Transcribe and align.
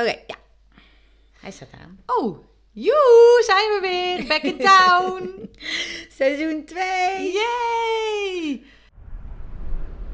Oké, 0.00 0.22
ja. 0.26 0.36
Hij 1.40 1.50
staat 1.50 1.68
aan. 1.80 1.98
Oh, 2.06 2.38
joe, 2.72 3.42
zijn 3.46 3.68
we 3.68 3.78
weer. 3.80 4.26
Back 4.26 4.42
in 4.42 4.58
town. 4.58 5.50
Seizoen 6.18 6.64
2. 6.64 7.32
Yay. 7.32 8.62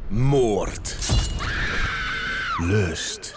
Moord. 0.09 0.97
Lust. 2.61 3.35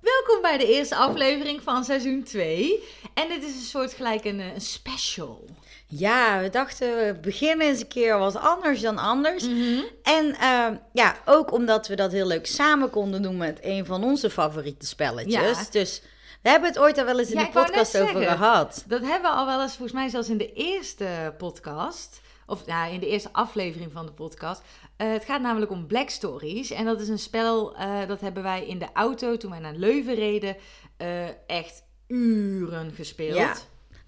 Welkom 0.00 0.42
bij 0.42 0.58
de 0.58 0.66
eerste 0.66 0.96
aflevering 0.96 1.62
van 1.62 1.84
seizoen 1.84 2.22
2. 2.22 2.82
En 3.14 3.28
dit 3.28 3.42
is 3.42 3.54
een 3.54 3.60
soort 3.60 3.92
gelijk 3.92 4.24
een, 4.24 4.40
eh, 4.40 4.54
een 4.54 4.60
special. 4.60 5.44
Ja, 5.88 6.40
we 6.40 6.48
dachten 6.48 6.96
we 6.96 7.18
beginnen 7.20 7.66
eens 7.66 7.80
een 7.80 7.88
keer 7.88 8.18
wat 8.18 8.36
anders 8.36 8.80
dan 8.80 8.98
anders. 8.98 9.48
Mhm. 9.48 9.82
En 10.02 10.34
eh, 10.34 10.66
ja, 10.92 11.16
ook 11.24 11.52
omdat 11.52 11.88
we 11.88 11.96
dat 11.96 12.12
heel 12.12 12.26
leuk 12.26 12.46
samen 12.46 12.90
konden 12.90 13.22
doen 13.22 13.36
met 13.36 13.58
een 13.62 13.86
van 13.86 14.04
onze 14.04 14.30
favoriete 14.30 14.86
spelletjes. 14.86 15.58
Ja. 15.58 15.64
Dus 15.70 16.02
we 16.42 16.48
hebben 16.48 16.68
het 16.68 16.78
ooit 16.78 16.98
al 16.98 17.04
wel 17.04 17.18
eens 17.18 17.30
in 17.30 17.38
Ja, 17.38 17.44
de 17.44 17.50
podcast 17.50 17.98
over 17.98 18.18
zeggen. 18.18 18.38
gehad. 18.38 18.84
Dat 18.86 19.00
hebben 19.00 19.30
we 19.30 19.36
al 19.36 19.46
wel 19.46 19.62
eens, 19.62 19.72
volgens 19.76 19.92
mij 19.98 20.08
zelfs 20.08 20.28
in 20.28 20.38
de 20.38 20.52
eerste 20.52 21.34
podcast. 21.38 22.20
Of 22.46 22.62
ja, 22.66 22.86
in 22.86 23.00
de 23.00 23.06
eerste 23.08 23.28
aflevering 23.32 23.92
van 23.92 24.06
de 24.06 24.12
podcast. 24.12 24.62
Eh, 24.96 25.12
het 25.12 25.24
gaat 25.24 25.40
namelijk 25.40 25.70
om 25.70 25.86
Black 25.86 26.08
Stories. 26.10 26.70
En 26.70 26.84
dat 26.84 27.00
is 27.00 27.08
een 27.08 27.18
spel, 27.18 27.76
eh, 27.76 28.06
dat 28.06 28.20
hebben 28.20 28.42
wij 28.42 28.66
in 28.66 28.78
de 28.78 28.88
auto 28.92 29.36
toen 29.36 29.50
wij 29.50 29.60
naar 29.60 29.74
Leuven 29.74 30.14
reden, 30.14 30.56
eh, 30.96 31.28
echt 31.46 31.82
uren 32.06 32.92
gespeeld. 32.94 33.36
Ja. 33.36 33.54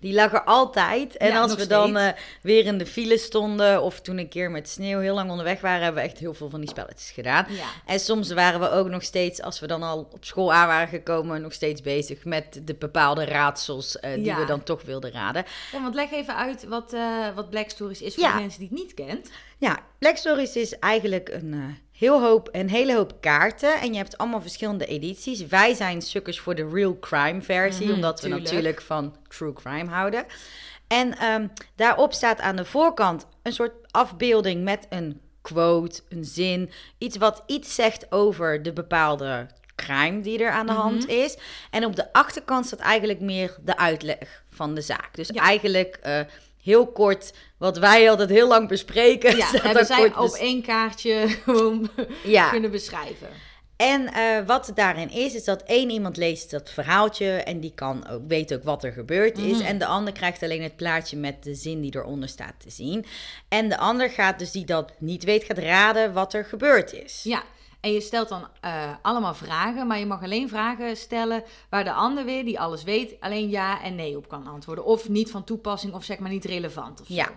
Die 0.01 0.15
lag 0.15 0.33
er 0.33 0.45
altijd. 0.45 1.16
En 1.16 1.29
Ja, 1.29 1.41
als 1.41 1.55
we 1.55 1.66
dan 1.66 1.97
eh, 1.97 2.09
weer 2.43 2.65
in 2.66 2.79
de 2.79 2.87
file 2.87 3.19
stonden 3.19 3.83
of 3.83 4.01
toen 4.01 4.19
een 4.19 4.29
keer 4.29 4.51
met 4.51 4.69
sneeuw 4.69 4.98
heel 5.01 5.15
lang 5.15 5.30
onderweg 5.30 5.61
waren, 5.61 5.83
hebben 5.83 6.02
we 6.02 6.09
echt 6.09 6.19
heel 6.19 6.34
veel 6.34 6.51
van 6.51 6.61
die 6.61 6.69
spelletjes 6.69 7.11
gedaan. 7.11 7.47
Ja. 7.48 7.65
En 7.87 8.01
soms 8.01 8.33
waren 8.33 8.61
we 8.61 8.70
ook 8.70 8.89
nog 8.89 9.03
steeds, 9.03 9.42
als 9.42 9.61
we 9.61 9.66
dan 9.66 9.83
al 9.83 9.98
op 10.12 10.25
school 10.25 10.53
aan 10.53 10.66
waren 10.66 10.89
gekomen, 10.89 11.42
nog 11.42 11.53
steeds 11.53 11.80
bezig 11.80 12.25
met 12.25 12.61
de 12.65 12.75
bepaalde 12.75 13.25
raadsels 13.25 13.98
eh, 14.01 14.15
die 14.15 14.25
Ja. 14.25 14.39
we 14.39 14.45
dan 14.45 14.62
toch 14.62 14.83
wilden 14.83 15.12
raden. 15.12 15.45
Ja, 15.72 15.83
want 15.83 15.95
leg 15.95 16.11
even 16.12 16.37
uit 16.37 16.65
wat, 16.65 16.92
eh, 16.92 17.34
wat 17.34 17.50
Black 17.50 17.70
Stories 17.70 18.03
is 18.03 18.15
voor 18.15 18.28
de 18.28 18.34
mensen 18.34 18.61
die 18.61 18.69
het 18.69 18.78
niet 18.78 18.94
kent. 18.94 19.31
Ja, 19.59 19.78
Black 19.98 20.17
Stories 20.17 20.56
is 20.56 20.78
eigenlijk 20.78 21.28
een, 21.28 21.78
heel 21.98 22.20
hoop, 22.22 22.48
een 22.52 22.68
hele 22.70 22.94
hoop 22.94 23.12
kaarten. 23.20 23.80
En 23.80 23.91
je 23.92 23.96
hebt 23.98 24.18
allemaal 24.18 24.41
verschillende 24.41 24.86
edities. 24.86 25.46
Wij 25.46 25.74
zijn 25.74 26.02
sukkers 26.02 26.41
voor 26.41 26.54
de 26.54 26.68
real 26.72 26.98
crime 26.98 27.42
versie, 27.42 27.86
Mhm, 27.86 27.94
omdat 27.94 28.14
we 28.20 28.27
tuurlijk. 28.27 28.44
natuurlijk 28.44 28.80
van 28.80 29.16
true 29.28 29.52
crime 29.52 29.91
houden. 29.91 30.24
En 30.86 31.19
ehm, 31.19 31.46
daarop 31.76 32.12
staat 32.12 32.41
aan 32.41 32.56
de 32.56 32.64
voorkant 32.64 33.26
een 33.42 33.52
soort 33.52 33.72
afbeelding 33.91 34.64
met 34.64 34.86
een 34.88 35.20
quote, 35.42 36.00
een 36.08 36.24
zin. 36.24 36.70
Iets 36.98 37.16
wat 37.16 37.42
iets 37.46 37.74
zegt 37.74 38.12
over 38.12 38.62
de 38.62 38.72
bepaalde 38.72 39.46
crime 39.76 40.20
die 40.20 40.38
er 40.44 40.50
aan 40.50 40.66
de 40.66 40.72
hand 40.72 41.02
Mhm. 41.06 41.10
is. 41.16 41.36
En 41.70 41.84
op 41.84 41.96
de 41.96 42.12
achterkant 42.12 42.66
staat 42.66 42.78
eigenlijk 42.78 43.20
meer 43.20 43.56
de 43.64 43.76
uitleg 43.76 44.44
van 44.50 44.74
de 44.74 44.80
zaak. 44.80 45.08
Dus 45.14 45.28
Ja. 45.34 45.42
eigenlijk 45.42 45.98
eh, 46.02 46.20
heel 46.69 46.86
kort 46.86 47.33
wat 47.58 47.78
wij 47.78 48.11
altijd 48.11 48.30
heel 48.30 48.48
lang 48.48 48.69
bespreken. 48.69 49.36
Ja, 49.36 49.47
hebben 49.62 49.86
zij 49.86 50.16
op 50.16 50.34
één 50.34 50.62
kaartje 50.62 51.28
gewoon 51.44 51.91
Ja. 52.25 52.50
kunnen 52.50 52.70
beschrijven. 52.70 53.28
En 53.77 54.06
eh, 54.12 54.47
wat 54.47 54.72
daarin 54.75 55.10
is, 55.10 55.34
is 55.34 55.44
dat 55.44 55.62
één 55.62 55.91
iemand 55.91 56.16
leest 56.16 56.50
dat 56.50 56.70
verhaaltje 56.70 57.30
en 57.30 57.60
die 57.60 57.72
kan 57.75 58.08
ook, 58.08 58.22
weet 58.28 58.55
ook 58.55 58.62
wat 58.64 58.84
er 58.84 58.92
gebeurd 58.92 59.38
is. 59.38 59.58
Mhm. 59.58 59.66
En 59.66 59.78
de 59.78 59.86
ander 59.86 60.12
krijgt 60.12 60.42
alleen 60.42 60.62
het 60.62 60.77
plaatje 60.77 61.16
met 61.16 61.42
de 61.42 61.55
zin 61.55 61.80
die 61.80 61.97
eronder 61.97 62.28
staat 62.28 62.55
te 62.58 62.70
zien. 62.70 63.05
En 63.48 63.69
de 63.69 63.78
ander 63.78 64.10
gaat 64.10 64.38
dus 64.38 64.50
die 64.50 64.64
dat 64.64 64.92
niet 64.98 65.25
weet, 65.25 65.44
gaat 65.44 65.58
raden 65.58 66.12
wat 66.12 66.34
er 66.34 66.44
gebeurd 66.44 66.92
is. 66.92 67.20
Ja, 67.22 67.42
en 67.81 67.93
je 67.93 68.01
stelt 68.01 68.29
dan 68.29 68.48
eh, 68.61 68.93
allemaal 69.03 69.34
vragen, 69.34 69.87
maar 69.87 69.98
je 69.98 70.07
mag 70.07 70.23
alleen 70.23 70.48
vragen 70.48 70.97
stellen 70.97 71.43
waar 71.71 71.84
de 71.84 71.93
ander 71.93 72.25
weer, 72.25 72.45
die 72.45 72.61
alles 72.61 72.83
weet, 72.83 73.15
alleen 73.21 73.48
ja 73.48 73.83
en 73.83 73.95
nee 73.95 74.17
op 74.17 74.29
kan 74.29 74.47
antwoorden. 74.47 74.84
Of 74.84 75.09
niet 75.09 75.31
van 75.31 75.45
toepassing 75.45 75.95
of 75.95 76.05
zeg 76.05 76.19
maar 76.19 76.31
niet 76.31 76.45
relevant 76.45 77.01
of 77.01 77.06
zo. 77.06 77.15
Ja. 77.15 77.29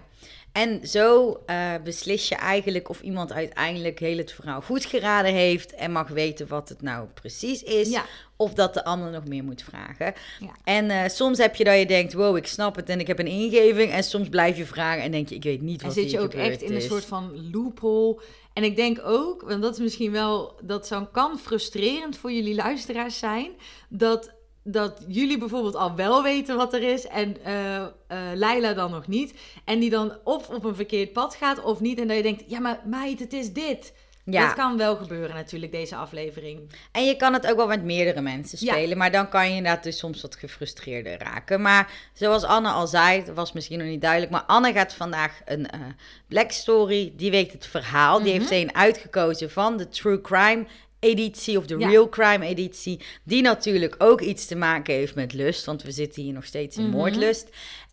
En 0.52 0.88
zo 0.88 1.42
eh, 1.46 1.74
beslis 1.84 2.28
je 2.28 2.36
eigenlijk 2.36 2.90
of 2.90 3.02
iemand 3.02 3.32
uiteindelijk 3.32 4.00
heel 4.00 4.18
het 4.18 4.32
verhaal 4.32 4.62
goed 4.62 4.86
geraden 4.86 5.34
heeft 5.34 5.74
en 5.74 5.92
mag 5.92 6.08
weten 6.08 6.48
wat 6.48 6.70
het 6.70 6.82
nou 6.82 7.08
precies 7.14 7.64
is. 7.64 7.90
Ja. 7.90 8.06
Of 8.36 8.54
dat 8.54 8.74
de 8.74 8.84
ander 8.84 9.12
nog 9.12 9.28
meer 9.28 9.44
moet 9.44 9.64
vragen. 9.64 10.14
Ja. 10.40 10.52
En 10.64 10.90
eh, 10.90 11.10
soms 11.10 11.38
heb 11.38 11.56
je 11.56 11.64
dat 11.64 11.78
je 11.78 11.86
denkt, 11.86 12.14
wow, 12.14 12.38
ik 12.38 12.48
snap 12.48 12.76
het 12.76 12.90
en 12.90 13.00
ik 13.00 13.08
heb 13.08 13.20
een 13.20 13.28
ingeving. 13.28 13.92
En 13.92 14.04
soms 14.04 14.30
blijf 14.30 14.58
je 14.58 14.66
vragen 14.66 15.04
en 15.04 15.12
denk 15.12 15.30
je, 15.30 15.36
ik 15.36 15.44
weet 15.44 15.62
niet 15.62 15.82
En 15.82 15.86
wat 15.88 15.96
zit 15.96 16.12
je 16.12 16.20
ook 16.20 16.34
echt 16.34 16.62
in 16.62 16.76
een 16.76 16.82
soort 16.82 17.06
van 17.06 17.50
loophole. 17.52 18.22
En 18.54 18.64
ik 18.64 18.76
denk 18.76 19.00
ook, 19.04 19.42
want 19.42 19.62
dat 19.62 19.74
is 19.74 19.80
misschien 19.80 20.12
wel, 20.12 20.60
dat 20.62 20.88
zou, 20.88 21.06
kan 21.12 21.40
frustrerend 21.40 22.18
voor 22.18 22.32
jullie 22.32 22.56
luisteraars 22.56 23.20
zijn, 23.20 23.52
dat, 23.90 24.32
dat 24.64 25.06
jullie 25.08 25.38
bijvoorbeeld 25.38 25.76
al 25.76 25.96
wel 25.96 26.24
weten 26.24 26.58
wat 26.58 26.74
er 26.74 26.84
is 26.84 27.08
en 27.08 27.44
eh 27.44 27.86
eh, 28.12 28.18
Leila 28.34 28.74
dan 28.74 28.92
nog 28.92 29.08
niet. 29.08 29.34
En 29.66 29.80
die 29.80 29.90
dan 29.90 30.18
of 30.24 30.50
op 30.50 30.64
een 30.64 30.76
verkeerd 30.76 31.14
pad 31.14 31.36
gaat 31.36 31.64
of 31.64 31.80
niet. 31.80 32.00
En 32.00 32.08
dat 32.08 32.18
je 32.18 32.24
denkt, 32.24 32.44
ja 32.48 32.60
maar 32.60 32.82
meid, 32.86 33.20
het 33.20 33.34
is 33.34 33.54
dit. 33.54 33.94
Ja. 34.26 34.46
Dat 34.46 34.56
kan 34.56 34.78
wel 34.78 34.96
gebeuren 34.96 35.36
natuurlijk, 35.36 35.72
deze 35.72 35.96
aflevering. 35.96 36.60
En 36.92 37.06
je 37.06 37.16
kan 37.16 37.34
het 37.34 37.48
ook 37.48 37.56
wel 37.56 37.68
met 37.68 37.84
meerdere 37.84 38.22
mensen 38.22 38.58
Ja. 38.62 38.74
spelen. 38.74 38.98
Maar 38.98 39.12
dan 39.12 39.30
kan 39.30 39.50
je 39.50 39.56
inderdaad 39.56 39.84
dus 39.84 39.98
soms 39.98 40.22
wat 40.22 40.36
gefrustreerder 40.36 41.18
raken. 41.18 41.62
Maar 41.62 41.92
zoals 42.14 42.44
Anne 42.44 42.70
al 42.70 42.88
zei, 42.88 43.26
dat 43.26 43.36
was 43.36 43.52
misschien 43.52 43.78
nog 43.78 43.88
niet 43.88 44.02
duidelijk. 44.02 44.32
Maar 44.32 44.44
Anne 44.44 44.74
gaat 44.74 44.94
vandaag 44.94 45.42
een 45.46 45.70
eh, 45.70 45.80
Black 46.28 46.52
Story. 46.52 47.14
Die 47.16 47.32
weet 47.32 47.52
het 47.52 47.66
verhaal. 47.66 48.18
Die 48.18 48.28
Mhm. 48.28 48.38
heeft 48.38 48.48
ze 48.48 48.56
een 48.56 48.76
uitgekozen 48.76 49.52
van 49.52 49.78
de 49.78 49.90
True 49.90 50.22
Crime 50.22 50.66
editie 51.00 51.58
of 51.58 51.66
de 51.66 51.78
Ja. 51.78 51.88
Real 51.90 52.10
Crime 52.10 52.46
editie. 52.46 53.00
Die 53.24 53.42
natuurlijk 53.42 53.96
ook 53.98 54.22
iets 54.22 54.46
te 54.46 54.56
maken 54.56 54.94
heeft 54.94 55.16
met 55.16 55.34
lust. 55.34 55.66
Want 55.66 55.84
we 55.84 55.92
zitten 55.92 56.22
hier 56.24 56.34
nog 56.34 56.46
steeds 56.46 56.78
in 56.78 56.84
Mhm. 56.88 56.96
moordlust. 56.96 57.50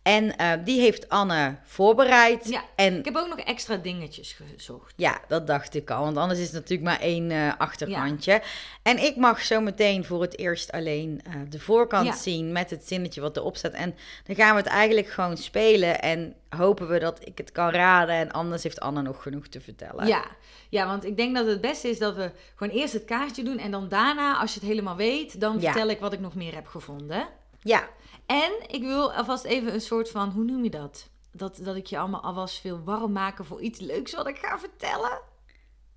En 0.09 0.35
eh, 0.37 0.51
die 0.65 0.79
heeft 0.79 1.09
Anne 1.09 1.55
voorbereid. 1.63 2.49
Ja, 2.49 2.63
En 2.75 2.97
Ik 2.99 3.05
heb 3.05 3.15
ook 3.15 3.27
nog 3.27 3.39
extra 3.39 3.75
dingetjes 3.77 4.37
gezocht. 4.55 4.93
ja, 4.95 5.19
dat 5.27 5.47
dacht 5.47 5.75
ik 5.75 5.89
al. 5.91 6.03
Want 6.03 6.17
anders 6.17 6.39
is 6.39 6.45
het 6.45 6.53
natuurlijk 6.53 6.89
maar 6.89 6.99
één 6.99 7.31
eh, 7.31 7.51
achterkantje. 7.57 8.41
En 8.83 9.03
ik 9.03 9.15
mag 9.15 9.41
zo 9.43 9.61
meteen 9.61 10.05
voor 10.05 10.21
het 10.21 10.37
eerst 10.37 10.71
alleen 10.71 11.21
eh, 11.23 11.33
de 11.49 11.59
voorkant 11.59 12.05
Ja. 12.05 12.13
zien 12.15 12.51
met 12.51 12.69
het 12.69 12.87
zinnetje 12.87 13.21
wat 13.21 13.37
erop 13.37 13.57
staat. 13.57 13.71
En 13.71 13.95
dan 14.23 14.35
gaan 14.35 14.51
we 14.55 14.61
het 14.61 14.69
eigenlijk 14.69 15.07
gewoon 15.07 15.37
spelen. 15.37 16.01
En 16.01 16.35
hopen 16.49 16.87
we 16.87 16.99
dat 16.99 17.19
ik 17.27 17.37
het 17.37 17.51
kan 17.51 17.69
raden. 17.69 18.15
En 18.15 18.31
anders 18.31 18.63
heeft 18.63 18.79
Anne 18.79 19.01
nog 19.01 19.21
genoeg 19.21 19.47
te 19.47 19.61
vertellen. 19.61 20.07
Ja. 20.07 20.25
ja, 20.69 20.85
want 20.85 21.05
ik 21.05 21.17
denk 21.17 21.35
dat 21.35 21.45
het 21.47 21.61
beste 21.61 21.89
is 21.89 21.99
dat 21.99 22.15
we 22.15 22.31
gewoon 22.55 22.73
eerst 22.73 22.93
het 22.93 23.05
kaartje 23.05 23.43
doen. 23.43 23.57
En 23.57 23.71
dan 23.71 23.89
daarna, 23.89 24.37
als 24.37 24.53
je 24.53 24.59
het 24.59 24.69
helemaal 24.69 24.95
weet, 24.95 25.39
dan 25.41 25.59
Ja. 25.59 25.71
vertel 25.71 25.89
ik 25.89 25.99
wat 25.99 26.13
ik 26.13 26.19
nog 26.19 26.35
meer 26.35 26.55
heb 26.55 26.67
gevonden. 26.67 27.27
Ja, 27.59 27.89
En 28.25 28.51
ik 28.67 28.81
wil 28.81 29.13
alvast 29.13 29.43
even 29.43 29.73
een 29.73 29.81
soort 29.81 30.09
van, 30.09 30.29
hoe 30.29 30.43
noem 30.43 30.63
je 30.63 30.69
dat? 30.69 31.09
Dat, 31.31 31.59
dat 31.61 31.75
ik 31.75 31.85
je 31.85 31.97
allemaal 31.97 32.21
alvast 32.23 32.59
veel 32.59 32.83
warm 32.83 33.11
maken 33.11 33.45
voor 33.45 33.61
iets 33.61 33.79
leuks 33.79 34.13
wat 34.13 34.27
ik 34.27 34.37
ga 34.37 34.59
vertellen. 34.59 35.19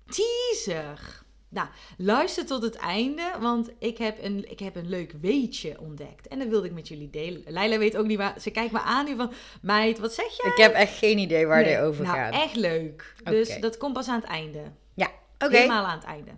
Teaser. 0.05 1.21
Nou, 1.49 1.67
luister 1.97 2.45
tot 2.45 2.61
het 2.61 2.75
einde, 2.75 3.31
want 3.39 3.69
ik 3.79 3.97
heb, 3.97 4.23
een, 4.23 4.51
ik 4.51 4.59
heb 4.59 4.75
een 4.75 4.89
leuk 4.89 5.13
weetje 5.21 5.79
ontdekt. 5.79 6.27
En 6.27 6.39
dat 6.39 6.47
wilde 6.47 6.67
ik 6.67 6.73
met 6.73 6.87
jullie 6.87 7.09
delen. 7.09 7.41
Leila 7.45 7.77
weet 7.77 7.97
ook 7.97 8.05
niet 8.05 8.17
waar. 8.17 8.39
Ze 8.39 8.51
kijkt 8.51 8.71
me 8.71 8.79
aan 8.79 9.05
nu 9.05 9.15
van, 9.15 9.31
meid, 9.61 9.99
wat 9.99 10.13
zeg 10.13 10.37
je? 10.37 10.47
ik 10.47 10.57
heb 10.57 10.73
echt 10.73 10.97
geen 10.97 11.17
idee 11.17 11.47
waar 11.47 11.63
dit 11.63 11.79
over 11.79 12.03
nou, 12.03 12.15
gaat. 12.15 12.33
echt 12.33 12.55
leuk. 12.55 13.15
Dus 13.23 13.59
dat 13.59 13.77
komt 13.77 13.93
pas 13.93 14.07
aan 14.07 14.19
het 14.19 14.29
einde. 14.29 14.61
Ja, 14.93 15.11
oké. 15.39 15.55
Helemaal 15.55 15.85
aan 15.85 15.97
het 15.97 16.07
einde. 16.07 16.31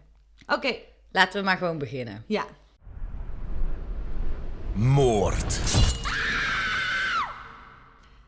Oké, 0.48 0.76
Laten 1.12 1.40
we 1.40 1.46
maar 1.46 1.58
gewoon 1.58 1.78
beginnen. 1.78 2.24
ja. 2.28 2.46
Moord. 4.76 5.60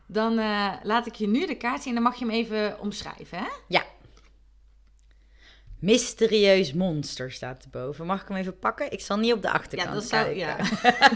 Dan 0.06 0.38
eh, 0.38 0.72
laat 0.82 1.06
ik 1.06 1.14
je 1.14 1.28
nu 1.28 1.46
de 1.46 1.54
kaart 1.56 1.82
zien 1.82 1.96
en 1.96 2.02
dan 2.02 2.10
mag 2.10 2.18
je 2.18 2.24
hem 2.24 2.34
even 2.34 2.80
omschrijven, 2.80 3.38
hè? 3.38 3.46
Ja. 3.68 3.84
Mysterieus 5.80 6.72
monster 6.72 7.32
staat 7.32 7.64
erboven. 7.64 8.06
Mag 8.06 8.22
ik 8.22 8.28
hem 8.28 8.36
even 8.36 8.58
pakken? 8.58 8.92
Ik 8.92 9.00
zal 9.00 9.16
niet 9.16 9.32
op 9.32 9.42
de 9.42 9.50
achterkant 9.50 9.88
Ja, 9.88 9.94
dat 9.94 10.04
zou- 10.08 10.24
kijken. 10.24 10.40
ja. 10.40 10.56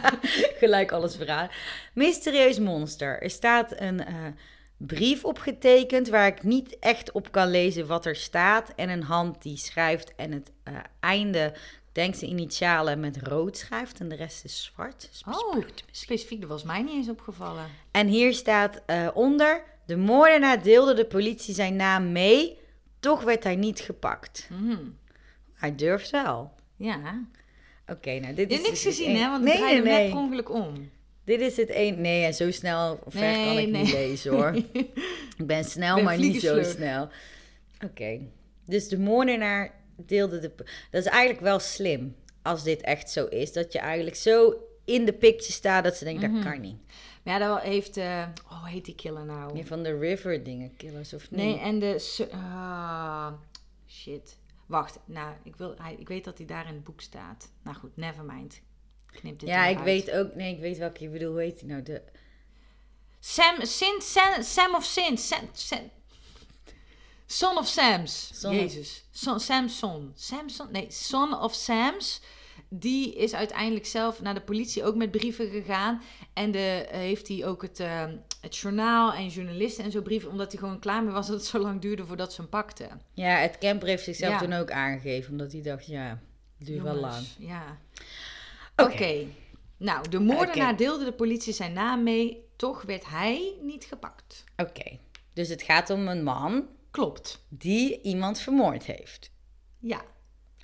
Gelijk 0.62 0.92
alles 0.92 1.16
verraden. 1.16 1.50
Mysterieus 1.94 2.58
monster. 2.58 3.22
Er 3.22 3.30
staat 3.30 3.80
een 3.80 4.04
eh, 4.04 4.14
brief 4.76 5.24
opgetekend 5.24 6.08
waar 6.08 6.26
ik 6.26 6.42
niet 6.42 6.78
echt 6.78 7.12
op 7.12 7.30
kan 7.32 7.48
lezen 7.50 7.86
wat 7.86 8.06
er 8.06 8.16
staat. 8.16 8.72
En 8.76 8.88
een 8.88 9.02
hand 9.02 9.42
die 9.42 9.56
schrijft 9.56 10.14
en 10.14 10.32
het 10.32 10.50
eh, 10.64 10.74
einde, 11.00 11.54
denk 11.92 12.14
zijn 12.14 12.30
initialen 12.30 13.00
met 13.00 13.16
rood 13.22 13.56
schrijft 13.56 14.00
en 14.00 14.08
de 14.08 14.14
rest 14.14 14.44
is 14.44 14.64
zwart. 14.64 15.10
Oh, 15.28 15.56
specifiek, 15.90 16.40
dat 16.40 16.48
was 16.48 16.62
mij 16.62 16.82
niet 16.82 16.94
eens 16.94 17.08
opgevallen. 17.08 17.66
En 17.90 18.06
hier 18.06 18.34
staat 18.34 18.82
eh, 18.86 19.08
onder, 19.14 19.62
de 19.86 19.96
moordenaar 19.96 20.62
deelde 20.62 20.94
de 20.94 21.04
politie 21.04 21.54
zijn 21.54 21.76
naam 21.76 22.12
mee, 22.12 22.58
toch 23.00 23.22
werd 23.22 23.44
hij 23.44 23.56
niet 23.56 23.80
gepakt. 23.80 24.48
Mhm. 24.50 24.78
Hij 25.54 25.74
durft 25.74 26.10
wel. 26.10 26.52
Ja. 26.76 27.26
Oké, 27.86 28.18
nou 28.18 28.34
dit 28.34 28.50
Je 28.50 28.56
is 28.56 28.62
niks 28.62 28.82
dus 28.82 28.96
gezien, 28.96 29.16
hè? 29.16 29.30
Want 29.30 29.44
nee, 29.44 29.54
ik 29.54 29.60
nee, 29.60 29.82
nee. 29.82 30.02
net 30.02 30.10
per 30.10 30.18
ongeluk 30.18 30.50
om. 30.50 30.90
Dit 31.24 31.40
is 31.40 31.56
het 31.56 31.68
een. 31.72 32.00
Nee, 32.00 32.24
en 32.24 32.34
zo 32.34 32.50
snel 32.50 32.98
ver 33.06 33.20
Nee, 33.20 33.46
kan 33.46 33.58
ik 33.58 33.68
nee. 33.68 33.82
niet 33.82 33.92
lezen 33.92 34.32
hoor. 34.32 34.54
Ik 35.38 35.46
ben 35.46 35.64
snel, 35.64 35.94
Ben 35.94 36.04
maar 36.04 36.18
niet 36.18 36.40
zo 36.40 36.62
snel. 36.62 37.08
Oké. 37.84 38.20
Dus 38.66 38.88
de 38.88 38.98
moordenaar 38.98 39.74
deelde 39.96 40.38
de. 40.38 40.52
Dat 40.90 41.04
is 41.04 41.10
eigenlijk 41.10 41.40
wel 41.40 41.58
slim. 41.58 42.16
als 42.42 42.62
dit 42.62 42.80
echt 42.80 43.10
zo 43.10 43.24
is, 43.24 43.52
dat 43.52 43.72
je 43.72 43.78
eigenlijk 43.78 44.16
zo 44.16 44.54
in 44.84 45.04
de 45.04 45.12
picture 45.12 45.52
staat 45.52 45.84
dat 45.84 45.96
ze 45.96 46.04
denken, 46.04 46.30
Mhm. 46.30 46.42
dat 46.42 46.52
kan 46.52 46.60
niet. 46.60 46.76
Maar 47.22 47.40
ja, 47.40 47.48
dat 47.48 47.62
heeft... 47.62 47.96
eh, 47.96 48.24
oh, 48.50 48.60
hoe 48.60 48.68
heet 48.68 48.84
die 48.84 48.94
killer 48.94 49.24
nou? 49.24 49.52
Meer 49.52 49.66
van 49.66 49.82
de 49.82 49.98
river 49.98 50.42
dingen, 50.44 50.76
killers 50.76 51.14
of 51.14 51.30
niet? 51.30 51.40
Nee, 51.40 51.58
en 51.58 51.78
de... 51.78 52.28
ah, 52.32 53.32
shit. 53.88 54.38
Wacht, 54.66 54.98
nou, 55.04 55.34
ik, 55.42 55.56
wil, 55.56 55.74
hij, 55.78 55.96
ik 55.98 56.08
weet 56.08 56.24
dat 56.24 56.38
hij 56.38 56.46
daar 56.46 56.66
in 56.68 56.74
het 56.74 56.84
boek 56.84 57.00
staat. 57.00 57.50
Nou 57.62 57.76
goed, 57.76 57.96
nevermind. 57.96 58.60
Knip 59.06 59.38
dit 59.40 59.48
ja, 59.48 59.66
ik 59.66 59.76
uit. 59.76 59.84
weet 59.84 60.10
ook, 60.10 60.34
nee, 60.34 60.54
ik 60.54 60.60
weet 60.60 60.78
welke 60.78 61.02
je 61.02 61.08
bedoelt. 61.08 61.32
Hoe 61.32 61.42
heet 61.42 61.58
die 61.58 61.68
nou? 61.68 61.82
De, 61.82 62.02
Sam, 63.20 63.64
Sin, 63.64 64.00
Sam, 64.00 64.42
Sam 64.42 64.74
of 64.74 64.84
Sin. 64.84 65.18
Sam, 65.18 65.48
Sam. 65.52 65.90
Son 67.32 67.58
of 67.58 67.66
Sams. 67.66 68.30
Son- 68.34 68.54
Jezus. 68.54 69.04
Son, 69.10 69.40
Samson. 69.40 70.12
Samson? 70.14 70.68
Nee, 70.72 70.86
Son 70.90 71.40
of 71.40 71.54
Sams. 71.54 72.20
Die 72.68 73.14
is 73.14 73.34
uiteindelijk 73.34 73.86
zelf 73.86 74.20
naar 74.22 74.34
de 74.34 74.40
politie 74.40 74.84
ook 74.84 74.94
met 74.94 75.10
brieven 75.10 75.50
gegaan. 75.50 76.02
En 76.32 76.50
de, 76.50 76.58
eh, 76.90 76.98
heeft 76.98 77.28
hij 77.28 77.46
ook 77.46 77.62
het, 77.62 77.80
eh, 77.80 78.04
het 78.40 78.56
journaal 78.56 79.12
en 79.12 79.28
journalisten 79.28 79.84
en 79.84 79.90
zo 79.90 80.02
brieven. 80.02 80.30
Omdat 80.30 80.52
hij 80.52 80.60
gewoon 80.60 80.78
klaar 80.78 81.02
mee 81.04 81.12
was 81.12 81.26
dat 81.26 81.36
het 81.36 81.46
zo 81.46 81.58
lang 81.58 81.80
duurde 81.80 82.06
voordat 82.06 82.32
ze 82.32 82.40
hem 82.40 82.50
pakten. 82.50 83.00
ja, 83.12 83.36
het 83.36 83.58
camper 83.58 83.88
heeft 83.88 84.04
zichzelf 84.04 84.32
Ja. 84.32 84.38
toen 84.38 84.52
ook 84.52 84.70
aangegeven. 84.70 85.30
Omdat 85.30 85.52
hij 85.52 85.62
dacht, 85.62 85.86
ja, 85.86 86.20
het 86.58 86.66
duurt 86.66 86.82
wel 86.82 86.94
lang. 86.94 87.26
Ja. 87.38 87.78
Oké. 88.76 89.26
Nou, 89.76 90.08
de 90.08 90.18
moordenaar 90.20 90.76
deelde 90.76 91.04
de 91.04 91.12
politie 91.12 91.52
zijn 91.52 91.72
naam 91.72 92.02
mee. 92.02 92.44
Toch 92.56 92.82
werd 92.82 93.06
hij 93.06 93.54
niet 93.62 93.84
gepakt. 93.84 94.44
Oké, 94.56 94.98
dus 95.32 95.48
het 95.48 95.62
gaat 95.62 95.90
om 95.90 96.08
een 96.08 96.22
man 96.22 96.66
Klopt. 96.92 97.44
die 97.48 98.00
iemand 98.00 98.40
vermoord 98.40 98.84
heeft. 98.84 99.30
Ja. 99.78 100.04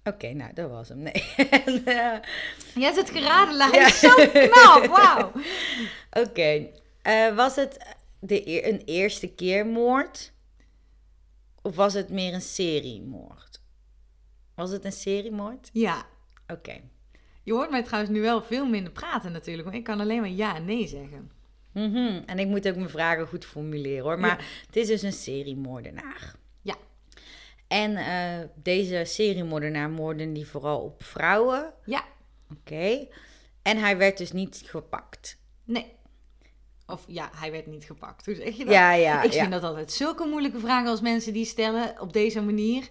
Oké, 0.05 0.33
nou, 0.33 0.53
dat 0.55 0.71
was 0.71 0.89
hem. 0.89 0.99
Nee. 0.99 1.35
En, 1.37 1.85
eh, 1.85 2.19
hebt 2.83 2.97
het 2.97 3.11
geraden. 3.11 3.73
Ja. 3.73 3.89
Zo 3.89 4.15
knap, 4.33 4.87
wauw. 4.87 5.33
Oké, 6.27 6.69
eh, 7.03 7.35
was 7.37 7.57
het 7.57 7.97
de, 8.21 8.49
eer- 8.49 8.67
een 8.69 8.83
eerste 8.85 9.29
keer 9.29 9.67
moord? 9.67 10.33
Of 11.63 11.77
was 11.77 11.95
het 11.95 12.09
meer 12.09 12.35
een 12.35 12.41
seriemoord? 12.41 13.61
Was 14.55 14.71
het 14.71 14.85
een 14.85 14.93
seriemoord? 14.93 15.71
Ja. 15.73 16.07
Oké. 16.47 16.81
Je 17.43 17.53
hoort 17.53 17.71
mij 17.71 17.83
trouwens 17.83 18.13
nu 18.13 18.21
wel 18.21 18.43
veel 18.43 18.67
minder 18.67 18.93
praten 18.93 19.33
natuurlijk. 19.33 19.65
Want 19.65 19.79
ik 19.79 19.85
kan 19.85 20.01
alleen 20.01 20.21
maar 20.21 20.29
ja 20.31 20.57
en 20.57 20.65
nee 20.65 20.87
zeggen. 20.87 21.31
Mhm. 21.73 22.23
En 22.27 22.39
ik 22.39 22.47
moet 22.47 22.69
ook 22.69 22.77
mijn 22.77 22.89
vragen 22.89 23.27
goed 23.27 23.45
formuleren 23.45 24.05
hoor. 24.05 24.19
Maar 24.19 24.63
het 24.67 24.77
is 24.77 24.87
dus 24.87 25.03
een 25.03 25.13
seriemoordenaar. 25.13 26.35
Ja. 26.63 26.77
En 27.69 27.97
eh, 27.97 28.49
deze 28.55 29.03
seriemoordenaar 29.05 29.91
moorden 29.91 30.33
die 30.33 30.47
vooral 30.47 30.81
op 30.81 31.03
vrouwen. 31.03 31.73
Ja. 31.85 32.05
Oké. 32.53 33.07
En 33.63 33.79
hij 33.79 33.97
werd 33.97 34.19
dus 34.19 34.33
niet 34.33 34.63
gepakt. 34.65 35.39
Nee. 35.65 35.97
Of 36.87 37.05
ja, 37.07 37.31
hij 37.35 37.51
werd 37.51 37.67
niet 37.67 37.85
gepakt. 37.85 38.27
Hoe 38.27 38.35
zeg 38.35 38.57
je 38.57 38.65
dat? 38.65 38.75
Ja, 38.75 38.93
ja, 38.93 39.23
ik 39.23 39.33
ja. 39.33 39.41
vind 39.41 39.53
dat 39.53 39.63
altijd 39.63 39.93
zulke 39.93 40.27
moeilijke 40.27 40.59
vragen 40.59 40.91
als 40.91 41.01
mensen 41.01 41.33
die 41.33 41.45
stellen 41.45 42.01
op 42.01 42.13
deze 42.13 42.43
manier. 42.43 42.89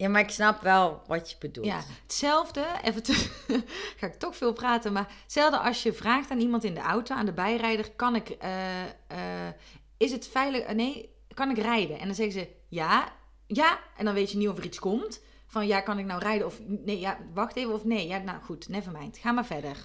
Ja, 0.00 0.08
maar 0.08 0.20
ik 0.20 0.30
snap 0.30 0.62
wel 0.62 1.02
wat 1.06 1.30
je 1.30 1.36
bedoelt. 1.38 1.66
Ja, 1.66 1.80
hetzelfde, 2.02 2.64
even 2.84 3.02
te, 3.02 3.12
ga 3.98 4.06
ik 4.06 4.14
toch 4.14 4.36
veel 4.36 4.52
praten, 4.52 4.92
maar 4.92 5.12
hetzelfde 5.22 5.58
als 5.58 5.82
je 5.82 5.92
vraagt 5.92 6.30
aan 6.30 6.40
iemand 6.40 6.64
in 6.64 6.74
de 6.74 6.80
auto, 6.80 7.14
aan 7.14 7.26
de 7.26 7.32
bijrijder, 7.32 7.90
kan 7.90 8.14
ik, 8.14 8.28
eh, 8.28 8.82
eh, 8.84 9.52
is 9.96 10.12
het 10.12 10.28
veilig, 10.28 10.60
eh, 10.60 10.74
nee, 10.74 11.14
kan 11.34 11.50
ik 11.50 11.58
rijden? 11.58 11.98
En 11.98 12.06
dan 12.06 12.14
zeggen 12.14 12.32
ze 12.32 12.48
ja, 12.68 13.12
ja, 13.46 13.78
en 13.96 14.04
dan 14.04 14.14
weet 14.14 14.30
je 14.30 14.36
niet 14.36 14.48
of 14.48 14.58
er 14.58 14.64
iets 14.64 14.78
komt. 14.78 15.20
Van 15.46 15.66
ja, 15.66 15.80
kan 15.80 15.98
ik 15.98 16.04
nou 16.04 16.20
rijden 16.22 16.46
of 16.46 16.60
nee, 16.66 16.98
ja, 16.98 17.18
wacht 17.34 17.56
even 17.56 17.74
of 17.74 17.84
nee. 17.84 18.06
Ja, 18.06 18.18
nou 18.18 18.42
goed, 18.42 18.68
nevermind, 18.68 19.18
ga 19.18 19.32
maar 19.32 19.46
verder. 19.46 19.76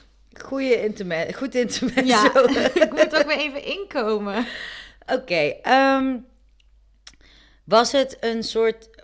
Goeie 0.42 0.84
interme 0.84 1.34
goed 1.34 1.56
intermezzo. 1.56 2.04
Ja, 2.06 2.48
ik 2.86 2.92
moet 2.92 3.16
ook 3.16 3.26
weer 3.26 3.38
even 3.38 3.64
inkomen. 3.64 4.48
Oké, 5.06 5.56
ehm, 5.62 6.18
was 7.64 7.92
het 7.92 8.18
een 8.20 8.44
soort... 8.44 8.95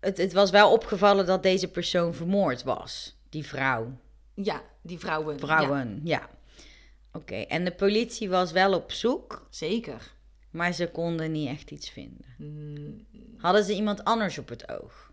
Het, 0.00 0.18
het 0.18 0.32
was 0.32 0.50
wel 0.50 0.72
opgevallen 0.72 1.26
dat 1.26 1.42
deze 1.42 1.68
persoon 1.68 2.14
vermoord 2.14 2.62
was. 2.62 3.16
Die 3.28 3.46
vrouw. 3.46 3.98
Ja, 4.34 4.62
die 4.82 4.98
vrouwen. 4.98 5.38
Vrouwen, 5.38 6.00
ja. 6.04 6.28
Oké, 7.12 7.34
en 7.34 7.64
de 7.64 7.72
politie 7.74 8.28
was 8.28 8.52
wel 8.52 8.74
op 8.74 8.92
zoek, 8.92 9.46
zeker. 9.50 10.12
maar 10.50 10.72
ze 10.72 10.90
konden 10.90 11.32
niet 11.32 11.48
echt 11.48 11.70
iets 11.70 11.90
vinden. 11.90 12.26
Mm, 12.38 13.06
Hadden 13.38 13.64
ze 13.64 13.74
iemand 13.74 14.04
anders 14.04 14.38
op 14.38 14.48
het 14.48 14.68
oog? 14.70 15.12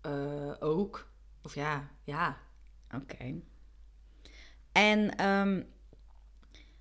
eh, 0.00 0.52
ook. 0.60 1.10
Of 1.42 1.54
ja, 1.54 1.88
ja. 2.04 2.38
Oké. 2.94 3.34
En 4.72 5.16
ehm, 5.16 5.62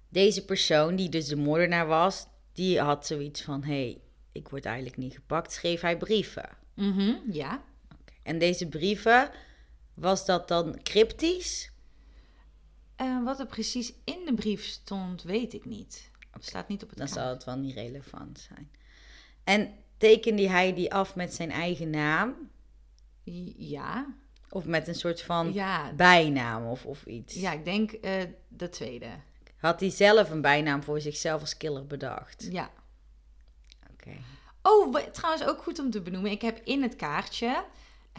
deze 0.10 0.46
persoon, 0.46 0.96
die 0.96 1.10
dus 1.10 1.28
de 1.28 1.36
moordenaar 1.36 1.88
was, 1.88 2.26
die 2.54 2.80
had 2.80 3.06
zoiets 3.08 3.42
van: 3.42 3.64
hé, 3.64 3.74
hey, 3.84 4.02
ik 4.32 4.50
word 4.50 4.66
eigenlijk 4.66 4.98
niet 4.98 5.14
gepakt. 5.14 5.52
Schreef 5.52 5.82
hij 5.82 5.98
brieven. 5.98 6.50
Mhm, 6.74 7.14
ja. 7.32 7.64
En 8.24 8.40
deze 8.40 8.68
brieven, 8.68 9.32
was 9.94 10.26
dat 10.26 10.48
dan 10.48 10.80
cryptisch? 10.84 11.72
Eh, 12.96 13.24
wat 13.24 13.40
er 13.40 13.46
precies 13.46 13.94
in 14.04 14.26
de 14.26 14.34
brief 14.34 14.64
stond, 14.66 15.24
weet 15.24 15.54
ik 15.54 15.66
niet. 15.66 16.10
Het 16.32 16.46
staat 16.46 16.68
niet 16.68 16.84
op 16.84 16.90
het 16.90 16.98
Dan 16.98 17.08
kaart. 17.08 17.20
zal 17.20 17.30
het 17.30 17.44
wel 17.44 17.58
niet 17.58 17.74
relevant 17.76 18.40
zijn. 18.40 18.72
En 19.44 19.74
tekende 19.98 20.50
hij 20.50 20.74
die 20.74 20.94
af 20.94 21.16
met 21.16 21.34
zijn 21.34 21.52
eigen 21.52 21.90
naam? 21.90 22.36
Ja, 23.58 24.14
Of 24.50 24.66
met 24.66 24.88
een 24.88 24.96
soort 24.96 25.22
van 25.22 25.54
ja, 25.54 25.94
bijnaam 25.94 26.66
of, 26.66 26.86
of 26.86 27.06
iets? 27.06 27.34
ja, 27.36 27.52
ik 27.52 27.66
denk 27.66 27.92
eh, 27.92 28.24
de 28.48 28.70
tweede. 28.70 29.10
Had 29.58 29.80
hij 29.80 29.90
zelf 29.90 30.30
een 30.30 30.42
bijnaam 30.42 30.84
voor 30.84 31.02
zichzelf 31.02 31.42
als 31.42 31.58
killer 31.58 31.88
bedacht? 31.88 32.48
Ja. 32.52 32.72
Oh, 34.64 34.96
trouwens 34.96 35.44
ook 35.46 35.62
goed 35.64 35.80
om 35.80 35.90
te 35.92 36.02
benoemen. 36.02 36.32
Ik 36.32 36.42
heb 36.42 36.60
in 36.64 36.82
het 36.82 36.96
kaartje 36.96 37.64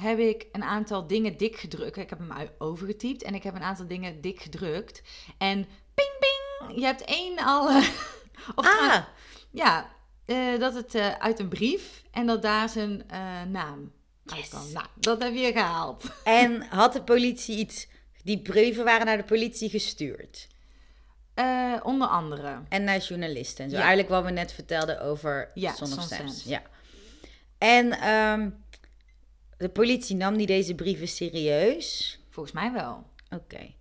heb 0.01 0.19
ik 0.19 0.47
een 0.53 0.63
aantal 0.63 1.07
dingen 1.07 1.37
dik 1.37 1.57
gedrukt. 1.57 1.97
Ik 1.97 2.11
heb 2.11 2.19
hem 2.19 2.49
overgetypt 2.59 3.23
en 3.23 3.35
ik 3.35 3.43
heb 3.43 3.55
een 3.55 3.63
aantal 3.63 3.87
dingen 3.87 4.21
dik 4.21 4.41
gedrukt. 4.41 5.03
En 5.39 5.67
ping 5.95 6.11
ping, 6.19 6.79
je 6.81 6.85
hebt 6.85 7.05
één 7.05 7.39
al. 7.39 7.67
of 8.57 8.65
trouwens- 8.65 8.95
Ah, 8.97 9.05
ja, 9.51 9.91
eh, 10.25 10.59
dat 10.59 10.75
het 10.75 10.95
eh, 10.95 11.13
uit 11.13 11.39
een 11.39 11.49
brief 11.49 12.03
en 12.11 12.27
dat 12.27 12.43
daar 12.43 12.69
zijn 12.69 13.09
eh, 13.09 13.43
naam 13.43 13.93
Yes. 14.25 14.51
Nou, 14.73 14.87
dat 14.95 15.23
heb 15.23 15.35
je 15.35 15.53
gehaald. 15.53 16.05
en 16.25 16.63
had 16.63 16.93
de 16.93 17.03
politie 17.03 17.57
iets... 17.59 17.87
Die 18.25 18.43
brieven 18.43 18.85
waren 18.85 19.07
naar 19.07 19.17
de 19.17 19.25
politie 19.25 19.71
gestuurd. 19.71 20.47
Eh, 21.43 21.81
onder 21.83 22.09
andere. 22.09 22.63
En 22.69 22.85
naar 22.85 22.99
journalisten 22.99 23.65
en 23.65 23.71
zo. 23.71 23.77
Ja. 23.77 23.83
Eigenlijk 23.83 24.11
wat 24.11 24.25
we 24.25 24.31
net 24.31 24.53
vertelden 24.53 25.01
over 25.01 25.51
Ja, 25.55 25.73
Son 25.75 25.99
of. 25.99 26.45
Ja. 26.45 26.63
En 27.59 27.93
ehm, 27.93 28.51
de 29.57 29.69
politie 29.69 30.17
nam 30.17 30.37
die 30.37 30.47
deze 30.47 30.75
brieven 30.75 31.09
serieus. 31.09 32.19
Volgens 32.31 32.55
mij 32.55 32.73
wel. 32.73 33.07
Oké. 33.31 33.75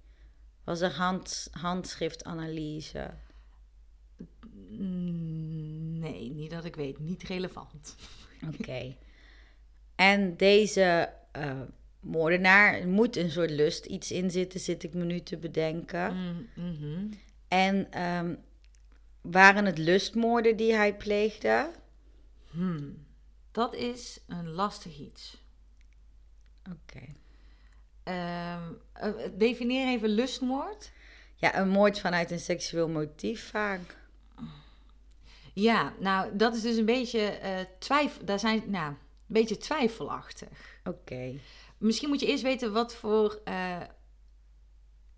Was 0.64 0.82
er 0.82 0.92
hand, 0.92 1.48
handschriftanalyse? 1.52 3.14
Mm, 4.70 6.00
Nee, 6.00 6.32
niet 6.32 6.52
dat 6.52 6.66
ik 6.66 6.76
weet. 6.76 7.00
Niet 7.00 7.24
relevant. 7.24 7.96
Oké. 8.60 8.96
en 9.96 10.38
deze 10.38 11.14
eh, 11.32 11.62
moordenaar 12.00 12.88
moet 12.88 13.16
een 13.16 13.32
soort 13.32 13.50
lust 13.50 13.86
iets 13.86 14.12
in 14.12 14.32
zitten, 14.32 14.60
zit 14.60 14.84
ik 14.84 14.94
me 14.94 15.04
nu 15.04 15.20
te 15.20 15.38
bedenken. 15.38 16.16
Mm, 16.16 16.48
mhm. 16.56 17.08
En 17.52 17.92
ehm, 17.92 18.36
waren 19.22 19.66
het 19.66 19.78
lustmoorden 19.78 20.56
die 20.58 20.74
hij 20.74 20.96
pleegde? 20.96 21.72
Hmm. 22.52 23.06
Dat 23.52 23.74
is 23.74 24.20
een 24.28 24.50
lastig 24.50 24.98
iets. 25.00 25.44
Oké. 26.72 27.02
Ehm, 28.04 28.72
eh, 28.94 29.10
defineer 29.38 29.88
even 29.88 30.10
lustmoord. 30.10 30.92
Ja, 31.36 31.58
een 31.58 31.70
moord 31.70 32.00
vanuit 32.00 32.32
een 32.32 32.40
seksueel 32.40 32.88
motief 32.90 33.50
vaak. 33.50 33.98
Ja, 35.54 35.94
nou, 36.00 36.38
dat 36.38 36.56
is 36.56 36.62
dus 36.62 36.78
een 36.78 36.86
beetje 36.86 37.20
eh 37.20 37.60
twijfel. 37.80 38.26
Daar 38.26 38.40
zijn, 38.40 38.64
nou, 38.68 38.90
een 38.92 38.98
beetje 39.28 39.58
twijfelachtig. 39.58 40.80
Oké. 40.84 41.40
Misschien 41.78 42.10
moet 42.10 42.20
je 42.20 42.28
eerst 42.28 42.44
weten 42.44 42.74
wat 42.74 42.96
voor. 42.96 43.42
eh, 43.44 43.82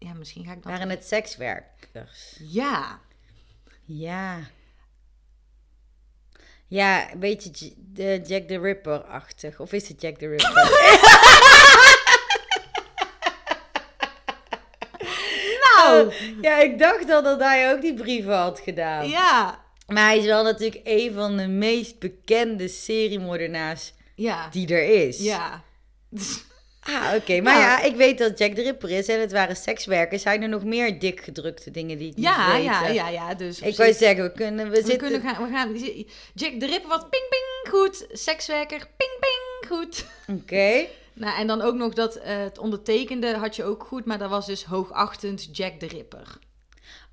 ja, 0.04 0.14
misschien 0.14 0.46
ga 0.46 0.52
ik 0.52 0.64
dan. 0.64 0.72
Waren 0.72 0.90
het 0.90 1.06
sekswerkers? 1.06 2.36
Ja, 2.40 3.00
Ja. 3.86 4.40
Ja, 6.68 7.12
een 7.12 7.20
beetje 7.20 7.50
J- 7.50 7.74
de 7.78 8.22
Jack 8.28 8.48
the 8.48 8.60
Ripper-achtig. 8.60 9.60
Of 9.60 9.72
is 9.74 9.88
het 9.88 10.02
Jack 10.02 10.18
the 10.18 10.28
Ripper? 10.28 10.54
nou, 15.78 16.14
ja, 16.42 16.58
ik 16.60 16.80
dacht 16.80 17.10
al 17.10 17.24
dat 17.24 17.40
hij 17.40 17.72
ook 17.74 17.82
die 17.82 17.94
brieven 17.94 18.38
had 18.38 18.60
gedaan. 18.60 19.10
ja, 19.10 19.64
Maar 19.88 20.04
hij 20.06 20.18
is 20.18 20.26
wel 20.26 20.44
natuurlijk 20.44 20.82
een 20.84 21.14
van 21.14 21.38
de 21.38 21.48
meest 21.48 22.00
bekende 22.00 22.68
seriemoordenaars 22.68 23.94
ja, 24.16 24.50
die 24.50 24.68
er 24.76 25.08
is. 25.08 25.20
ja. 25.20 25.64
Ah, 26.84 27.14
oké. 27.16 27.42
Maar 27.42 27.54
Nou. 27.54 27.66
ja, 27.66 27.82
ik 27.82 27.96
weet 27.96 28.18
dat 28.18 28.38
Jack 28.38 28.56
de 28.56 28.62
Ripper 28.62 28.90
is 28.90 29.08
en 29.08 29.20
het 29.20 29.32
waren 29.32 29.56
sekswerkers. 29.56 30.22
Zijn 30.22 30.42
er 30.42 30.50
nog 30.50 30.64
meer 30.64 31.00
dik 31.00 31.22
gedrukte 31.22 31.72
dingen 31.72 31.98
die 31.98 32.10
ik 32.10 32.16
niet 32.16 32.26
Ja, 32.26 32.54
weet? 32.54 32.64
ja, 32.64 32.88
ja, 32.88 33.08
ja. 33.10 33.34
Dus 33.34 33.60
Ik 33.60 33.76
wou 33.78 33.94
zeggen, 33.94 34.24
we 34.24 34.32
kunnen... 34.32 34.66
We, 34.66 34.70
we 34.70 34.76
zitten... 34.76 34.98
kunnen 34.98 35.22
gaan, 35.22 35.44
we 35.48 35.52
gaan. 35.54 35.76
Jack 36.34 36.60
de 36.60 36.66
Ripper 36.66 36.90
wat 36.90 37.10
ping 37.10 37.24
ping 37.30 37.76
goed. 37.76 38.06
Sekswerker 38.12 38.88
ping 38.98 39.12
ping 39.20 39.72
goed. 39.72 40.06
Oké. 40.28 40.86
Nou, 41.16 41.38
en 41.40 41.48
dan 41.48 41.62
ook 41.62 41.76
nog 41.76 41.94
dat 41.94 42.16
eh, 42.16 42.38
het 42.38 42.58
ondertekende 42.58 43.36
had 43.36 43.56
je 43.56 43.64
ook 43.64 43.84
goed, 43.84 44.06
maar 44.06 44.18
dat 44.18 44.30
was 44.30 44.46
dus 44.46 44.64
hoogachtend 44.64 45.50
Jack 45.58 45.80
de 45.80 45.88
Ripper. 45.88 46.38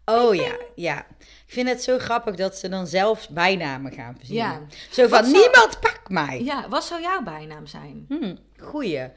Oh 0.05 0.35
ja, 0.35 0.57
ja. 0.75 0.99
Ik 1.19 1.27
vind 1.47 1.69
het 1.69 1.83
zo 1.83 1.99
grappig 1.99 2.35
dat 2.35 2.57
ze 2.57 2.69
dan 2.69 2.87
zelf 2.87 3.29
bijnamen 3.31 3.93
gaan 3.93 4.15
verzinnen. 4.19 4.45
Ja. 4.69 4.77
Zo 4.91 5.09
van, 5.09 5.25
zou- 5.25 5.37
niemand 5.37 5.81
pakt 5.81 6.09
mij. 6.09 6.43
Ja, 6.45 6.69
wat 6.69 6.85
zou 6.85 7.03
jouw 7.03 7.23
bijnaam 7.23 7.67
zijn? 7.67 8.05
Hm, 8.09 8.37
goeie. 8.59 9.09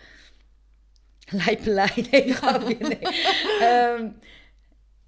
Lijpelei, 1.29 2.07
nee, 2.11 2.33
grapje, 2.33 2.77
nee. 2.79 2.99
Ehm, 3.59 4.07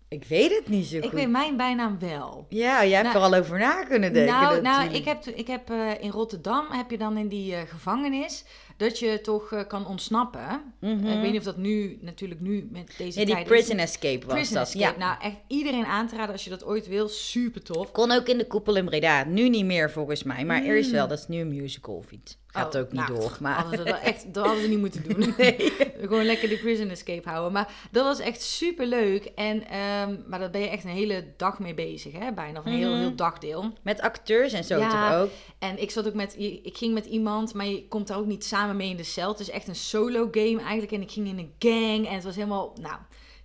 ik 0.07 0.23
weet 0.25 0.55
het 0.55 0.67
niet 0.67 0.85
zo 0.85 0.97
Ik 0.97 1.03
goed. 1.03 1.11
weet 1.13 1.29
mijn 1.29 1.57
bijnaam 1.57 1.99
wel. 1.99 2.45
Ja, 2.49 2.85
jij 2.85 2.97
hebt 3.01 3.13
Nou, 3.13 3.17
er 3.25 3.33
al 3.33 3.39
over 3.39 3.59
na 3.59 3.83
kunnen 3.83 4.13
denken 4.13 4.33
nou, 4.35 4.61
nou, 4.61 4.93
ik 4.93 5.05
heb, 5.05 5.25
ik 5.25 5.47
heb 5.47 5.69
eh, 5.69 5.89
in 5.99 6.09
Rotterdam 6.09 6.65
heb 6.71 6.91
je 6.91 6.97
dan 6.97 7.17
in 7.17 7.27
die 7.27 7.55
eh, 7.55 7.61
gevangenis 7.67 8.43
dat 8.77 8.99
je 8.99 9.21
toch 9.21 9.51
eh, 9.51 9.67
kan 9.67 9.87
ontsnappen. 9.87 10.73
Mhm. 10.79 11.05
Ik 11.07 11.21
weet 11.21 11.31
niet 11.31 11.39
of 11.39 11.43
dat 11.45 11.57
nu, 11.57 11.97
natuurlijk 12.01 12.41
nu 12.41 12.67
met 12.71 12.93
deze 12.97 13.19
Ja, 13.19 13.25
die 13.25 13.33
tijd... 13.35 13.47
prison 13.47 13.77
escape 13.77 14.25
was 14.25 14.35
Prison 14.35 14.55
dat. 14.55 14.67
escape. 14.67 14.99
Ja. 14.99 15.05
Nou, 15.07 15.21
echt 15.21 15.35
iedereen 15.47 15.85
aan 15.85 16.07
te 16.07 16.15
raden 16.15 16.31
als 16.31 16.43
je 16.43 16.49
dat 16.49 16.65
ooit 16.65 16.87
wil. 16.87 17.07
Super 17.07 17.63
tof. 17.63 17.91
Kon 17.91 18.11
ook 18.11 18.27
in 18.27 18.37
de 18.37 18.47
koepel 18.47 18.75
in 18.75 18.85
Breda. 18.85 19.23
Nu 19.23 19.49
niet 19.49 19.65
meer 19.65 19.91
volgens 19.91 20.23
mij, 20.23 20.45
maar 20.45 20.63
eerst 20.63 20.91
wel. 20.91 21.07
Dat 21.07 21.19
is 21.19 21.27
nu 21.27 21.39
een 21.39 21.47
musical 21.49 21.95
of 21.95 22.11
iets. 22.11 22.37
Gaat 22.55 22.75
Oh, 22.75 22.81
ook 22.81 22.91
niet 22.91 23.07
nou, 23.07 23.19
door. 23.19 23.37
Maar... 23.39 23.55
Hadden 23.61 23.85
dat, 23.85 23.99
echt, 23.99 24.33
dat 24.33 24.45
hadden 24.45 24.61
we 24.63 24.69
niet 24.69 24.79
moeten 24.79 25.03
doen. 25.03 25.33
Gewoon 26.01 26.25
lekker 26.25 26.49
die 26.49 26.57
prison 26.57 26.89
escape 26.89 27.29
houden. 27.29 27.51
Maar 27.51 27.73
dat 27.91 28.03
was 28.05 28.19
echt 28.19 28.41
super 28.41 28.85
leuk. 28.85 29.25
En, 29.35 29.67
ehm, 29.67 30.15
maar 30.27 30.39
daar 30.39 30.49
ben 30.49 30.61
je 30.61 30.67
echt 30.69 30.83
een 30.83 30.89
hele 30.89 31.25
dag 31.37 31.59
mee 31.59 31.73
bezig, 31.73 32.13
hè? 32.13 32.31
Bijna. 32.33 32.59
Of 32.59 32.65
een 32.65 32.71
heel, 32.71 32.91
Mhm. 32.91 32.99
heel 32.99 33.15
dagdeel. 33.15 33.73
Met 33.81 34.01
acteurs 34.01 34.53
en 34.53 34.63
zo 34.63 34.77
Ja. 34.77 34.89
toch 35.09 35.19
ook? 35.21 35.29
En 35.59 35.81
ik 35.81 35.91
zat 35.91 36.07
ook 36.07 36.13
met, 36.13 36.35
ik 36.63 36.77
ging 36.77 36.93
met 36.93 37.05
iemand, 37.05 37.53
maar 37.53 37.65
je 37.65 37.87
komt 37.87 38.07
daar 38.07 38.17
ook 38.17 38.25
niet 38.25 38.45
samen 38.45 38.75
mee 38.77 38.89
in 38.89 38.97
de 38.97 39.03
cel. 39.03 39.29
Het 39.29 39.39
is 39.39 39.49
echt 39.49 39.67
een 39.67 39.75
solo 39.75 40.27
game 40.31 40.59
eigenlijk. 40.61 40.91
En 40.91 41.01
ik 41.01 41.11
ging 41.11 41.27
in 41.27 41.37
een 41.37 41.53
gang 41.59 42.07
en 42.07 42.13
het 42.15 42.23
was 42.23 42.35
helemaal, 42.35 42.73
nou, 42.81 42.95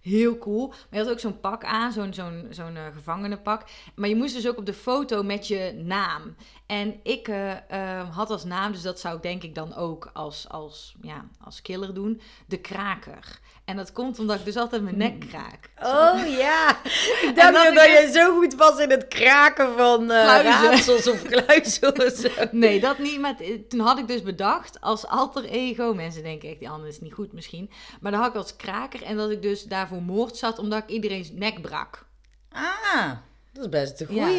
heel 0.00 0.38
cool. 0.38 0.68
Maar 0.68 0.86
je 0.90 0.98
had 0.98 1.10
ook 1.10 1.20
zo'n 1.20 1.40
pak 1.40 1.64
aan, 1.64 1.92
zo'n 1.92 2.14
zo'n 2.14 2.46
zo'n 2.50 2.76
eh, 2.76 2.86
gevangenenpak. 2.92 3.64
Maar 3.94 4.08
je 4.08 4.16
moest 4.16 4.34
dus 4.34 4.48
ook 4.48 4.58
op 4.58 4.66
de 4.66 4.74
foto 4.74 5.22
met 5.22 5.48
je 5.48 5.72
naam. 5.84 6.36
En 6.66 7.00
ik 7.02 7.28
eh, 7.28 8.00
eh, 8.00 8.14
had 8.14 8.30
als 8.30 8.44
naam, 8.44 8.72
dus 8.72 8.82
dat 8.82 9.00
zou 9.00 9.16
ik 9.16 9.22
denk 9.22 9.42
ik 9.42 9.54
dan 9.54 9.74
ook 9.74 10.10
als, 10.12 10.48
als, 10.48 10.94
ja, 11.00 11.24
als 11.40 11.62
killer 11.62 11.94
doen, 11.94 12.20
de 12.46 12.58
kraker. 12.58 13.40
En 13.70 13.76
dat 13.76 13.92
komt 13.92 14.18
omdat 14.18 14.38
ik 14.38 14.44
dus 14.44 14.56
altijd 14.56 14.82
mijn 14.82 14.96
nek 14.96 15.20
kraak. 15.28 15.70
Oh 15.82 16.36
ja, 16.38 16.70
ik 17.26 17.32
dacht 17.34 17.52
dat 17.52 17.64
dat, 17.64 17.74
dat 17.74 17.84
dus- 17.84 18.00
je 18.02 18.10
zo 18.12 18.38
goed 18.38 18.54
was 18.54 18.78
in 18.78 18.90
het 18.90 19.08
kraken 19.08 19.76
van 19.76 20.10
eh 20.10 20.22
Kluizen. 20.22 20.52
raadsels 20.70 21.08
of 21.08 21.22
kluizen 21.32 22.16
zo. 22.16 22.30
Nee, 22.50 22.80
dat 22.80 22.98
niet. 22.98 23.20
Maar 23.20 23.36
t- 23.36 23.70
toen 23.70 23.80
had 23.80 23.98
ik 23.98 24.08
dus 24.08 24.22
bedacht 24.22 24.80
als 24.80 25.06
alter 25.06 25.44
ego. 25.44 25.94
Mensen 25.94 26.22
denken 26.22 26.48
echt, 26.48 26.58
die 26.58 26.68
andere 26.68 26.88
is 26.90 27.00
niet 27.00 27.12
goed 27.12 27.32
misschien. 27.32 27.70
Maar 28.00 28.12
dan 28.12 28.20
had 28.20 28.30
ik 28.30 28.36
als 28.36 28.56
kraker 28.56 29.02
en 29.02 29.16
dat 29.16 29.30
ik 29.30 29.42
dus 29.42 29.62
daarvoor 29.64 30.02
moord 30.02 30.36
zat 30.36 30.58
omdat 30.58 30.82
ik 30.82 30.88
iedereen's 30.88 31.30
nek 31.32 31.62
brak. 31.62 32.06
Ah, 32.52 33.10
dat 33.52 33.64
is 33.64 33.68
best 33.70 34.00
een 34.00 34.14
Ja. 34.14 34.24
goeie. 34.24 34.38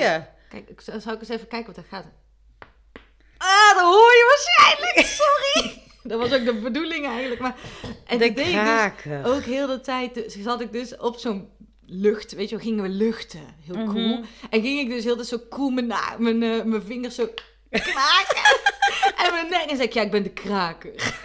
Kijk, 0.50 0.70
ik, 0.70 0.82
zal 0.82 1.00
zal 1.00 1.14
ik 1.14 1.20
eens 1.20 1.30
even 1.30 1.48
kijken 1.48 1.68
wat 1.76 1.84
er 1.84 1.90
gaat. 1.90 2.06
Ah, 3.38 3.74
dat 3.74 3.84
hoor 3.84 4.12
je 4.12 4.26
waarschijnlijk. 4.28 5.08
Sorry. 5.22 5.82
dat 6.10 6.20
was 6.20 6.34
ook 6.34 6.46
de 6.46 6.54
bedoeling 6.54 7.06
eigenlijk. 7.06 7.42
Maar, 7.42 7.56
en 8.06 8.18
De 8.18 8.26
dat 8.28 8.36
deed 8.36 8.48
ik 8.48 9.04
dus 9.04 9.26
ook 9.26 9.42
heel 9.44 9.68
de 9.68 9.82
tijd. 9.82 10.14
Dus 10.14 10.42
zat 10.42 10.62
ik 10.62 10.72
dus 10.72 10.98
op 10.98 11.18
zo'n 11.18 11.50
lucht. 11.86 12.32
Weet 12.32 12.50
je 12.50 12.56
wel, 12.56 12.66
gingen 12.66 12.84
we 12.84 12.90
luchten. 12.90 13.42
Heel 13.66 13.76
Mhm. 13.76 13.94
cool. 13.94 14.20
En 14.50 14.62
ging 14.62 14.80
ik 14.80 14.90
dus 14.90 15.04
heel 15.04 15.16
de 15.16 15.26
zo 15.26 15.38
cool 15.50 15.70
mijn, 15.70 15.94
mijn, 16.18 16.44
eh, 16.44 16.64
mijn 16.64 16.82
vingers 16.84 17.16
zo 17.16 17.30
kraken. 17.70 18.60
en 19.26 19.32
mijn 19.32 19.50
nek. 19.50 19.62
En 19.70 19.76
zei 19.76 19.88
ik, 19.88 19.94
ja, 19.94 20.02
ik 20.02 20.12
ben 20.12 20.24
de 20.24 20.30
kraker. 20.30 20.92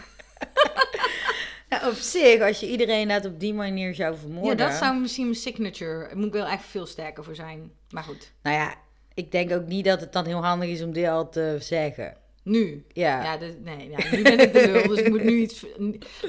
Nou, 1.68 1.88
op 1.90 1.94
zich, 1.94 2.40
als 2.42 2.60
je 2.60 2.70
iedereen 2.70 3.00
inderdaad 3.00 3.30
op 3.32 3.40
die 3.40 3.54
manier 3.54 3.94
zou 3.94 4.16
vermoorden. 4.16 4.56
Ja, 4.58 4.68
dat 4.68 4.74
zou 4.78 5.00
misschien 5.00 5.24
mijn 5.24 5.36
signature. 5.36 6.06
Daar 6.06 6.16
moet 6.16 6.26
ik 6.26 6.32
wel 6.32 6.46
echt 6.46 6.64
veel 6.64 6.86
sterker 6.86 7.24
voor 7.24 7.34
zijn. 7.34 7.70
Maar 7.90 8.02
goed. 8.02 8.32
Nou 8.42 8.56
ja, 8.56 8.74
ik 9.14 9.32
denk 9.32 9.52
ook 9.52 9.66
niet 9.66 9.84
dat 9.84 10.00
het 10.00 10.12
dan 10.12 10.26
heel 10.26 10.44
handig 10.44 10.68
is 10.68 10.82
om 10.82 10.92
dit 10.92 11.06
al 11.08 11.28
te 11.28 11.56
zeggen. 11.60 12.16
Nu. 12.46 12.84
Ja. 12.92 13.22
Ja, 13.22 13.36
dus, 13.36 13.52
nee, 13.64 13.90
ja, 13.90 14.16
nu 14.16 14.22
ben 14.22 14.38
ik 14.40 14.52
de 14.52 14.70
lul, 14.70 14.88
dus 14.88 14.98
ik 14.98 15.08
moet 15.08 15.24
nu 15.24 15.36
iets... 15.40 15.66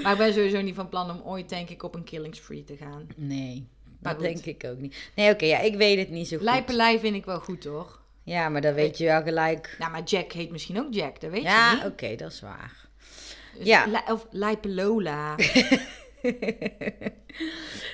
Maar 0.01 0.11
ik 0.11 0.17
ben 0.17 0.33
sowieso 0.33 0.61
niet 0.61 0.75
van 0.75 0.89
plan 0.89 1.09
om 1.11 1.21
ooit, 1.25 1.49
denk 1.49 1.69
ik, 1.69 1.83
op 1.83 1.95
een 1.95 2.03
killing 2.03 2.35
spree 2.35 2.63
te 2.63 2.75
gaan. 2.77 3.07
Nee, 3.15 3.67
Maar 4.01 4.13
dat 4.17 4.25
goed. 4.25 4.43
denk 4.43 4.61
ik 4.63 4.69
ook 4.69 4.77
niet. 4.79 5.09
Nee, 5.15 5.31
oké, 5.33 5.45
ja, 5.45 5.59
ik 5.59 5.75
weet 5.75 5.97
het 5.97 6.09
niet 6.09 6.27
zo 6.27 6.35
goed. 6.35 6.45
Lijpelei 6.45 6.99
vind 6.99 7.15
ik 7.15 7.25
wel 7.25 7.39
goed, 7.39 7.61
toch? 7.61 8.01
Ja, 8.23 8.49
maar 8.49 8.61
dan 8.61 8.73
weet 8.73 8.97
je 8.97 9.05
wel 9.05 9.21
gelijk. 9.21 9.75
Nou, 9.79 9.91
maar 9.91 10.03
Jack 10.03 10.31
heet 10.31 10.51
misschien 10.51 10.79
ook 10.79 10.93
Jack, 10.93 11.21
dat 11.21 11.31
weet 11.31 11.41
je 11.41 11.47
Ja, 11.47 11.73
niet. 11.73 11.85
oké, 11.85 12.15
dat 12.15 12.31
is 12.31 12.41
waar. 12.41 12.87
Dus 13.57 13.65
ja. 13.67 13.85
li- 13.85 14.11
of 14.13 14.27
Lijpelola. 14.31 15.35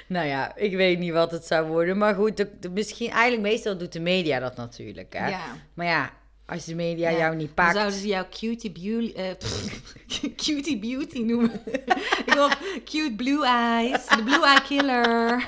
Nou 0.07 0.27
ja, 0.27 0.55
ik 0.55 0.75
weet 0.75 0.99
niet 0.99 1.11
wat 1.11 1.31
het 1.31 1.45
zou 1.45 1.67
worden. 1.67 1.97
Maar 1.97 2.15
goed, 2.15 2.37
de, 2.37 2.49
de- 2.59 2.69
misschien 2.69 3.09
eigenlijk 3.09 3.41
meestal 3.41 3.77
doet 3.77 3.91
de 3.93 3.99
media 3.99 4.39
dat 4.39 4.55
natuurlijk. 4.55 5.13
Hè? 5.13 5.27
Ja. 5.29 5.55
Maar 5.73 5.85
ja, 5.85 6.11
als 6.45 6.65
de 6.65 6.75
media 6.75 7.09
Ja, 7.09 7.17
jou 7.17 7.35
niet 7.35 7.45
Dan 7.45 7.65
pakt. 7.65 7.75
zouden 7.75 7.99
ze 7.99 8.07
jou 8.07 8.25
cutie 8.29 8.71
beauty, 8.71 9.13
eh, 9.15 9.37
pff, 9.37 9.93
cutie 10.45 10.79
beauty 10.79 11.19
noemen. 11.19 11.61
ik 12.25 12.33
wil 12.33 12.49
cute 12.85 13.13
blue 13.17 13.45
eyes, 13.45 14.05
de 14.07 14.23
blue 14.23 14.45
eye 14.45 14.61
killer. 14.61 15.47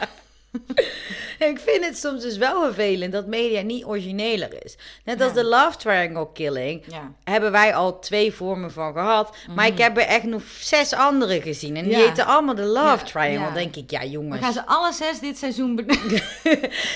Ik 1.52 1.60
vind 1.60 1.86
het 1.86 1.98
soms 1.98 2.22
dus 2.22 2.38
wel 2.38 2.64
vervelend 2.64 3.12
dat 3.14 3.28
media 3.28 3.62
niet 3.62 3.86
origineler 3.86 4.64
is. 4.66 4.78
Net 5.04 5.22
als 5.22 5.30
Ja. 5.34 5.42
de 5.42 5.44
Love 5.46 5.78
Triangle 5.78 6.32
Killing. 6.34 6.84
Ja. 6.88 7.12
Hebben 7.24 7.52
wij 7.52 7.76
al 7.76 8.00
twee 8.00 8.32
vormen 8.34 8.72
van 8.72 8.94
gehad. 8.94 9.36
Maar 9.56 9.68
ik 9.68 9.78
heb 9.78 9.98
er 9.98 10.04
echt 10.04 10.24
nog 10.24 10.42
zes 10.60 10.94
andere 10.94 11.42
gezien. 11.42 11.76
En 11.76 11.84
die 11.84 11.92
Mhm. 11.92 12.02
Ja. 12.02 12.08
heten 12.08 12.26
allemaal 12.26 12.56
de 12.56 12.62
Love 12.66 12.88
Ja, 12.88 12.98
Triangle. 12.98 13.40
ja. 13.48 13.52
denk 13.54 13.76
ik, 13.76 13.92
ja 13.92 14.00
We 14.00 14.10
jongens. 14.10 14.42
gaan 14.42 14.54
ze 14.54 14.66
alle 14.66 14.94
zes 14.94 15.20
dit 15.20 15.38
seizoen... 15.38 15.76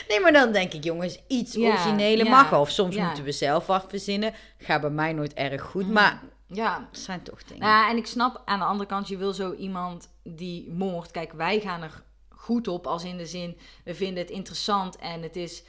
Nee, 0.08 0.20
maar 0.22 0.34
dan 0.34 0.52
denk 0.52 0.74
ik, 0.74 0.84
jongens, 0.84 1.20
iets 1.28 1.54
Ja, 1.54 1.68
origineler 1.70 2.26
ja, 2.26 2.32
mag. 2.32 2.54
Of 2.60 2.70
soms 2.70 2.96
ja. 2.96 3.06
moeten 3.06 3.24
we 3.24 3.32
zelf 3.32 3.66
wat 3.66 3.86
verzinnen. 3.88 4.34
Gaat 4.58 4.82
bij 4.82 4.90
mij 4.90 5.14
nooit 5.14 5.34
erg 5.34 5.62
goed. 5.62 5.90
Maar 5.90 6.22
ja, 6.48 6.88
het 6.92 7.00
zijn 7.00 7.22
toch 7.24 7.44
dingen. 7.44 7.62
Nou, 7.64 7.90
en 7.92 7.98
ik 7.98 8.06
snap 8.06 8.42
aan 8.46 8.60
de 8.60 8.66
andere 8.66 8.90
kant, 8.90 9.08
je 9.08 9.18
wil 9.18 9.34
zo 9.34 9.54
iemand 9.54 10.10
die 10.24 10.70
moord. 10.72 11.12
Kijk, 11.12 11.34
wij 11.34 11.60
gaan 11.60 11.82
er 11.82 12.04
goed 12.50 12.68
op, 12.68 12.88
als 12.88 13.04
in 13.04 13.18
de 13.18 13.26
zin, 13.26 13.58
we 13.84 13.96
vinden 13.96 14.24
het 14.24 14.32
interessant 14.32 14.96
en 14.96 15.22
het 15.22 15.36
is 15.36 15.64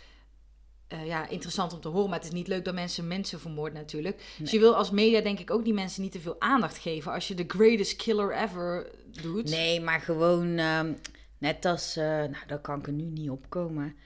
eh, 0.89 1.07
ja, 1.07 1.29
interessant 1.29 1.73
om 1.73 1.81
te 1.81 1.89
horen, 1.89 2.09
maar 2.11 2.19
het 2.19 2.29
is 2.29 2.35
niet 2.35 2.49
leuk 2.49 2.65
dat 2.65 2.75
mensen 2.75 3.09
mensen 3.09 3.41
vermoorden 3.41 3.79
natuurlijk. 3.79 4.23
Dus 4.39 4.51
je 4.51 4.59
wil 4.59 4.77
als 4.77 4.91
media 4.91 5.21
denk 5.21 5.39
ik 5.39 5.51
ook 5.51 5.65
die 5.65 5.75
mensen 5.75 6.03
niet 6.03 6.13
te 6.13 6.21
veel 6.21 6.37
aandacht 6.39 6.79
geven 6.79 7.13
als 7.13 7.29
je 7.29 7.35
de 7.35 7.45
greatest 7.47 7.97
killer 7.97 8.37
ever 8.43 8.91
doet. 9.23 9.51
Nee, 9.51 9.81
maar 9.81 10.01
gewoon 10.01 10.59
ehm, 10.59 10.93
net 11.39 11.65
als, 11.65 11.97
eh, 11.97 12.05
nou, 12.05 12.47
daar 12.47 12.59
kan 12.59 12.79
ik 12.79 12.87
er 12.87 12.93
nu 12.93 13.05
niet 13.05 13.31
opkomen. 13.31 13.97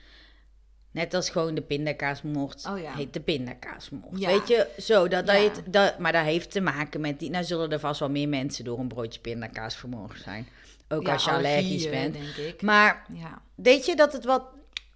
Net 0.91 1.13
als 1.13 1.29
gewoon 1.29 1.55
de 1.55 1.61
pindakaasmoord 1.61 2.65
Oh 2.69 2.79
ja. 2.79 2.93
heet 2.95 3.13
de 3.13 3.19
pindakaasmoord. 3.19 4.19
Ja. 4.19 4.27
Weet 4.27 4.47
je, 4.47 4.67
zo, 4.77 5.07
dat, 5.07 5.27
dat 5.27 5.35
Ja. 5.41 5.51
dat, 5.69 5.99
maar 5.99 6.11
dat 6.11 6.23
heeft 6.23 6.51
te 6.51 6.61
maken 6.61 7.01
met 7.01 7.19
die, 7.19 7.29
nou 7.29 7.43
zullen 7.43 7.71
er 7.71 7.79
vast 7.79 7.99
wel 7.99 8.09
meer 8.09 8.29
mensen 8.29 8.63
door 8.65 8.79
een 8.79 8.87
broodje 8.87 9.19
pindakaas 9.19 9.75
vermoord 9.75 10.19
zijn. 10.23 10.47
Ook 10.89 11.05
Ja, 11.07 11.13
als 11.13 11.23
je 11.25 11.31
allergisch 11.31 11.89
bent. 11.89 12.13
denk 12.13 12.35
ik. 12.35 12.61
Maar 12.61 13.05
Ja. 13.13 13.41
weet 13.55 13.85
je 13.85 13.95
dat 13.95 14.13
het 14.13 14.25
wat, 14.25 14.43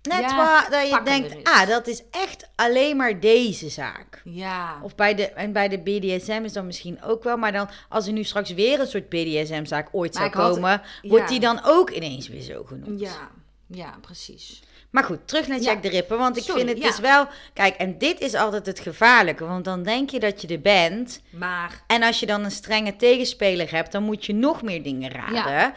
net 0.02 0.20
Ja, 0.20 0.36
waar, 0.36 0.70
dat 0.72 0.90
je 0.90 1.02
denkt, 1.04 1.44
ah, 1.50 1.68
dat 1.68 1.88
is 1.88 2.04
echt 2.12 2.50
alleen 2.56 2.98
maar 2.98 3.20
deze 3.20 3.70
zaak. 3.70 4.22
Ja. 4.24 4.80
Of 4.84 4.96
bij 4.96 5.16
de, 5.16 5.28
en 5.30 5.52
bij 5.52 5.68
de 5.68 5.78
BDSM 5.80 6.42
is 6.44 6.54
dan 6.54 6.66
misschien 6.66 7.04
ook 7.04 7.24
wel. 7.24 7.38
Maar 7.38 7.52
dan, 7.52 7.70
als 7.90 8.08
er 8.08 8.14
nu 8.14 8.24
straks 8.24 8.54
weer 8.54 8.80
een 8.80 8.88
soort 8.88 9.10
BDSM-zaak 9.10 9.88
ooit 9.92 10.14
Maar 10.14 10.32
zou 10.32 10.44
had- 10.44 10.54
komen, 10.54 10.82
wordt 11.02 11.28
die 11.30 11.40
dan 11.40 11.60
ook 11.64 11.90
ineens 11.90 12.28
weer 12.28 12.42
zo 12.42 12.64
genoemd. 12.64 13.00
ja. 13.00 13.30
Ja, 13.72 13.98
precies. 14.02 14.62
Maar 14.90 15.04
goed, 15.04 15.28
terug 15.28 15.48
naar 15.48 15.60
Jack 15.60 15.76
Ja. 15.76 15.82
de 15.82 15.90
Ripper. 15.90 16.18
Want 16.18 16.38
ik 16.38 16.44
Sorry, 16.44 16.60
vind 16.66 16.74
het 16.74 16.84
ja. 16.84 16.90
dus 16.90 17.00
wel... 17.00 17.28
Kijk, 17.54 17.76
en 17.76 17.98
dit 17.98 18.20
is 18.20 18.34
altijd 18.34 18.66
het 18.66 18.80
gevaarlijke. 18.80 19.46
Want 19.46 19.66
dan 19.66 19.84
denk 19.84 20.10
je 20.10 20.20
dat 20.20 20.42
je 20.42 20.48
er 20.48 20.62
bent. 20.62 21.22
Maar 21.30 21.84
En 21.88 22.04
als 22.04 22.20
je 22.20 22.26
dan 22.26 22.44
een 22.44 22.52
strenge 22.52 22.96
tegenspeler 22.96 23.72
hebt, 23.72 23.92
dan 23.92 24.04
moet 24.04 24.26
je 24.26 24.34
nog 24.34 24.62
meer 24.62 24.84
dingen 24.84 25.12
raden. 25.12 25.36
Ja. 25.52 25.74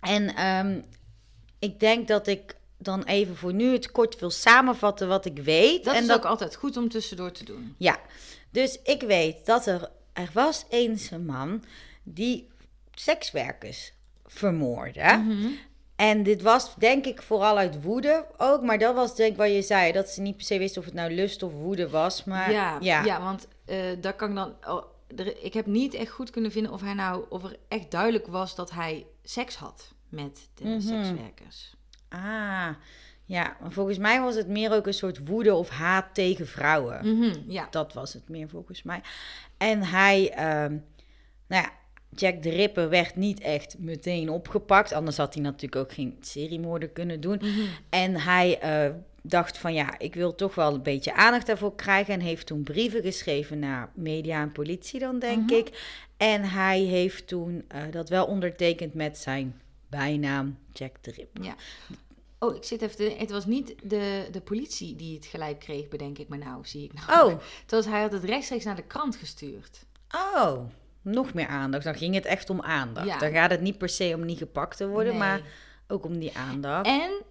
En 0.00 0.34
ehm, 0.34 0.80
ik 1.58 1.80
denk 1.80 2.08
dat 2.08 2.26
ik 2.26 2.54
dan 2.78 3.02
even 3.02 3.36
voor 3.36 3.52
nu 3.54 3.72
het 3.72 3.92
kort 3.92 4.18
wil 4.18 4.30
samenvatten 4.30 5.08
wat 5.08 5.24
ik 5.24 5.38
weet. 5.38 5.84
dat 5.84 5.94
en 5.94 6.00
is 6.00 6.06
dat 6.06 6.16
ook 6.16 6.24
altijd 6.24 6.56
goed 6.56 6.76
om 6.76 6.88
tussendoor 6.88 7.32
te 7.32 7.44
doen. 7.44 7.74
Ja, 7.78 7.98
dus 8.50 8.78
ik 8.84 9.02
weet 9.02 9.46
dat 9.46 9.66
er, 9.66 9.90
er 10.12 10.28
was 10.32 10.64
eens 10.68 11.10
een 11.10 11.24
man 11.26 11.64
die 12.02 12.48
sekswerkers 12.94 13.92
vermoordde. 14.26 15.22
Mhm. 15.26 15.46
En 15.96 16.22
dit 16.22 16.42
was 16.42 16.74
denk 16.74 17.04
ik 17.06 17.22
vooral 17.22 17.58
uit 17.58 17.82
woede 17.82 18.26
ook. 18.36 18.62
Maar 18.62 18.78
dat 18.78 18.94
was 18.94 19.16
denk 19.16 19.30
ik 19.32 19.36
wat 19.36 19.50
je 19.52 19.62
zei. 19.62 19.92
Dat 19.92 20.08
ze 20.08 20.20
niet 20.20 20.36
per 20.36 20.46
se 20.46 20.58
wisten 20.58 20.80
of 20.80 20.86
het 20.86 20.94
nou 20.94 21.14
lust 21.14 21.42
of 21.42 21.52
woede 21.52 21.88
was. 21.88 22.24
Maar 22.24 22.52
ja, 22.52 22.76
ja. 22.80 23.04
ja. 23.04 23.22
want 23.22 23.48
eh 23.64 23.76
daar 24.00 24.14
kan 24.14 24.28
ik 24.28 24.34
dan... 24.34 24.54
oh, 24.66 24.84
er, 25.16 25.44
ik 25.44 25.54
heb 25.54 25.66
niet 25.66 25.94
echt 25.94 26.10
goed 26.10 26.30
kunnen 26.30 26.50
vinden 26.50 26.72
of 26.72 26.80
hij 26.80 26.94
nou, 26.94 27.24
of 27.28 27.44
er 27.44 27.56
echt 27.68 27.90
duidelijk 27.90 28.26
was 28.26 28.54
dat 28.54 28.70
hij 28.70 29.06
seks 29.22 29.56
had 29.56 29.92
met 30.08 30.48
de 30.54 30.64
Mhm. 30.64 30.80
sekswerkers. 30.80 31.74
Ah, 32.08 32.68
ja. 33.24 33.56
maar 33.60 33.72
Volgens 33.72 33.98
mij 33.98 34.20
was 34.20 34.34
het 34.34 34.48
meer 34.48 34.72
ook 34.72 34.86
een 34.86 34.94
soort 34.94 35.28
woede 35.28 35.54
of 35.54 35.68
haat 35.68 36.06
tegen 36.14 36.46
vrouwen. 36.46 37.18
Mhm, 37.18 37.34
ja. 37.50 37.66
Dat 37.70 37.92
was 37.92 38.12
het 38.12 38.28
meer 38.28 38.48
volgens 38.48 38.82
mij. 38.82 39.00
En 39.56 39.82
hij, 39.82 40.30
ehm, 40.32 40.70
nou 41.46 41.62
ja, 41.62 41.70
Jack 42.16 42.42
de 42.42 42.50
Ripper 42.50 42.88
werd 42.88 43.16
niet 43.16 43.40
echt 43.40 43.78
meteen 43.78 44.30
opgepakt. 44.30 44.92
Anders 44.92 45.16
had 45.16 45.34
hij 45.34 45.42
natuurlijk 45.42 45.76
ook 45.82 45.92
geen 45.92 46.16
seriemoorden 46.20 46.92
kunnen 46.92 47.20
doen. 47.20 47.36
Mhm. 47.40 47.60
En 47.90 48.16
hij 48.20 48.58
eh, 48.58 48.90
dacht 49.22 49.58
van 49.58 49.74
ja, 49.74 49.98
ik 49.98 50.14
wil 50.14 50.34
toch 50.34 50.54
wel 50.54 50.74
een 50.74 50.82
beetje 50.82 51.14
aandacht 51.14 51.46
daarvoor 51.46 51.74
krijgen. 51.74 52.14
En 52.14 52.20
heeft 52.20 52.46
toen 52.46 52.62
brieven 52.62 53.02
geschreven 53.02 53.58
naar 53.58 53.90
media 53.94 54.40
en 54.40 54.52
politie 54.52 55.00
dan, 55.00 55.18
denk 55.18 55.50
Mhm. 55.50 55.54
ik. 55.58 55.94
En 56.16 56.44
hij 56.44 56.80
heeft 56.80 57.26
toen 57.26 57.64
eh, 57.68 57.82
dat 57.90 58.08
wel 58.08 58.26
ondertekend 58.26 58.94
met 58.94 59.18
zijn 59.18 59.60
bijnaam 59.88 60.58
Jack 60.72 60.96
de 61.00 61.10
Ripper. 61.10 61.44
Ja. 61.44 61.54
Oh, 62.38 62.56
ik 62.56 62.64
zit 62.64 62.82
even. 62.82 62.96
Te, 62.96 63.14
het 63.18 63.30
was 63.30 63.46
niet 63.46 63.74
de, 63.82 64.28
de 64.32 64.40
politie 64.40 64.96
die 64.96 65.14
het 65.14 65.26
gelijk 65.26 65.58
kreeg, 65.58 65.88
bedenk 65.88 66.18
ik 66.18 66.28
me 66.28 66.36
nou, 66.36 66.66
zie 66.66 66.84
ik 66.84 66.92
nou. 67.06 67.32
Oh, 67.32 67.38
Het 67.62 67.70
was, 67.70 67.86
hij 67.86 68.00
had 68.00 68.12
het 68.12 68.24
rechtstreeks 68.24 68.64
naar 68.64 68.76
de 68.76 68.82
krant 68.82 69.16
gestuurd. 69.16 69.84
oh, 70.34 70.58
nog 71.06 71.34
meer 71.34 71.46
aandacht. 71.46 71.84
Dan 71.84 71.94
ging 71.94 72.14
het 72.14 72.24
echt 72.24 72.50
om 72.50 72.60
aandacht. 72.62 73.06
Ja. 73.06 73.18
Dan 73.18 73.30
gaat 73.32 73.50
het 73.50 73.60
niet 73.60 73.78
per 73.78 73.88
se 73.88 74.12
om 74.14 74.24
niet 74.24 74.38
gepakt 74.38 74.76
te 74.76 74.88
worden, 74.88 75.12
Nee. 75.12 75.18
maar 75.20 75.40
ook 75.88 76.04
om 76.04 76.18
die 76.18 76.36
aandacht. 76.36 76.86
En 76.86 77.22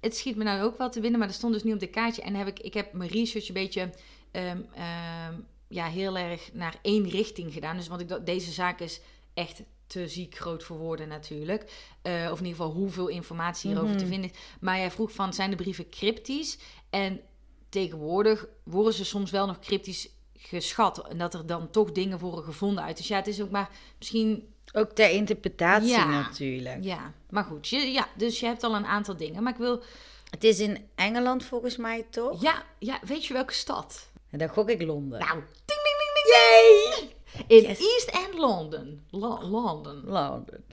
het 0.00 0.16
schiet 0.16 0.36
me 0.36 0.44
nou 0.44 0.62
ook 0.62 0.78
wel 0.78 0.90
te 0.90 1.00
binnen, 1.00 1.18
maar 1.18 1.28
er 1.28 1.34
stond 1.34 1.52
dus 1.52 1.62
niet 1.62 1.74
op 1.74 1.80
de 1.80 1.86
kaartje. 1.86 2.22
En 2.22 2.34
heb 2.34 2.46
ik, 2.46 2.58
ik 2.60 2.74
heb 2.74 2.92
mijn 2.92 3.10
research 3.10 3.48
een 3.48 3.54
beetje 3.54 3.90
ehm, 4.30 4.58
ehm, 4.74 5.34
ja, 5.68 5.86
heel 5.86 6.16
erg 6.18 6.50
naar 6.52 6.74
één 6.82 7.08
richting 7.08 7.52
gedaan. 7.52 7.76
Dus 7.76 7.88
want 7.88 8.00
ik, 8.00 8.26
deze 8.26 8.50
zaak 8.52 8.80
is 8.80 9.00
echt 9.34 9.62
te 9.86 10.08
ziek 10.08 10.36
groot 10.36 10.62
voor 10.64 10.78
woorden 10.78 11.08
natuurlijk. 11.08 11.72
Eh, 12.02 12.12
of 12.12 12.38
in 12.38 12.46
ieder 12.46 12.60
geval 12.60 12.70
hoeveel 12.70 13.08
informatie 13.08 13.70
hierover 13.70 13.96
te 13.96 14.02
Mhm. 14.04 14.12
vinden 14.12 14.30
is. 14.30 14.36
Maar 14.60 14.78
jij 14.78 14.90
vroeg 14.90 15.12
van, 15.12 15.34
zijn 15.34 15.50
de 15.50 15.56
brieven 15.56 15.90
cryptisch? 15.90 16.58
En 16.90 17.20
tegenwoordig 17.68 18.46
worden 18.64 18.92
ze 18.94 19.04
soms 19.04 19.30
wel 19.30 19.46
nog 19.46 19.58
cryptisch 19.58 20.08
geschat. 20.42 21.08
En 21.08 21.18
dat 21.18 21.34
er 21.34 21.46
dan 21.46 21.70
toch 21.70 21.92
dingen 21.92 22.18
worden 22.18 22.44
gevonden 22.44 22.84
uit. 22.84 22.96
Dus 22.96 23.08
ja, 23.08 23.16
het 23.16 23.26
is 23.26 23.42
ook 23.42 23.50
maar 23.50 23.70
misschien 23.98 24.48
Ook 24.72 24.90
ter 24.90 25.10
interpretatie 25.10 25.88
Ja. 25.88 26.04
natuurlijk. 26.06 26.84
Ja, 26.84 27.12
maar 27.30 27.44
goed. 27.44 27.68
Je, 27.68 27.76
ja, 27.92 28.06
dus 28.16 28.40
je 28.40 28.46
hebt 28.46 28.62
al 28.62 28.74
een 28.74 28.86
aantal 28.86 29.16
dingen. 29.16 29.42
Maar 29.42 29.52
ik 29.52 29.58
wil... 29.58 29.82
Het 30.30 30.44
is 30.44 30.58
in 30.60 30.78
Engeland 30.94 31.44
volgens 31.44 31.76
mij 31.76 32.06
toch? 32.10 32.42
Ja, 32.42 32.62
ja 32.78 32.98
weet 33.06 33.26
je 33.26 33.32
welke 33.32 33.52
stad? 33.52 34.08
En 34.30 34.38
dan 34.38 34.48
gok 34.48 34.70
ik 34.70 34.82
Londen. 34.82 35.18
Nou, 35.20 35.32
ding, 35.64 35.80
ding, 35.82 35.98
ding, 36.14 37.12
ding! 37.34 37.52
In 37.62 37.68
Yes. 37.68 37.78
East 37.78 38.10
End 38.26 38.38
London. 38.38 39.02
Lo- 39.10 39.42
London. 39.42 40.02
Londen. 40.04 40.64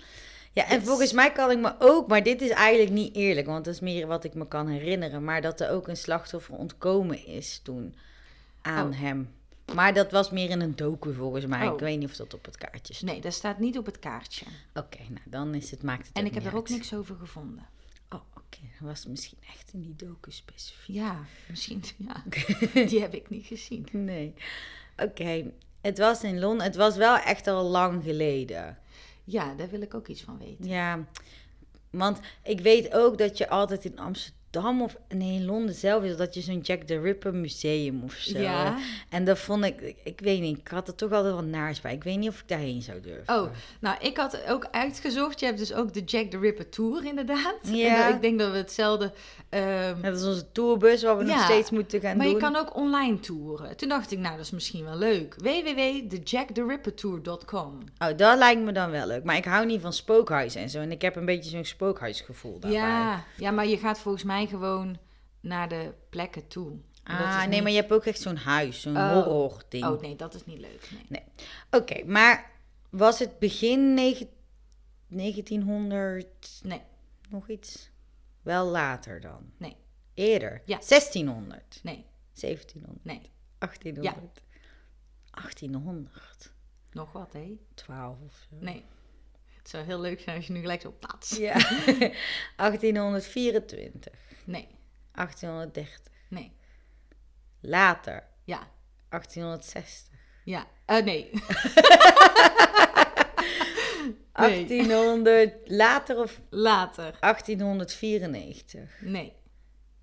Ja, 0.54 0.66
en 0.68 0.78
Yes. 0.80 0.88
volgens 0.88 1.12
mij 1.12 1.32
kan 1.32 1.52
ik 1.52 1.60
me 1.60 1.76
ook, 1.80 2.08
maar 2.08 2.24
dit 2.24 2.42
is 2.42 2.50
eigenlijk 2.50 2.92
niet 2.92 3.16
eerlijk, 3.16 3.48
want 3.48 3.66
dat 3.66 3.74
is 3.74 3.80
meer 3.80 4.08
wat 4.08 4.24
ik 4.24 4.34
me 4.34 4.48
kan 4.48 4.68
herinneren, 4.68 5.24
maar 5.24 5.42
dat 5.42 5.60
er 5.60 5.70
ook 5.72 5.88
een 5.88 5.98
slachtoffer 5.98 6.56
ontkomen 6.56 7.26
is 7.26 7.60
toen 7.64 7.96
aan 8.62 8.90
Oh. 8.90 9.00
hem. 9.00 9.36
Maar 9.76 9.94
dat 9.94 10.12
was 10.12 10.32
meer 10.32 10.50
in 10.50 10.62
een 10.62 10.76
docu 10.76 11.14
volgens 11.14 11.46
mij. 11.46 11.68
Oh. 11.68 11.74
Ik 11.74 11.80
weet 11.80 12.00
niet 12.00 12.10
of 12.10 12.16
dat 12.16 12.34
op 12.34 12.46
het 12.46 12.58
kaartje 12.58 12.94
stond. 12.94 13.12
Nee, 13.12 13.22
dat 13.22 13.34
staat 13.34 13.60
niet 13.60 13.78
op 13.78 13.86
het 13.86 14.00
kaartje. 14.00 14.46
Oké, 14.74 14.98
nou 14.98 15.22
dan 15.26 15.56
is 15.56 15.72
het, 15.72 15.84
maakt 15.84 16.08
het 16.08 16.18
En 16.18 16.26
ik 16.26 16.34
heb 16.34 16.46
er 16.46 16.56
ook 16.56 16.70
niks 16.70 16.94
over 16.94 17.16
gevonden. 17.16 17.66
Oh, 18.10 18.22
oké. 18.34 18.58
Dat 18.80 18.88
was 18.88 19.06
misschien 19.06 19.38
echt 19.54 19.74
in 19.74 19.82
die 19.82 19.96
docu 19.96 20.32
specifiek. 20.32 20.96
Ja, 20.96 21.20
misschien. 21.50 21.84
Ja. 22.08 22.24
Die 22.86 23.02
heb 23.02 23.14
ik 23.14 23.30
niet 23.30 23.46
gezien. 23.46 23.88
Nee. 23.92 24.34
Oké, 24.98 25.52
het 25.82 25.98
was 25.98 26.24
in 26.24 26.40
Londen. 26.40 26.66
Het 26.66 26.76
was 26.76 26.96
wel 26.96 27.18
echt 27.18 27.48
al 27.48 27.64
lang 27.64 28.04
geleden. 28.04 28.78
Ja, 29.24 29.54
daar 29.56 29.70
wil 29.70 29.82
ik 29.82 29.94
ook 29.94 30.08
iets 30.08 30.22
van 30.22 30.38
weten. 30.38 30.66
Ja, 30.66 31.06
want 31.90 32.20
ik 32.44 32.60
weet 32.60 32.94
ook 32.94 33.18
dat 33.18 33.38
je 33.38 33.50
altijd 33.50 33.86
in 33.86 34.00
Amsterdam 34.00 34.37
of 34.66 34.96
nee, 35.10 35.44
Londen 35.44 35.76
zelf 35.76 36.04
is 36.04 36.18
dat 36.18 36.34
je 36.34 36.42
zo'n 36.42 36.60
Jack 36.60 36.82
the 36.82 37.00
Ripper 37.00 37.34
museum 37.34 38.04
of 38.04 38.14
zo. 38.14 38.40
Ja. 38.40 38.78
En 39.10 39.26
dat 39.26 39.40
vond 39.40 39.66
ik, 39.66 39.96
ik, 40.04 40.20
weet 40.20 40.42
niet, 40.42 40.58
ik 40.58 40.68
had 40.68 40.88
er 40.88 40.96
toch 40.96 41.12
altijd 41.12 41.34
wel 41.34 41.44
naars 41.44 41.82
bij. 41.82 41.94
Ik 41.94 42.04
weet 42.04 42.18
niet 42.18 42.30
of 42.30 42.40
ik 42.40 42.48
daarheen 42.48 42.82
zou 42.82 43.02
durven. 43.02 43.36
Oh, 43.36 43.50
nou, 43.80 43.98
ik 44.02 44.18
had 44.18 44.44
ook 44.50 44.68
uitgezocht. 44.72 45.40
Je 45.40 45.46
hebt 45.46 45.58
dus 45.58 45.74
ook 45.74 45.94
de 45.94 46.04
Jack 46.04 46.30
the 46.30 46.40
Ripper 46.40 46.70
Tour, 46.70 47.06
inderdaad. 47.06 47.56
Ja. 47.62 48.08
En, 48.08 48.16
ik 48.16 48.22
denk 48.22 48.40
dat 48.40 48.52
we 48.52 48.58
hetzelfde... 48.58 49.12
ehm, 49.50 50.02
Dat 50.02 50.16
is 50.20 50.26
onze 50.26 50.52
tourbus 50.52 51.04
wat 51.04 51.18
we 51.18 51.24
nog 51.24 51.44
steeds 51.44 51.70
moeten 51.70 52.00
gaan 52.02 52.18
maar 52.18 52.26
doen. 52.26 52.36
je 52.36 52.42
kan 52.42 52.56
ook 52.56 52.76
online 52.76 53.20
toeren. 53.20 53.78
Toen 53.78 53.90
dacht 53.90 54.12
ik, 54.12 54.20
nou, 54.20 54.36
dat 54.36 54.46
is 54.46 54.52
misschien 54.52 54.84
wel 54.86 54.98
leuk. 54.98 55.36
www.thejackthерippertour.com 55.38 57.80
Oh, 57.98 58.08
dat 58.18 58.38
lijkt 58.38 58.62
me 58.62 58.72
dan 58.72 58.92
wel 58.92 59.08
leuk. 59.08 59.24
Maar 59.24 59.36
ik 59.36 59.46
hou 59.46 59.66
niet 59.66 59.82
van 59.82 59.94
spookhuizen 59.94 60.62
en 60.62 60.70
zo. 60.70 60.80
En 60.80 60.92
ik 60.92 61.02
heb 61.02 61.16
een 61.16 61.26
beetje 61.26 61.50
zo'n 61.50 61.66
spookhuisgevoel 61.66 62.60
daarbij. 62.60 62.80
Ja, 62.80 63.24
ja, 63.38 63.52
maar 63.52 63.68
je 63.68 63.78
gaat 63.78 64.00
volgens 64.00 64.24
mij 64.24 64.47
gewoon 64.48 64.98
naar 65.40 65.70
de 65.70 65.94
plekken 66.10 66.48
toe. 66.48 66.78
Ah, 67.04 67.38
nee, 67.40 67.48
niet- 67.48 67.62
maar 67.62 67.72
je 67.72 67.78
hebt 67.80 67.92
ook 67.92 68.06
echt 68.06 68.22
zo'n 68.22 68.36
huis, 68.36 68.82
zo'n 68.82 68.98
Oh. 68.98 69.12
horror 69.12 69.64
ding. 69.70 69.86
Oh 69.86 70.02
nee, 70.02 70.16
dat 70.16 70.34
is 70.34 70.46
niet 70.46 70.60
leuk. 70.60 70.90
Nee. 70.92 71.06
Nee. 71.10 71.24
Oké, 71.82 72.04
maar 72.06 72.52
was 72.90 73.20
het 73.20 73.40
begin 73.40 73.94
negen- 73.94 74.30
1900 75.08 76.60
Nee, 76.64 76.82
nog 77.30 77.50
iets? 77.50 77.90
Wel 78.42 78.66
later 78.66 79.22
dan? 79.22 79.52
Nee. 79.58 79.76
Eerder? 80.14 80.62
Ja. 80.66 80.78
1600? 80.82 81.80
nee, 81.84 82.06
1700? 82.34 83.06
nee. 83.06 83.32
1800? 83.58 84.42
1800? 85.32 86.52
Nog 86.92 87.12
wat, 87.12 87.34
hè? 87.34 87.58
12 87.74 88.18
of 88.26 88.46
zo? 88.50 88.56
Nee. 88.60 88.84
Het 89.58 89.70
zou 89.70 89.86
heel 89.86 90.00
leuk 90.00 90.20
zijn 90.20 90.36
als 90.36 90.48
je 90.48 90.54
nu 90.54 90.60
gelijk 90.60 90.82
zo 90.82 90.94
plaats. 91.00 91.38
Ja. 91.38 91.54
1824? 92.58 94.14
Nee, 94.48 94.68
1830? 95.12 96.12
nee. 96.30 96.52
Later? 97.62 98.24
Ja, 98.44 98.68
1860? 99.10 100.14
ja. 100.44 100.68
Nee. 100.88 101.04
nee. 104.36 104.66
1800? 104.68 105.54
Later 105.66 106.18
of 106.18 106.42
Later. 106.50 107.18
1894? 107.20 108.90
Nee, 109.02 109.34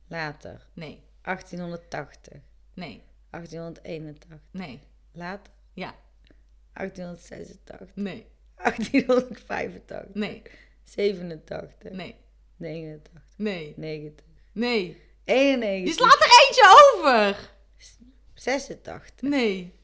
Later? 0.08 0.66
nee, 0.74 1.02
1880? 1.22 2.40
nee, 2.74 3.02
1881? 3.30 4.40
nee. 4.50 4.80
Later? 5.12 5.52
Ja, 5.74 5.94
1886? 6.72 7.94
nee, 7.94 8.26
1885? 8.56 10.14
nee, 10.14 10.42
87? 10.82 11.96
nee, 11.96 12.16
89? 12.58 13.22
nee, 13.36 13.74
90? 13.76 14.23
Nee. 14.54 15.02
91? 15.24 15.88
Je 15.88 15.92
slaat 15.92 16.20
er 16.20 16.44
eentje 16.46 16.92
over. 16.94 17.52
86? 18.34 19.10
Nee, 19.20 19.74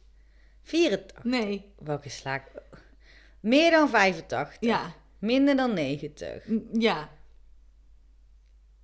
84? 0.62 1.24
nee. 1.24 1.72
Welke 1.78 2.08
sla 2.08 2.34
ik? 2.34 2.42
Meer 3.40 3.70
dan 3.70 3.88
85? 3.88 4.56
Ja, 4.60 4.92
Minder 5.18 5.56
dan 5.56 5.74
90? 5.74 6.46
n- 6.48 6.68
ja, 6.72 7.10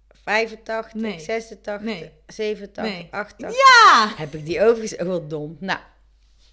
85? 0.09 0.94
Nee. 0.94 1.18
86? 1.20 1.81
Nee. 1.87 2.11
87? 2.27 2.83
Nee. 2.83 3.09
88? 3.11 3.59
ja. 3.59 4.12
Heb 4.16 4.35
ik 4.35 4.44
die 4.46 4.62
overigens 4.62 4.99
ook 4.99 5.07
wel 5.07 5.27
dom? 5.29 5.57
Nou, 5.61 5.79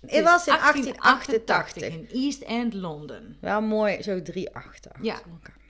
het 0.02 0.24
was 0.24 0.48
in 0.48 0.54
1888. 0.58 1.84
in 1.84 2.10
East 2.12 2.42
End, 2.42 2.74
Londen. 2.74 3.38
Wel 3.42 3.62
mooi, 3.62 4.02
zo 4.04 4.22
drie 4.22 4.56
achter 4.56 4.92
Ja. 5.02 5.14
elkaar. 5.32 5.62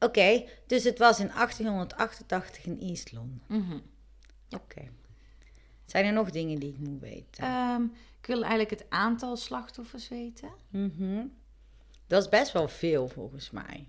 Oké, 0.00 0.44
dus 0.66 0.84
het 0.84 0.98
was 0.98 1.20
in 1.20 1.28
1888 1.34 2.64
in 2.64 2.80
East 2.80 3.12
London. 3.12 3.42
Mhm. 3.46 3.78
Oké. 4.50 4.88
Zijn 5.86 6.04
er 6.04 6.12
nog 6.12 6.30
dingen 6.30 6.58
die 6.58 6.72
ik 6.72 6.78
moet 6.78 7.00
weten? 7.00 7.44
Ehm, 7.44 7.82
ik 8.20 8.26
wil 8.26 8.40
eigenlijk 8.40 8.70
het 8.70 8.86
aantal 8.90 9.36
slachtoffers 9.36 10.08
weten. 10.08 10.50
Mhm. 10.68 11.26
Dat 12.06 12.22
is 12.22 12.28
best 12.28 12.52
wel 12.52 12.68
veel 12.68 13.08
volgens 13.08 13.50
mij. 13.50 13.88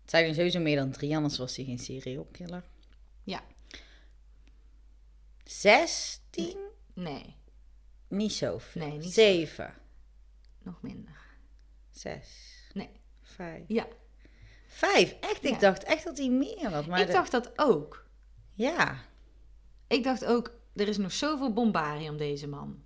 Het 0.00 0.10
zijn 0.10 0.28
er 0.28 0.34
sowieso 0.34 0.60
meer 0.60 0.76
dan 0.76 0.90
drie, 0.90 1.16
anders 1.16 1.38
was 1.38 1.56
hij 1.56 1.64
geen 1.64 1.78
serial 1.78 2.24
killer. 2.32 2.64
Ja. 3.22 3.42
16? 5.44 6.56
Nee, 6.94 7.34
Niet 8.08 8.32
zoveel. 8.32 8.82
Nee, 8.86 8.92
niet 8.98 9.02
zo. 9.04 9.10
7, 9.10 9.74
nog 10.62 10.82
minder. 10.82 11.20
6, 11.90 12.52
Nee. 12.72 12.90
5. 13.22 13.64
Ja, 13.68 13.86
5, 14.66 15.16
echt? 15.20 15.44
Ik 15.44 15.50
Ja. 15.52 15.58
dacht 15.58 15.82
echt 15.84 16.04
dat 16.04 16.18
hij 16.18 16.28
meer 16.28 16.70
had. 16.70 16.86
Maar 16.86 17.00
ik 17.00 17.06
de- 17.06 17.12
dacht 17.12 17.30
dat 17.30 17.52
ook. 17.56 18.04
Ja, 18.54 18.96
Ik 19.88 20.04
dacht 20.04 20.24
ook, 20.24 20.50
er 20.74 20.88
is 20.88 20.96
nog 20.96 21.12
zoveel 21.12 21.52
bombardie 21.52 22.10
om 22.10 22.16
deze 22.16 22.46
man. 22.48 22.82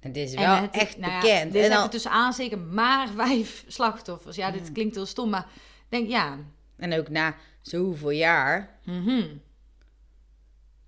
het 0.00 0.16
is 0.16 0.34
En 0.34 0.40
wel 0.40 0.54
het 0.54 0.74
echt 0.74 0.96
nou 0.98 1.12
ja, 1.12 1.20
bekend. 1.20 1.52
Dit 1.52 1.62
is 1.62 1.68
en 1.68 1.74
dan, 1.74 1.90
tussen 1.90 2.10
aansteken 2.10 2.74
maar 2.74 3.08
vijf 3.26 3.64
slachtoffers. 3.68 4.36
Ja, 4.36 4.50
dit 4.50 4.72
klinkt 4.72 4.94
heel 4.94 5.06
stom, 5.06 5.30
maar 5.30 5.46
denk 5.88 6.08
ja. 6.08 6.38
en 6.76 6.98
ook 6.98 7.08
na 7.08 7.34
zoveel 7.60 8.10
jaar. 8.10 8.78
mhm. 8.84 9.26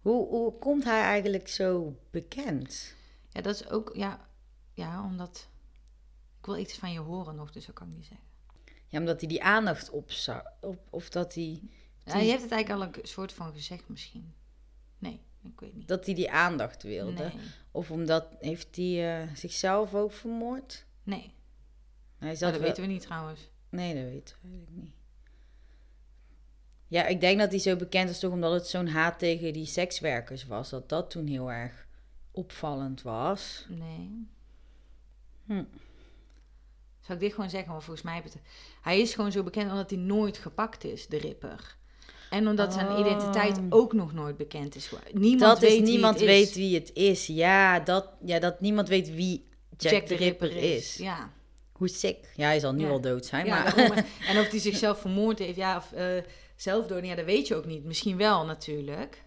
Hoe, 0.00 0.28
hoe 0.28 0.58
komt 0.58 0.84
hij 0.84 1.00
eigenlijk 1.02 1.48
zo 1.48 1.96
bekend? 2.10 2.94
Ja, 3.28 3.40
dat 3.40 3.54
is 3.54 3.68
ook, 3.70 3.90
ja. 3.94 4.28
Ja, 4.72 5.02
omdat... 5.04 5.48
Ik 6.38 6.46
wil 6.46 6.56
iets 6.56 6.78
van 6.78 6.92
je 6.92 6.98
horen 6.98 7.34
nog, 7.34 7.50
dus 7.50 7.66
dat 7.66 7.74
kan 7.74 7.88
ik 7.88 7.94
niet 7.96 8.06
zeggen. 8.06 8.26
Ja, 8.88 8.98
omdat 8.98 9.20
hij 9.20 9.28
die 9.28 9.42
aandacht 9.42 9.90
op, 9.90 10.10
op 10.60 10.78
Of 10.90 11.08
dat 11.08 11.34
hij... 11.34 11.60
Ja, 12.04 12.18
je 12.18 12.30
hebt 12.30 12.42
het 12.42 12.50
eigenlijk 12.52 12.96
al 12.96 13.02
een 13.02 13.08
soort 13.08 13.32
van 13.32 13.52
gezegd 13.52 13.88
misschien. 13.88 14.34
Nee, 14.98 15.20
ik 15.42 15.60
weet 15.60 15.74
niet. 15.74 15.88
Dat 15.88 16.06
hij 16.06 16.14
die 16.14 16.30
aandacht 16.30 16.82
wilde. 16.82 17.12
Nee. 17.22 17.32
Of 17.70 17.90
omdat... 17.90 18.26
Heeft 18.40 18.76
hij 18.76 19.22
eh, 19.22 19.34
zichzelf 19.34 19.94
ook 19.94 20.12
vermoord? 20.12 20.84
Nee. 21.02 21.32
Hij 22.18 22.30
Oh, 22.32 22.36
zat 22.38 22.50
dat 22.50 22.60
wel- 22.60 22.68
weten 22.68 22.82
we 22.82 22.88
niet 22.92 23.02
trouwens. 23.02 23.40
Nee, 23.68 23.94
dat 23.94 24.02
weet 24.04 24.28
ik 24.30 24.36
eigenlijk 24.50 24.76
niet. 24.76 24.92
Ja, 26.88 27.06
ik 27.06 27.20
denk 27.20 27.38
dat 27.38 27.50
hij 27.50 27.58
zo 27.58 27.76
bekend 27.76 28.10
is 28.10 28.18
toch 28.18 28.32
omdat 28.32 28.52
het 28.52 28.66
zo'n 28.66 28.86
haat 28.86 29.18
tegen 29.18 29.52
die 29.52 29.66
sekswerkers 29.66 30.44
was. 30.46 30.70
Dat 30.70 30.88
dat 30.88 31.10
toen 31.10 31.26
heel 31.26 31.52
erg 31.52 31.86
opvallend 32.30 33.02
was. 33.02 33.66
Nee. 33.68 34.26
Hm. 35.46 35.64
Zou 37.06 37.18
ik 37.18 37.24
dit 37.24 37.34
gewoon 37.34 37.50
zeggen? 37.50 37.70
Want 37.70 37.84
volgens 37.84 38.04
mij 38.04 38.14
heb 38.14 38.24
het... 38.24 38.36
Hij 38.82 39.00
is 39.00 39.14
gewoon 39.14 39.32
zo 39.32 39.42
bekend 39.42 39.70
omdat 39.70 39.90
hij 39.90 39.98
nooit 39.98 40.38
gepakt 40.38 40.84
is, 40.84 41.06
de 41.06 41.16
ripper. 41.16 41.76
En 42.30 42.48
omdat 42.48 42.72
zijn 42.72 42.88
Oh. 42.88 42.98
identiteit 42.98 43.60
ook 43.68 43.92
nog 43.92 44.12
nooit 44.12 44.36
bekend 44.36 44.74
is. 44.76 44.92
Niemand 45.12 45.40
dat 45.40 45.58
weet 45.58 45.70
is 45.70 45.78
wie 45.78 45.88
niemand 45.88 46.14
het 46.16 46.24
weet 46.24 46.48
is. 46.48 46.54
wie 46.54 46.74
het 46.74 46.90
is. 46.94 47.26
Ja 47.26 47.80
dat, 47.80 48.08
ja, 48.24 48.38
dat 48.38 48.60
niemand 48.60 48.88
weet 48.88 49.14
wie 49.14 49.46
Jack, 49.76 50.06
de 50.06 50.14
Ripper 50.14 50.56
is. 50.56 50.96
Ja. 50.96 51.32
Hoe 51.72 51.88
sick. 51.88 52.32
Ja, 52.36 52.46
hij 52.46 52.60
zal 52.60 52.72
nu 52.72 52.84
Ja. 52.84 52.90
al 52.90 53.00
dood 53.00 53.26
zijn, 53.26 53.46
ja 53.46 53.62
maar... 53.62 54.06
en 54.28 54.38
of 54.38 54.50
hij 54.50 54.58
zichzelf 54.58 55.00
vermoord 55.00 55.38
heeft, 55.38 55.56
ja, 55.56 55.76
of 55.76 55.92
zelfdood, 56.56 57.04
ja, 57.06 57.14
dat 57.14 57.24
weet 57.24 57.48
je 57.48 57.54
ook 57.54 57.66
niet. 57.66 57.84
Misschien 57.84 58.16
wel, 58.16 58.44
natuurlijk. 58.44 59.22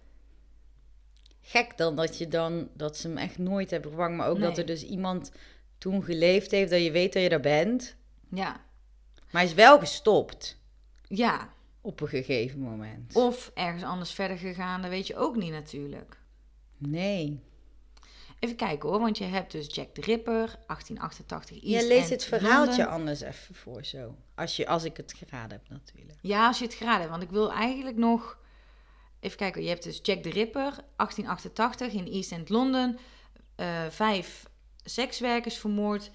Gek 1.42 1.78
dan 1.78 1.96
dat 1.96 2.18
je 2.18 2.28
dan... 2.28 2.70
Dat 2.74 2.98
ze 2.98 3.08
hem 3.08 3.18
echt 3.18 3.38
nooit 3.38 3.70
hebben 3.70 3.92
gevangen. 3.92 4.16
Maar 4.18 4.30
ook 4.30 4.40
dat 4.40 4.58
er 4.58 4.66
dus 4.66 4.84
iemand 4.84 5.32
toen 5.78 6.04
geleefd 6.04 6.52
heeft 6.52 6.72
dat 6.72 6.84
je 6.84 6.92
weet 6.92 7.14
dat 7.14 7.22
je 7.22 7.30
er 7.30 7.40
bent. 7.40 7.96
Ja. 8.30 8.66
Maar 9.16 9.42
hij 9.42 9.44
is 9.44 9.54
wel 9.54 9.80
gestopt. 9.80 10.60
Ja. 11.08 11.54
Op 11.82 12.02
een 12.02 12.08
gegeven 12.08 12.60
moment. 12.60 13.16
Of 13.16 13.52
ergens 13.54 13.84
anders 13.84 14.12
verder 14.12 14.38
gegaan, 14.38 14.82
dat 14.82 14.90
weet 14.90 15.08
je 15.08 15.16
ook 15.16 15.36
niet 15.36 15.52
natuurlijk. 15.52 16.20
Nee. 16.78 17.40
Even 18.40 18.56
kijken 18.56 18.90
hoor, 18.90 19.00
want 19.00 19.18
je 19.18 19.24
hebt 19.24 19.52
dus 19.52 19.76
Jack 19.76 19.94
the 19.94 20.02
Ripper, 20.02 20.46
1888 20.68 21.62
Je 21.62 21.76
East 21.76 21.88
leest 21.88 22.02
End, 22.02 22.10
het 22.10 22.24
verhaaltje 22.24 22.88
anders 22.88 23.22
even 23.22 23.56
voor 23.56 23.86
zo. 23.86 24.16
Als, 24.36 24.56
je, 24.56 24.68
als 24.68 24.84
ik 24.84 24.98
het 24.98 25.14
geraden 25.14 25.58
heb 25.58 25.70
natuurlijk. 25.70 26.20
Ja, 26.22 26.48
als 26.48 26.60
je 26.60 26.66
het 26.66 26.74
geraden 26.74 27.00
hebt, 27.00 27.12
want 27.12 27.24
ik 27.24 27.30
wil 27.30 27.52
eigenlijk 27.52 27.98
nog... 27.98 28.38
Even 29.20 29.38
kijken, 29.38 29.62
je 29.62 29.70
hebt 29.70 29.84
dus 29.84 30.00
Jack 30.04 30.24
the 30.24 30.30
Ripper, 30.30 30.72
1888 30.96 31.94
in 31.94 32.08
East 32.08 32.32
End, 32.32 32.50
Londen. 32.50 32.98
Eh, 33.56 33.86
vijf 33.90 34.47
sekswerkers 34.90 35.58
vermoord. 35.58 36.12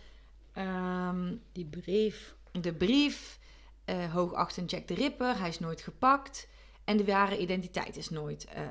Ehm, 0.53 1.37
Die 1.53 1.65
brief. 1.67 2.35
de 2.61 2.75
brief, 2.75 3.39
eh 3.85 4.13
hoogachtend 4.13 4.71
Jack 4.71 4.87
the 4.87 4.95
Ripper, 4.95 5.39
hij 5.39 5.49
is 5.49 5.59
nooit 5.59 5.81
gepakt. 5.83 6.49
En 6.85 6.97
de 6.97 7.05
ware 7.05 7.39
identiteit 7.39 7.97
is 7.97 8.09
nooit 8.11 8.45
eh, 8.45 8.69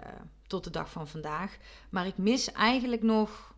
tot 0.47 0.63
de 0.63 0.69
dag 0.69 0.91
van 0.91 1.07
vandaag. 1.07 1.57
Maar 1.89 2.07
ik 2.07 2.17
mis 2.17 2.51
eigenlijk 2.51 3.01
nog 3.01 3.53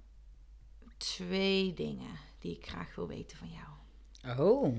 twee 0.98 1.74
dingen 1.74 2.12
die 2.40 2.56
ik 2.58 2.68
graag 2.68 2.96
wil 2.96 3.08
weten 3.08 3.38
van 3.38 3.50
jou. 3.50 4.40
Oh. 4.40 4.78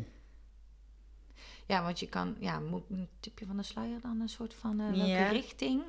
Ja, 1.66 1.82
want 1.82 2.00
je 2.00 2.08
kan, 2.08 2.36
ja, 2.40 2.60
moet 2.60 2.82
een 2.90 3.08
tipje 3.20 3.46
van 3.46 3.56
de 3.56 3.62
sluier 3.62 4.00
dan 4.00 4.20
een 4.20 4.28
soort 4.28 4.54
van 4.54 4.80
eh, 4.80 4.86
welke 4.90 5.06
Ja. 5.06 5.28
richting? 5.28 5.82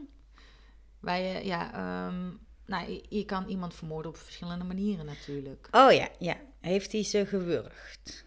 Waar 1.00 1.20
je, 1.20 1.46
ja, 1.46 1.74
ehm, 1.74 2.32
nou, 2.66 2.92
je, 2.92 3.04
je 3.10 3.26
kan 3.26 3.48
iemand 3.48 3.74
vermoorden 3.76 4.12
op 4.12 4.18
verschillende 4.18 4.64
manieren 4.66 5.06
natuurlijk. 5.06 5.68
Oh 5.72 5.92
ja, 5.94 6.10
ja. 6.20 6.38
Heeft 6.60 6.92
hij 6.92 7.04
ze 7.04 7.26
gewurgd? 7.26 8.26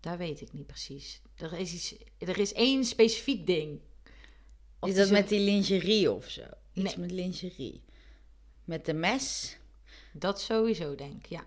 Dat 0.00 0.18
weet 0.18 0.40
ik 0.40 0.52
niet 0.52 0.66
precies. 0.66 1.22
Er 1.36 1.52
is, 1.52 1.74
iets, 1.74 1.94
er 2.18 2.38
is 2.38 2.52
één 2.52 2.84
specifiek 2.84 3.46
ding. 3.46 3.80
Of 4.78 4.88
is 4.88 4.94
dat 4.94 5.10
met 5.10 5.28
die 5.28 5.40
lingerie 5.40 6.12
of 6.12 6.28
zo? 6.28 6.42
Iets 6.72 6.94
Nee. 6.96 6.98
met 7.06 7.10
lingerie. 7.10 7.82
Met 8.64 8.84
de 8.84 8.94
mes? 8.94 9.56
Dat 10.12 10.40
sowieso, 10.40 10.94
denk 10.94 11.14
ik, 11.14 11.26
ja. 11.26 11.44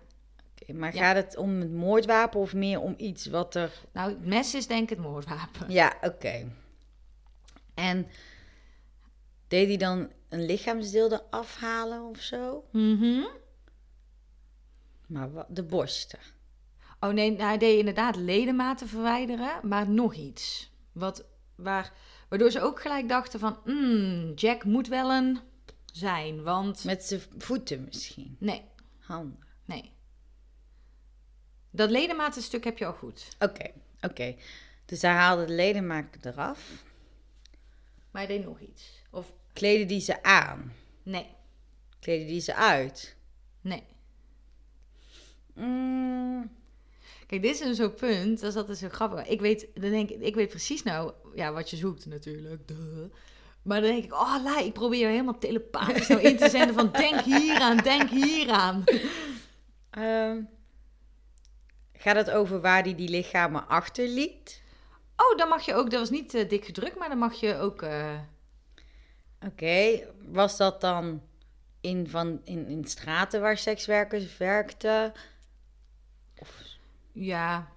Oké, 0.62 0.72
maar 0.72 0.94
Ja. 0.94 1.00
gaat 1.00 1.16
het 1.24 1.36
om 1.36 1.60
het 1.60 1.72
moordwapen 1.72 2.40
of 2.40 2.54
meer 2.54 2.80
om 2.80 2.94
iets 2.96 3.26
wat 3.26 3.54
er... 3.54 3.72
Nou, 3.92 4.10
het 4.10 4.26
mes 4.26 4.54
is 4.54 4.66
denk 4.66 4.82
ik 4.82 4.88
het 4.88 4.98
moordwapen. 4.98 5.70
Ja, 5.70 5.98
oké. 6.00 6.52
En 7.74 8.06
deed 9.48 9.68
hij 9.68 9.76
dan 9.76 10.10
een 10.30 10.44
lichaamsdeel 10.44 11.12
eraf 11.12 11.56
halen 11.56 12.02
of 12.02 12.20
zo? 12.20 12.64
Mhm. 12.72 13.22
Maar 15.06 15.32
wat, 15.32 15.46
de 15.48 15.62
borsten. 15.62 16.18
Oh 17.00 17.10
nee, 17.10 17.36
hij 17.36 17.58
deed 17.58 17.78
inderdaad 17.78 18.16
ledematen 18.16 18.88
verwijderen, 18.88 19.68
maar 19.68 19.88
nog 19.88 20.14
iets. 20.14 20.72
Wat, 20.92 21.24
waar, 21.54 21.92
waardoor 22.28 22.50
ze 22.50 22.60
ook 22.60 22.80
gelijk 22.80 23.08
dachten 23.08 23.40
van, 23.40 23.58
hmm, 23.64 24.32
Jack 24.34 24.64
moet 24.64 24.88
wel 24.88 25.12
een 25.12 25.40
zijn, 25.92 26.42
want... 26.42 26.84
Met 26.84 27.04
zijn 27.04 27.20
voeten 27.38 27.84
misschien. 27.84 28.36
Nee, 28.38 28.64
Handen. 28.98 29.38
nee. 29.64 29.92
Dat 31.70 31.90
ledematenstuk 31.90 32.64
heb 32.64 32.78
je 32.78 32.86
al 32.86 32.92
goed. 32.92 33.28
Oké, 33.38 33.70
oké. 34.00 34.36
Dus 34.84 35.02
hij 35.02 35.10
haalde 35.12 35.44
de 35.44 35.52
ledematen 35.52 36.20
eraf. 36.32 36.84
Maar 38.10 38.26
hij 38.26 38.36
deed 38.36 38.44
nog 38.44 38.60
iets. 38.60 38.99
Kleden 39.52 39.86
die 39.88 40.00
ze 40.00 40.22
aan? 40.22 40.72
nee, 41.02 41.26
Kleden 42.00 42.26
die 42.26 42.40
ze 42.40 42.54
uit? 42.54 43.16
nee. 43.60 43.82
Mm, 45.54 46.50
Kijk, 47.26 47.42
dit 47.42 47.54
is 47.54 47.60
een 47.60 47.74
zo'n 47.74 47.94
punt, 47.94 48.40
dat 48.40 48.50
is 48.50 48.56
altijd 48.56 48.78
zo 48.78 48.88
grappig. 48.88 49.26
Ik 49.26 49.40
weet, 49.40 49.66
dan 49.74 49.90
denk 49.90 50.10
ik, 50.10 50.20
ik 50.20 50.34
weet 50.34 50.48
precies 50.48 50.82
nou 50.82 51.12
ja, 51.34 51.52
wat 51.52 51.70
je 51.70 51.76
zoekt 51.76 52.06
natuurlijk. 52.06 52.68
Duh. 52.68 53.04
Maar 53.62 53.80
dan 53.80 53.90
denk 53.90 54.04
ik, 54.04 54.12
oh 54.12 54.36
Lai, 54.44 54.64
ik 54.66 54.72
probeer 54.72 55.08
helemaal 55.08 55.38
telepathisch 55.38 56.08
nou 56.08 56.20
in 56.20 56.36
te 56.36 56.48
zenden 56.56 56.74
van 56.74 56.90
denk 56.92 57.20
hieraan, 57.20 57.76
denk 57.76 58.08
hieraan. 58.10 58.84
ehm, 59.90 60.42
gaat 61.92 62.16
het 62.16 62.30
over 62.30 62.60
waar 62.60 62.82
hij 62.82 62.94
die 62.94 63.08
lichamen 63.08 63.68
achterliet? 63.68 64.62
Oh, 65.16 65.38
dan 65.38 65.48
mag 65.48 65.62
je 65.66 65.74
ook, 65.74 65.90
dat 65.90 66.00
was 66.00 66.10
niet 66.10 66.34
eh, 66.34 66.48
dik 66.48 66.64
gedrukt, 66.64 66.98
maar 66.98 67.08
dan 67.08 67.18
mag 67.18 67.34
je 67.40 67.56
ook... 67.56 67.82
eh, 67.82 68.18
Oké, 69.46 70.06
was 70.28 70.56
dat 70.56 70.80
dan 70.80 71.22
in, 71.80 72.08
van, 72.08 72.40
in, 72.44 72.66
in 72.66 72.84
straten 72.84 73.40
waar 73.40 73.58
sekswerkers 73.58 74.36
werkten? 74.36 75.12
Of, 76.38 76.62
ja, 77.12 77.72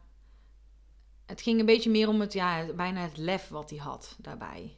het 1.26 1.42
ging 1.42 1.60
een 1.60 1.66
beetje 1.66 1.90
meer 1.90 2.08
om 2.08 2.22
het, 2.22 2.34
ja, 2.34 2.66
bijna 2.74 3.02
het 3.02 3.18
lef 3.18 3.48
wat 3.48 3.70
hij 3.70 3.80
had 3.80 4.16
daarbij. 4.20 4.78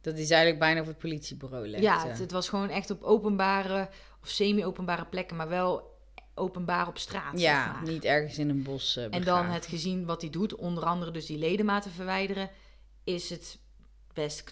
dat 0.00 0.18
is 0.18 0.30
eigenlijk 0.30 0.60
bijna 0.60 0.80
op 0.80 0.86
het 0.86 0.98
politiebureau 0.98 1.68
legde. 1.68 1.86
Ja, 1.86 2.06
het, 2.08 2.18
het 2.18 2.32
was 2.32 2.48
gewoon 2.48 2.68
echt 2.68 2.90
op 2.90 3.02
openbare 3.02 3.88
of 4.22 4.28
semi-openbare 4.28 5.06
plekken, 5.06 5.36
maar 5.36 5.48
wel 5.48 5.92
openbaar 6.34 6.88
op 6.88 6.98
straat. 6.98 7.40
ja 7.40 7.64
zeg 7.64 7.72
maar. 7.74 7.92
niet 7.92 8.04
ergens 8.04 8.38
in 8.38 8.48
een 8.48 8.62
bos 8.62 8.96
eh, 8.96 9.06
En 9.10 9.24
dan 9.24 9.46
het 9.46 9.66
gezien 9.66 10.04
wat 10.04 10.20
hij 10.20 10.30
doet, 10.30 10.54
onder 10.54 10.84
andere 10.84 11.10
dus 11.10 11.26
die 11.26 11.38
ledematen 11.38 11.90
verwijderen, 11.90 12.50
is 13.04 13.30
het 13.30 13.58
best 14.12 14.44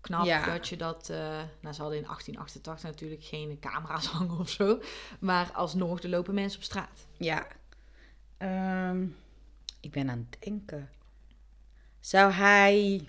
knap 0.00 0.24
Ja. 0.24 0.44
dat 0.46 0.68
je 0.68 0.76
dat... 0.76 1.08
eh, 1.10 1.18
nou, 1.60 1.74
ze 1.74 1.80
hadden 1.80 1.98
in 1.98 2.04
1888 2.06 2.82
natuurlijk 2.90 3.24
geen 3.24 3.58
camera's 3.60 4.06
hangen 4.16 4.38
of 4.38 4.48
zo, 4.50 4.80
maar 5.20 5.52
alsnog, 5.52 6.02
er 6.02 6.08
lopen 6.08 6.34
mensen 6.34 6.58
op 6.58 6.64
straat. 6.64 7.06
Ja. 7.18 7.46
Ehm, 8.38 9.06
ik 9.80 9.90
ben 9.90 10.10
aan 10.10 10.26
het 10.30 10.42
denken. 10.42 10.90
Zou 12.00 12.32
hij... 12.32 13.08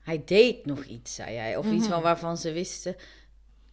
Hij 0.00 0.22
deed 0.24 0.66
nog 0.66 0.84
iets, 0.84 1.14
zei 1.14 1.36
hij. 1.36 1.56
Of 1.56 1.66
iets 1.66 1.84
Mhm. 1.84 1.92
van 1.92 2.02
waarvan 2.02 2.36
ze 2.36 2.52
wisten. 2.52 2.96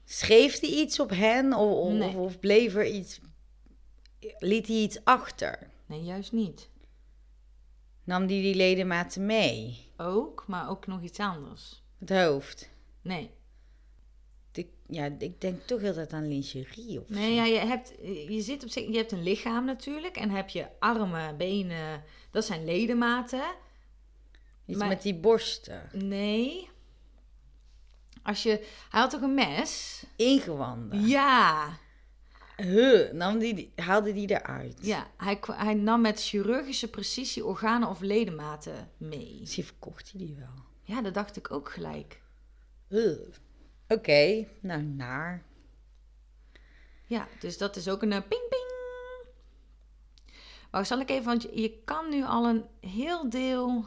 Schreef 0.05 0.59
hij 0.59 0.69
iets 0.69 0.99
op 0.99 1.09
hen? 1.09 1.53
Of, 1.53 1.71
of, 1.85 1.93
Nee. 1.93 2.15
of 2.17 2.39
bleef 2.39 2.75
er 2.75 2.85
iets... 2.85 3.19
Liet 4.39 4.67
hij 4.67 4.75
iets 4.75 5.03
achter? 5.03 5.69
Nee, 5.85 6.03
juist 6.03 6.31
niet. 6.31 6.69
Nam 8.03 8.19
hij 8.19 8.27
die 8.41 8.55
ledematen 8.55 9.25
mee? 9.25 9.85
Ook, 9.97 10.43
maar 10.47 10.69
ook 10.69 10.87
nog 10.87 11.01
iets 11.01 11.19
anders. 11.19 11.83
Het 11.99 12.09
hoofd? 12.09 12.69
Nee. 13.01 13.29
Ik, 14.51 14.67
ja, 14.87 15.05
ik 15.19 15.41
denk 15.41 15.61
toch 15.61 15.83
altijd 15.83 16.13
aan 16.13 16.27
lingerie 16.27 16.99
of 16.99 17.09
Nee, 17.09 17.29
zo. 17.29 17.35
ja, 17.35 17.45
je, 17.45 17.57
hebt, 17.67 17.93
je, 18.33 18.41
zit 18.41 18.63
op 18.63 18.69
zich, 18.69 18.87
je 18.87 18.97
hebt 18.97 19.11
een 19.11 19.23
lichaam 19.23 19.65
natuurlijk 19.65 20.17
en 20.17 20.29
heb 20.29 20.49
je 20.49 20.67
armen, 20.79 21.37
benen, 21.37 22.03
dat 22.31 22.45
zijn 22.45 22.65
ledematen. 22.65 23.43
Iets 24.65 24.77
maar- 24.77 24.87
met 24.87 25.01
die 25.01 25.15
borsten. 25.15 25.89
Nee. 25.93 26.69
Als 28.23 28.43
je, 28.43 28.49
hij 28.89 29.01
had 29.01 29.09
toch 29.09 29.21
een 29.21 29.33
mes? 29.33 30.03
Ingewanden. 30.15 31.07
Ja. 31.07 31.77
Huh, 32.57 33.11
nam 33.11 33.37
die, 33.37 33.53
die- 33.53 33.71
haalde 33.75 34.13
die 34.13 34.29
eruit? 34.29 34.77
Ja, 34.81 35.07
hij, 35.17 35.39
hij 35.51 35.73
nam 35.73 36.01
met 36.01 36.23
chirurgische 36.23 36.89
precisie 36.89 37.45
organen 37.45 37.89
of 37.89 37.99
ledematen 38.01 38.91
mee. 38.97 39.37
Misschien 39.39 39.63
verkocht 39.63 40.11
hij 40.11 40.25
die 40.25 40.35
wel. 40.35 40.65
Ja, 40.87 41.01
dat 41.01 41.13
dacht 41.13 41.37
ik 41.37 41.51
ook 41.51 41.71
gelijk. 41.71 42.21
Oké, 43.87 44.47
nou 44.59 44.81
naar. 44.81 45.43
Ja, 47.05 47.27
dus 47.39 47.57
dat 47.57 47.75
is 47.75 47.89
ook 47.89 48.01
een 48.01 48.11
eh, 48.11 48.21
ping 48.27 48.49
ping. 48.49 48.65
Maar 50.71 50.85
zal 50.85 50.99
ik 50.99 51.09
even, 51.09 51.25
want 51.25 51.41
je, 51.41 51.81
kan 51.85 52.09
nu 52.09 52.23
al 52.23 52.45
een 52.45 52.65
heel 52.79 53.29
deel, 53.29 53.85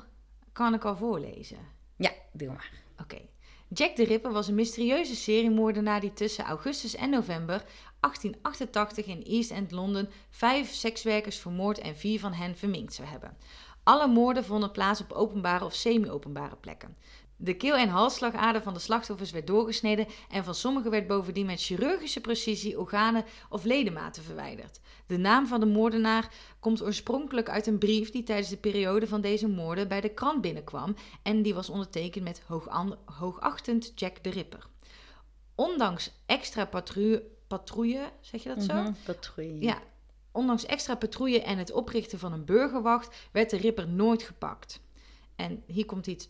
kan 0.53 0.75
ik 0.75 0.85
al 0.85 0.97
voorlezen. 0.97 1.59
Ja, 1.97 2.13
doe 2.33 2.49
maar. 2.49 2.73
Oké. 3.01 3.21
Jack 3.69 3.95
the 3.95 4.05
Ripper 4.05 4.33
was 4.33 4.49
een 4.49 4.55
mysterieuze 4.55 5.17
seriemoordenaar 5.17 6.01
die 6.01 6.13
tussen 6.13 6.45
augustus 6.45 6.95
en 6.95 7.11
november 7.11 7.65
1888 8.01 9.07
in 9.07 9.23
East 9.23 9.51
End, 9.51 9.71
Londen, 9.71 10.11
vijf 10.31 10.73
sekswerkers 10.73 11.39
vermoord 11.39 11.79
en 11.79 11.97
vier 11.97 12.21
van 12.21 12.33
hen 12.33 12.57
verminkt 12.57 12.95
zou 12.95 13.09
hebben. 13.09 13.37
Alle 13.91 14.07
moorden 14.07 14.45
vonden 14.45 14.71
plaats 14.71 15.01
op 15.01 15.13
openbare 15.13 15.65
of 15.65 15.75
semi-openbare 15.75 16.57
plekken. 16.57 16.97
De 17.37 17.55
keel- 17.55 17.77
en 17.77 17.89
halsslagader 17.89 18.63
van 18.63 18.75
de 18.75 18.81
slachtoffers 18.81 19.31
werd 19.31 19.47
doorgesneden 19.47 20.07
en 20.31 20.45
van 20.45 20.55
sommigen 20.55 20.91
werd 20.91 21.07
bovendien 21.07 21.47
met 21.47 21.63
chirurgische 21.63 22.21
precisie 22.21 22.79
organen 22.79 23.25
of 23.49 23.65
ledematen 23.65 24.23
verwijderd. 24.23 24.81
De 25.07 25.17
naam 25.17 25.47
van 25.47 25.61
de 25.61 25.67
moordenaar 25.67 26.33
komt 26.61 26.83
oorspronkelijk 26.83 27.49
uit 27.49 27.67
een 27.67 27.79
brief 27.79 28.11
die 28.11 28.23
tijdens 28.23 28.49
de 28.49 28.57
periode 28.57 29.07
van 29.07 29.21
deze 29.21 29.49
moorden 29.49 29.89
bij 29.89 30.01
de 30.01 30.15
krant 30.15 30.41
binnenkwam 30.41 30.97
en 31.23 31.43
die 31.43 31.55
was 31.55 31.71
ondertekend 31.71 32.25
met 32.25 32.43
hoogachtend 33.05 33.93
Jack 33.95 34.25
de 34.25 34.31
Ripper. 34.31 34.67
Ondanks 35.55 36.13
extra 36.27 36.65
patrouille, 36.65 37.23
patrouille 37.47 38.11
zeg 38.21 38.43
je 38.43 38.49
dat 38.49 38.63
zo? 38.63 38.75
Mhm, 38.75 38.93
patrouille. 39.05 39.61
Ja, 39.61 39.79
ondanks 40.33 40.67
extra 40.67 40.95
patrouille 40.95 41.43
en 41.43 41.59
het 41.59 41.73
oprichten 41.73 42.19
van 42.19 42.33
een 42.33 42.45
burgerwacht 42.45 43.29
werd 43.33 43.51
de 43.51 43.57
Ripper 43.57 43.89
nooit 43.89 44.23
gepakt. 44.23 44.81
En 45.37 45.63
hier 45.67 45.87
komt 45.87 46.07
iets. 46.07 46.29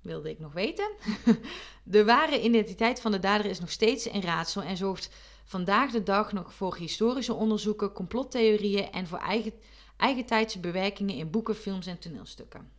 Wilde 0.00 0.30
ik 0.30 0.38
nog 0.38 0.52
weten. 0.52 0.92
De 1.84 2.04
ware 2.04 2.42
identiteit 2.42 3.00
van 3.00 3.12
de 3.12 3.18
dader 3.18 3.46
is 3.46 3.60
nog 3.60 3.70
steeds 3.70 4.12
een 4.12 4.22
raadsel 4.22 4.62
en 4.62 4.76
zorgt 4.76 5.10
vandaag 5.44 5.90
de 5.90 6.02
dag 6.02 6.32
nog 6.32 6.54
voor 6.54 6.76
historische 6.76 7.34
onderzoeken, 7.34 7.92
complottheorieën 7.92 8.90
en 8.90 9.06
voor 9.06 9.18
eigen, 9.18 9.52
eigentijdse 9.96 10.60
bewerkingen 10.60 11.14
in 11.14 11.30
boeken, 11.30 11.56
films 11.56 11.86
en 11.86 11.98
toneelstukken. 11.98 12.70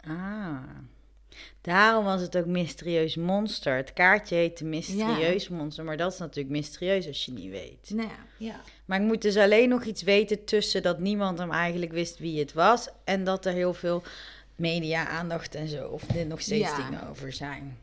Ah. 0.00 0.62
Daarom 1.60 2.04
was 2.04 2.20
het 2.20 2.36
ook 2.36 2.46
mysterieus 2.46 3.16
monster. 3.16 3.76
Het 3.76 3.92
kaartje 3.92 4.34
heette 4.34 4.64
mysterieus 4.64 5.48
monster, 5.48 5.84
maar 5.84 5.96
dat 5.96 6.12
is 6.12 6.18
natuurlijk 6.18 6.56
mysterieus 6.56 7.06
als 7.06 7.24
je 7.24 7.32
niet 7.32 7.50
weet. 7.50 7.90
Nou 7.94 8.08
ja, 8.08 8.16
ja. 8.46 8.60
Maar 8.84 9.00
ik 9.00 9.06
moet 9.06 9.22
dus 9.22 9.36
alleen 9.36 9.68
nog 9.68 9.84
iets 9.84 10.02
weten 10.02 10.44
tussen 10.44 10.82
dat 10.82 10.98
niemand 10.98 11.38
hem 11.38 11.50
eigenlijk 11.52 11.92
wist 11.92 12.18
wie 12.18 12.38
het 12.38 12.52
was 12.52 12.88
en 13.04 13.24
dat 13.24 13.46
er 13.46 13.52
heel 13.52 13.74
veel 13.74 14.02
media-aandacht 14.56 15.54
en 15.54 15.68
zo, 15.68 15.88
of 15.88 16.08
er 16.14 16.26
nog 16.26 16.40
steeds 16.40 16.68
Ja. 16.68 16.76
dingen 16.76 17.08
over 17.08 17.32
zijn. 17.32 17.78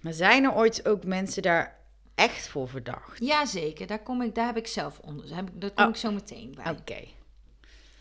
Maar 0.00 0.12
zijn 0.12 0.44
er 0.44 0.54
ooit 0.54 0.88
ook 0.88 1.04
mensen 1.04 1.42
daar 1.42 1.76
echt 2.14 2.48
voor 2.48 2.68
verdacht? 2.68 3.18
Jazeker, 3.24 3.86
daar, 3.86 4.02
kom 4.02 4.22
ik, 4.22 4.34
daar 4.34 4.46
heb 4.46 4.56
ik 4.56 4.66
zelf 4.66 4.98
onder. 4.98 5.26
Daar, 5.28 5.36
heb 5.36 5.48
ik, 5.48 5.60
daar 5.60 5.70
kom 5.70 5.84
Oh. 5.84 5.90
ik 5.90 5.96
zo 5.96 6.10
meteen 6.12 6.54
bij. 6.54 6.70
Oké. 6.72 7.04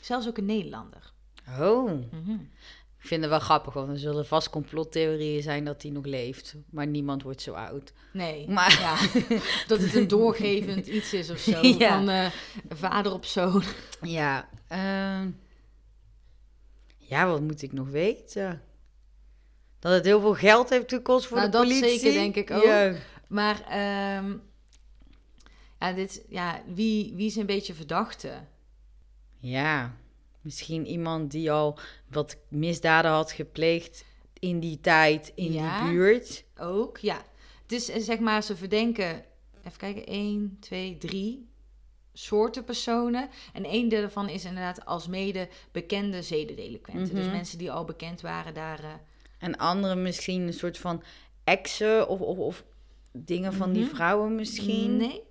Zelfs 0.01 0.27
ook 0.27 0.37
een 0.37 0.45
Nederlander. 0.45 1.11
Oh. 1.59 1.91
Ik 1.91 2.82
vind 3.07 3.21
het 3.21 3.29
wel 3.29 3.39
grappig, 3.39 3.73
want 3.73 3.89
er 3.89 3.99
zullen 3.99 4.25
vast 4.25 4.49
complottheorieën 4.49 5.41
zijn 5.41 5.65
dat 5.65 5.81
hij 5.81 5.91
nog 5.91 6.05
leeft. 6.05 6.55
Maar 6.69 6.87
niemand 6.87 7.23
wordt 7.23 7.41
zo 7.41 7.53
oud. 7.53 7.93
Nee, 8.13 8.49
Maar- 8.49 8.79
ja, 8.79 9.21
dat 9.67 9.79
het 9.79 9.95
een 9.95 10.07
doorgevend 10.07 10.87
iets 10.87 11.13
is 11.13 11.29
of 11.29 11.37
zo. 11.37 11.59
Ja. 11.79 11.89
Van 11.97 12.09
eh, 12.09 12.31
vader 12.69 13.11
op 13.13 13.25
zoon. 13.25 13.63
Ja, 14.01 14.49
ehm, 14.67 15.29
ja, 16.97 17.27
wat 17.27 17.41
moet 17.41 17.61
ik 17.61 17.71
nog 17.71 17.89
weten? 17.89 18.61
Dat 19.79 19.91
het 19.93 20.05
heel 20.05 20.19
veel 20.21 20.35
geld 20.35 20.69
heeft 20.69 20.89
gekost 20.93 21.25
voor 21.25 21.37
Nou, 21.37 21.49
de 21.51 21.57
dat 21.57 21.67
politie? 21.67 21.99
zeker, 21.99 22.13
denk 22.13 22.35
ik 22.35 22.51
ook. 22.51 22.63
Ja. 22.63 22.93
Maar 23.27 23.61
ehm, 23.69 24.33
ja, 25.79 25.93
dit, 25.93 26.25
ja, 26.29 26.61
wie, 26.73 27.13
wie 27.15 27.25
is 27.27 27.35
een 27.35 27.45
beetje 27.45 27.73
verdachte? 27.73 28.31
Ja, 29.39 29.95
misschien 30.43 30.85
iemand 30.87 31.31
die 31.31 31.51
al 31.51 31.79
wat 32.09 32.37
misdaden 32.47 33.11
had 33.11 33.31
gepleegd 33.31 34.05
in 34.39 34.59
die 34.59 34.79
tijd, 34.79 35.31
in 35.35 35.53
Ja. 35.53 35.83
die 35.83 35.91
buurt. 35.93 36.43
Ook, 36.57 36.97
ja. 36.97 37.21
Dus 37.65 37.89
eh, 37.89 38.01
zeg 38.01 38.19
maar, 38.19 38.43
ze 38.43 38.55
verdenken, 38.55 39.25
even 39.65 39.77
kijken, 39.77 40.05
1, 40.05 40.57
2, 40.59 40.97
3 40.97 41.47
soorten 42.13 42.63
personen. 42.63 43.29
En 43.53 43.63
één 43.65 43.89
daarvan 43.89 44.29
is 44.29 44.45
inderdaad 44.45 44.85
als 44.85 45.07
mede 45.07 45.47
bekende 45.71 46.21
zedendelinquenten. 46.21 47.15
Dus 47.15 47.25
Mhm. 47.25 47.35
mensen 47.35 47.57
die 47.57 47.71
al 47.71 47.85
bekend 47.85 48.21
waren 48.21 48.53
daar. 48.53 48.79
eh, 48.83 48.93
En 49.39 49.57
anderen 49.57 50.01
misschien 50.01 50.41
een 50.41 50.53
soort 50.53 50.77
van 50.77 51.03
exen 51.43 52.07
of, 52.07 52.19
of, 52.19 52.37
of 52.37 52.63
dingen 53.11 53.53
van 53.53 53.73
die 53.73 53.83
Mhm. 53.83 53.95
vrouwen 53.95 54.35
misschien. 54.35 54.97
Nee, 54.97 55.21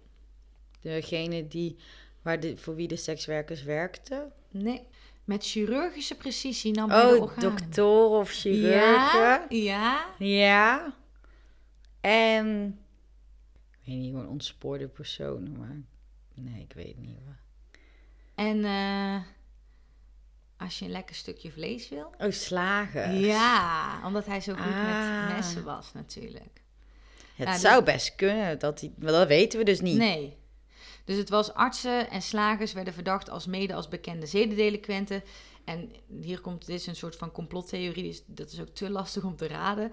Degene 0.80 1.48
die, 1.48 1.76
waar 2.22 2.40
de, 2.40 2.56
voor 2.56 2.74
wie 2.74 2.88
de 2.88 2.96
sekswerkers 2.96 3.62
werkten. 3.62 4.32
nee. 4.50 4.86
Met 5.32 5.44
chirurgische 5.44 6.14
precisie 6.14 6.72
nam 6.72 6.88
de 6.88 6.94
Oh, 6.94 7.20
organen. 7.20 7.40
doktoren 7.40 8.18
of 8.20 8.30
chirurgen. 8.30 8.70
Ja, 9.20 9.46
ja. 9.48 10.06
Ja. 10.18 10.94
En. 12.00 12.78
Ik 13.70 13.78
weet 13.86 13.96
niet, 13.96 14.10
gewoon 14.10 14.28
ontspoorde 14.28 14.88
personen, 14.88 15.58
maar. 15.58 15.76
Nee, 16.34 16.60
ik 16.62 16.72
weet 16.72 16.98
niet. 16.98 17.16
hoor. 17.24 17.36
En 18.34 18.64
eh, 18.64 19.22
als 20.56 20.78
je 20.78 20.84
een 20.84 20.90
lekker 20.90 21.14
stukje 21.14 21.52
vlees 21.52 21.88
wil. 21.88 22.14
Oh, 22.18 22.30
slagen. 22.30 23.18
Ja, 23.20 24.00
omdat 24.06 24.26
hij 24.26 24.40
zo 24.40 24.54
goed 24.54 24.72
Ah. 24.72 25.26
met 25.26 25.36
messen 25.36 25.64
was 25.64 25.92
natuurlijk. 25.92 26.62
Het 27.36 27.46
Nou, 27.46 27.58
zou 27.60 27.84
best 27.84 28.14
kunnen, 28.14 28.58
dat 28.58 28.80
hij, 28.80 28.92
maar 28.98 29.12
dat 29.12 29.26
weten 29.28 29.58
we 29.58 29.64
dus 29.64 29.80
niet. 29.80 29.96
Nee. 29.96 30.36
Dus 31.04 31.16
het 31.16 31.28
was 31.28 31.54
artsen 31.54 32.10
en 32.10 32.22
slagers 32.22 32.72
werden 32.72 32.94
verdacht 32.94 33.30
als 33.30 33.46
mede 33.46 33.74
als 33.74 33.88
bekende 33.88 34.26
zedendelinquenten. 34.26 35.22
En 35.64 35.92
hier 36.20 36.40
komt, 36.40 36.66
dit 36.66 36.80
is 36.80 36.86
een 36.86 36.96
soort 36.96 37.16
van 37.16 37.32
complottheorie, 37.32 38.02
dus 38.02 38.22
dat 38.26 38.52
is 38.52 38.60
ook 38.60 38.68
te 38.68 38.90
lastig 38.90 39.24
om 39.24 39.36
te 39.36 39.46
raden, 39.46 39.92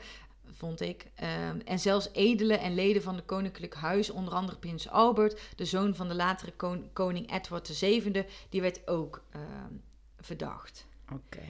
vond 0.51 0.81
ik. 0.81 1.05
Ehm, 1.15 1.59
en 1.65 1.79
zelfs 1.79 2.09
edelen 2.13 2.59
en 2.59 2.73
leden 2.73 3.01
van 3.01 3.15
het 3.15 3.25
koninklijk 3.25 3.75
huis, 3.75 4.09
onder 4.09 4.33
andere 4.33 4.57
prins 4.57 4.89
Albert, 4.89 5.41
de 5.55 5.65
zoon 5.65 5.95
van 5.95 6.07
de 6.07 6.15
latere 6.15 6.51
kon- 6.51 6.89
koning 6.93 7.33
Edward 7.33 7.67
VII, 7.77 8.25
die 8.49 8.61
werd 8.61 8.87
ook 8.87 9.23
ehm, 9.31 9.73
verdacht. 10.19 10.87
Oké. 11.13 11.45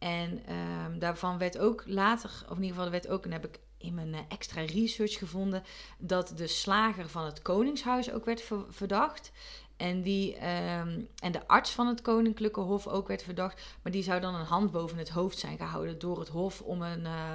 En 0.00 0.42
ehm, 0.46 0.98
daarvan 0.98 1.38
werd 1.38 1.58
ook 1.58 1.82
later, 1.86 2.30
of 2.48 2.56
in 2.56 2.62
ieder 2.62 2.68
geval 2.68 2.84
er 2.84 2.90
werd 2.90 3.08
ook, 3.08 3.24
en 3.24 3.32
heb 3.32 3.44
ik 3.44 3.58
in 3.78 3.94
mijn 3.94 4.14
eh, 4.14 4.20
extra 4.28 4.60
research 4.60 5.18
gevonden, 5.18 5.62
dat 5.98 6.32
de 6.36 6.46
slager 6.46 7.08
van 7.08 7.24
het 7.24 7.42
koningshuis 7.42 8.12
ook 8.12 8.24
werd 8.24 8.42
ver- 8.42 8.64
verdacht. 8.68 9.32
En, 9.76 10.02
die, 10.02 10.36
ehm, 10.36 11.00
en 11.18 11.32
de 11.32 11.46
arts 11.48 11.70
van 11.70 11.86
het 11.86 12.02
koninklijke 12.02 12.60
hof 12.60 12.86
ook 12.86 13.08
werd 13.08 13.22
verdacht. 13.22 13.62
Maar 13.82 13.92
die 13.92 14.02
zou 14.02 14.20
dan 14.20 14.34
een 14.34 14.44
hand 14.44 14.70
boven 14.70 14.98
het 14.98 15.08
hoofd 15.08 15.38
zijn 15.38 15.56
gehouden 15.56 15.98
door 15.98 16.18
het 16.18 16.28
hof 16.28 16.60
om 16.60 16.82
een, 16.82 17.06
eh, 17.06 17.34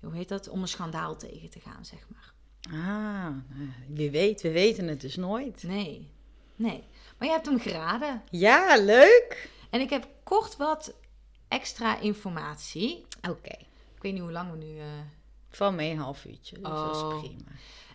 hoe 0.00 0.14
heet 0.14 0.28
dat, 0.28 0.48
om 0.48 0.62
een 0.62 0.68
schandaal 0.68 1.16
tegen 1.16 1.50
te 1.50 1.60
gaan, 1.60 1.84
zeg 1.84 2.06
maar. 2.08 2.32
Ah, 2.72 3.28
wie 3.88 4.10
weet, 4.10 4.42
we 4.42 4.50
weten 4.50 4.88
het 4.88 5.00
dus 5.00 5.16
nooit. 5.16 5.62
Nee, 5.62 6.10
nee. 6.56 6.84
Maar 7.18 7.28
je 7.28 7.34
hebt 7.34 7.46
hem 7.46 7.60
geraden. 7.60 8.22
Ja, 8.30 8.76
leuk. 8.82 9.50
En 9.70 9.80
ik 9.80 9.90
heb 9.90 10.08
kort 10.22 10.56
wat 10.56 10.94
extra 11.48 12.00
informatie. 12.00 13.04
Oké. 13.30 13.50
Ik 13.94 14.02
weet 14.02 14.12
niet 14.12 14.22
hoe 14.22 14.32
lang 14.32 14.50
we 14.50 14.56
nu... 14.56 14.78
eh, 14.78 14.84
Van 15.50 15.74
mee 15.74 15.90
een 15.90 15.98
half 15.98 16.24
uurtje, 16.24 16.54
dus 16.54 16.64
dat 16.68 17.02
Oh. 17.02 17.14
is 17.22 17.28
prima. 17.28 17.50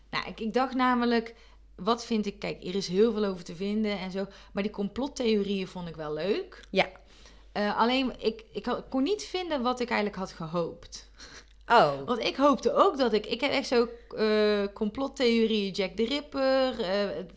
Nou, 0.10 0.28
ik, 0.28 0.40
ik 0.40 0.54
dacht 0.54 0.74
namelijk, 0.76 1.36
wat 1.76 2.06
vind 2.06 2.26
ik... 2.26 2.40
Kijk, 2.40 2.64
er 2.64 2.76
is 2.76 2.88
heel 2.88 3.14
veel 3.14 3.26
over 3.26 3.44
te 3.44 3.56
vinden 3.56 4.00
en 4.00 4.12
zo. 4.12 4.26
Maar 4.54 4.64
die 4.64 4.72
complottheorieën 4.72 5.68
vond 5.68 5.88
ik 5.88 5.96
wel 5.96 6.14
leuk. 6.14 6.64
Ja. 6.70 6.90
Eh, 7.52 7.78
alleen, 7.78 8.14
ik, 8.20 8.44
ik 8.52 8.66
had- 8.66 8.84
kon 8.90 9.04
niet 9.04 9.24
vinden 9.24 9.62
wat 9.62 9.80
ik 9.80 9.90
eigenlijk 9.90 10.20
had 10.20 10.32
gehoopt. 10.32 11.10
Oh, 11.68 12.04
Want 12.06 12.20
ik 12.20 12.36
hoopte 12.36 12.74
ook 12.74 12.98
dat 12.98 13.14
ik... 13.14 13.26
Ik 13.26 13.42
heb 13.42 13.52
echt 13.52 13.68
zo 13.68 13.88
eh 14.16 14.64
complottheorieën, 14.74 15.72
Jack 15.74 15.92
the 15.96 16.06
Ripper... 16.06 16.74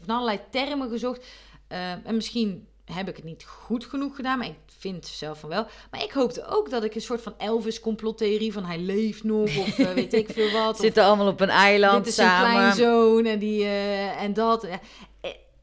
van 0.05 0.15
allerlei 0.15 0.41
termen 0.51 0.89
gezocht. 0.91 1.27
En 1.69 2.15
misschien 2.17 2.69
heb 2.85 3.09
ik 3.09 3.17
het 3.17 3.25
niet 3.25 3.45
goed 3.45 3.85
genoeg 3.85 4.17
gedaan, 4.17 4.39
maar 4.39 4.47
ik 4.47 4.57
vind 4.79 5.07
zelf 5.07 5.39
van 5.41 5.49
wel. 5.49 5.67
Maar 5.91 6.03
ik 6.03 6.13
hoopte 6.13 6.47
ook 6.47 6.71
dat 6.71 6.85
ik 6.85 6.95
een 6.95 7.01
soort 7.01 7.23
van 7.23 7.35
Elvis-complottheorie 7.39 8.53
van 8.53 8.65
hij 8.65 8.79
leeft 8.79 9.25
nog, 9.25 9.57
of 9.59 9.79
eh, 9.79 9.91
weet 9.93 10.13
ik 10.13 10.31
veel 10.31 10.51
wat. 10.51 10.75
of- 10.75 10.81
zitten 10.81 11.05
allemaal 11.05 11.29
op 11.29 11.41
een 11.41 11.49
eiland 11.49 12.05
dit 12.05 12.13
is 12.13 12.19
een 12.19 12.25
samen. 12.25 12.51
kleinzoon 12.51 13.25
en, 13.27 13.39
die, 13.39 13.63
eh, 13.65 14.23
en 14.23 14.33
dat. 14.33 14.65
Eh, 14.65 14.75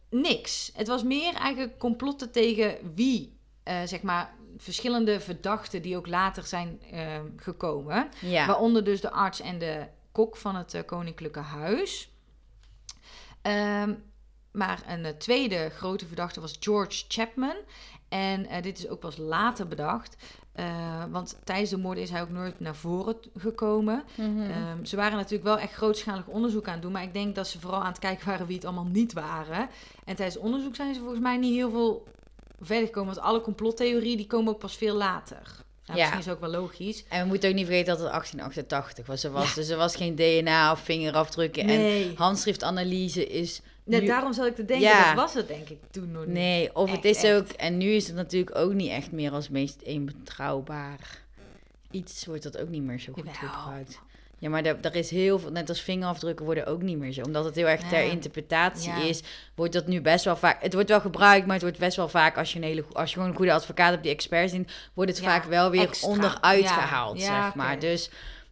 niks. 0.09 0.71
Het 0.75 0.87
was 0.87 1.03
meer 1.03 1.33
eigenlijk 1.33 1.77
complotten 1.79 2.31
tegen 2.31 2.75
wie, 2.95 3.37
zeg 3.85 4.01
maar, 4.01 4.33
verschillende 4.57 5.19
verdachten 5.19 5.81
die 5.81 5.97
ook 5.97 6.07
later 6.07 6.43
zijn 6.43 6.81
eh, 6.91 7.19
gekomen. 7.37 8.09
Ja. 8.19 8.45
Waaronder 8.47 8.83
dus 8.83 9.01
de 9.01 9.11
arts 9.11 9.41
en 9.41 9.59
de 9.59 9.85
kok 10.11 10.37
van 10.37 10.55
het 10.55 10.83
Koninklijke 10.85 11.39
Huis. 11.39 12.09
Ehm, 13.41 13.93
maar 14.51 14.83
een 14.87 15.05
eh, 15.05 15.11
tweede 15.17 15.69
grote 15.69 16.05
verdachte 16.05 16.41
was 16.41 16.57
George 16.59 17.03
Chapman. 17.07 17.55
En 18.09 18.45
eh, 18.45 18.61
dit 18.61 18.77
is 18.77 18.87
ook 18.87 18.99
pas 18.99 19.17
later 19.17 19.67
bedacht. 19.67 20.15
Eh, 20.51 21.03
want 21.11 21.37
tijdens 21.43 21.69
de 21.69 21.77
moorden 21.77 22.03
is 22.03 22.09
hij 22.09 22.21
ook 22.21 22.29
nooit 22.29 22.59
naar 22.59 22.75
voren 22.75 23.15
gekomen. 23.37 24.03
Mhm. 24.15 24.41
Ehm, 24.51 24.85
ze 24.85 24.95
waren 24.95 25.17
natuurlijk 25.17 25.43
wel 25.43 25.59
echt 25.59 25.73
grootschalig 25.73 26.25
onderzoek 26.27 26.67
aan 26.67 26.73
het 26.73 26.81
doen. 26.81 26.91
Maar 26.91 27.03
ik 27.03 27.13
denk 27.13 27.35
dat 27.35 27.47
ze 27.47 27.59
vooral 27.59 27.79
aan 27.81 27.91
het 27.91 27.99
kijken 27.99 28.27
waren 28.27 28.45
wie 28.47 28.55
het 28.55 28.65
allemaal 28.65 28.85
niet 28.91 29.13
waren. 29.13 29.69
En 30.05 30.15
tijdens 30.15 30.33
het 30.33 30.43
onderzoek 30.43 30.75
zijn 30.75 30.93
ze 30.93 30.99
volgens 30.99 31.21
mij 31.21 31.37
niet 31.37 31.53
heel 31.53 31.69
veel 31.71 32.03
verder 32.61 32.85
gekomen. 32.85 33.13
Want 33.13 33.25
alle 33.25 33.41
complottheorieën 33.41 34.17
die 34.17 34.27
komen 34.27 34.53
ook 34.53 34.59
pas 34.59 34.75
veel 34.75 34.95
later. 34.95 35.41
Nou, 35.85 35.99
Ja. 35.99 36.05
Misschien 36.05 36.19
is 36.19 36.37
ook 36.37 36.39
wel 36.51 36.61
logisch. 36.61 37.03
En 37.09 37.21
we 37.21 37.27
moeten 37.27 37.49
ook 37.49 37.55
niet 37.55 37.65
vergeten 37.65 37.93
dat 37.93 37.99
het 37.99 38.09
1888 38.11 39.05
was. 39.05 39.23
Er 39.23 39.31
was 39.31 39.53
Dus 39.55 39.69
er 39.69 39.77
was 39.77 39.95
geen 39.95 40.15
DNA 40.15 40.71
of 40.71 40.79
vingerafdrukken. 40.79 41.61
En 41.61 41.67
Nee. 41.67 42.13
handschriftanalyse 42.15 43.27
is... 43.27 43.61
Net 43.83 44.01
nu- 44.01 44.07
daarom 44.07 44.33
zal 44.33 44.45
ik 44.45 44.55
te 44.55 44.65
denken, 44.65 44.87
Ja. 44.87 45.05
dat 45.13 45.23
was 45.23 45.33
het 45.33 45.47
denk 45.47 45.69
ik 45.69 45.79
toen 45.91 46.11
nog 46.11 46.25
niet. 46.25 46.33
Nee, 46.33 46.75
of 46.75 46.91
het 46.91 47.05
is 47.05 47.23
echt. 47.23 47.35
ook... 47.35 47.47
En 47.47 47.77
nu 47.77 47.89
is 47.91 48.07
het 48.07 48.15
natuurlijk 48.15 48.55
ook 48.57 48.73
niet 48.73 48.89
echt 48.89 49.11
meer 49.11 49.31
als 49.31 49.49
meest 49.49 49.79
een 49.83 50.05
betrouwbaar 50.05 50.99
iets. 51.91 52.25
Wordt 52.25 52.43
dat 52.43 52.57
ook 52.57 52.69
niet 52.69 52.83
meer 52.83 52.99
zo 52.99 53.13
goed 53.13 53.27
gebruikt. 53.37 53.99
Ja, 54.37 54.49
maar 54.49 54.63
er, 54.65 54.77
er 54.81 54.95
is 54.95 55.09
heel 55.09 55.39
veel... 55.39 55.51
Net 55.51 55.69
als 55.69 55.81
vingerafdrukken 55.81 56.45
worden 56.45 56.65
ook 56.65 56.81
niet 56.81 56.97
meer 56.97 57.11
zo. 57.11 57.21
Omdat 57.21 57.45
het 57.45 57.55
heel 57.55 57.67
erg 57.67 57.81
ter 57.89 58.03
Ja. 58.03 58.11
interpretatie 58.11 58.89
Ja. 58.91 59.01
is, 59.03 59.21
wordt 59.55 59.73
dat 59.73 59.87
nu 59.87 60.01
best 60.01 60.25
wel 60.25 60.35
vaak... 60.37 60.61
Het 60.61 60.73
wordt 60.73 60.89
wel 60.89 61.01
gebruikt, 61.01 61.45
maar 61.45 61.53
het 61.53 61.63
wordt 61.63 61.77
best 61.79 61.95
wel 61.97 62.09
vaak... 62.09 62.37
Als 62.37 62.51
je, 62.53 62.57
een 62.59 62.65
hele, 62.65 62.83
als 62.93 63.09
je 63.09 63.15
gewoon 63.15 63.29
een 63.29 63.35
goede 63.35 63.53
advocaat 63.53 63.89
hebt 63.91 64.03
die 64.03 64.11
experts 64.11 64.53
in... 64.53 64.67
wordt 64.93 65.11
het 65.11 65.19
Ja, 65.19 65.25
vaak 65.25 65.43
wel 65.43 65.69
weer 65.71 65.81
extra. 65.81 66.07
onderuit 66.07 66.67
gehaald, 66.67 67.21
zeg 67.21 67.55
maar. 67.55 67.79
Dus... 67.79 68.09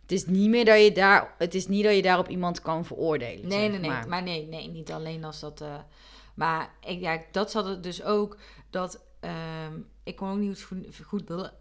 Het 0.09 0.17
is 0.17 0.25
niet 0.25 0.49
meer 0.49 0.65
dat 0.65 0.81
je 0.83 0.91
daar, 0.91 1.35
het 1.37 1.55
is 1.55 1.67
niet 1.67 1.83
dat 1.83 1.95
je 1.95 2.01
daarop 2.01 2.27
iemand 2.29 2.61
kan 2.61 2.85
veroordelen. 2.85 3.47
Nee, 3.47 3.59
zeg 3.59 3.69
nee, 3.69 3.79
nee. 3.79 3.89
Maar. 3.89 4.07
Maar. 4.07 4.23
nee, 4.23 4.47
nee, 4.47 4.67
niet 4.67 4.91
alleen 4.91 5.23
als 5.23 5.39
dat. 5.39 5.61
eh, 5.61 5.75
maar 6.33 6.69
ik, 6.85 6.99
ja, 6.99 7.21
dat 7.31 7.51
zat 7.51 7.65
het 7.65 7.83
dus 7.83 8.03
ook. 8.03 8.37
Dat 8.69 9.03
ehm, 9.19 9.73
ik 10.03 10.15
kon 10.15 10.29
ook 10.31 10.37
niet 10.37 10.61
goed, 10.63 10.85
goed. 11.05 11.51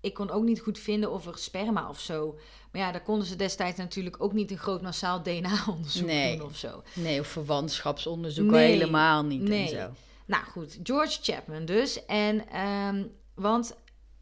Ik 0.00 0.14
kon 0.14 0.30
ook 0.30 0.42
niet 0.44 0.60
goed 0.60 0.78
vinden 0.78 1.10
of 1.12 1.26
er 1.26 1.38
sperma 1.38 1.88
of 1.88 2.00
zo. 2.00 2.38
Maar 2.72 2.80
ja, 2.82 2.92
daar 2.92 3.02
konden 3.02 3.26
ze 3.26 3.36
destijds 3.36 3.78
natuurlijk 3.78 4.22
ook 4.22 4.32
niet 4.32 4.50
een 4.50 4.58
groot 4.58 4.82
massaal 4.82 5.22
DNA-onderzoek 5.22 6.06
Nee. 6.06 6.36
doen 6.36 6.46
of 6.46 6.56
zo. 6.56 6.82
Nee, 6.94 7.20
of 7.20 7.26
verwantschapsonderzoek 7.26 8.50
Nee, 8.50 8.70
helemaal 8.72 9.24
niet 9.24 9.42
nee. 9.42 9.62
en 9.62 9.68
zo. 9.68 9.90
Nou 10.26 10.44
goed, 10.44 10.78
George 10.82 11.18
Chapman 11.22 11.64
dus. 11.64 12.04
En, 12.06 12.48
ehm, 12.48 13.04
want 13.34 13.76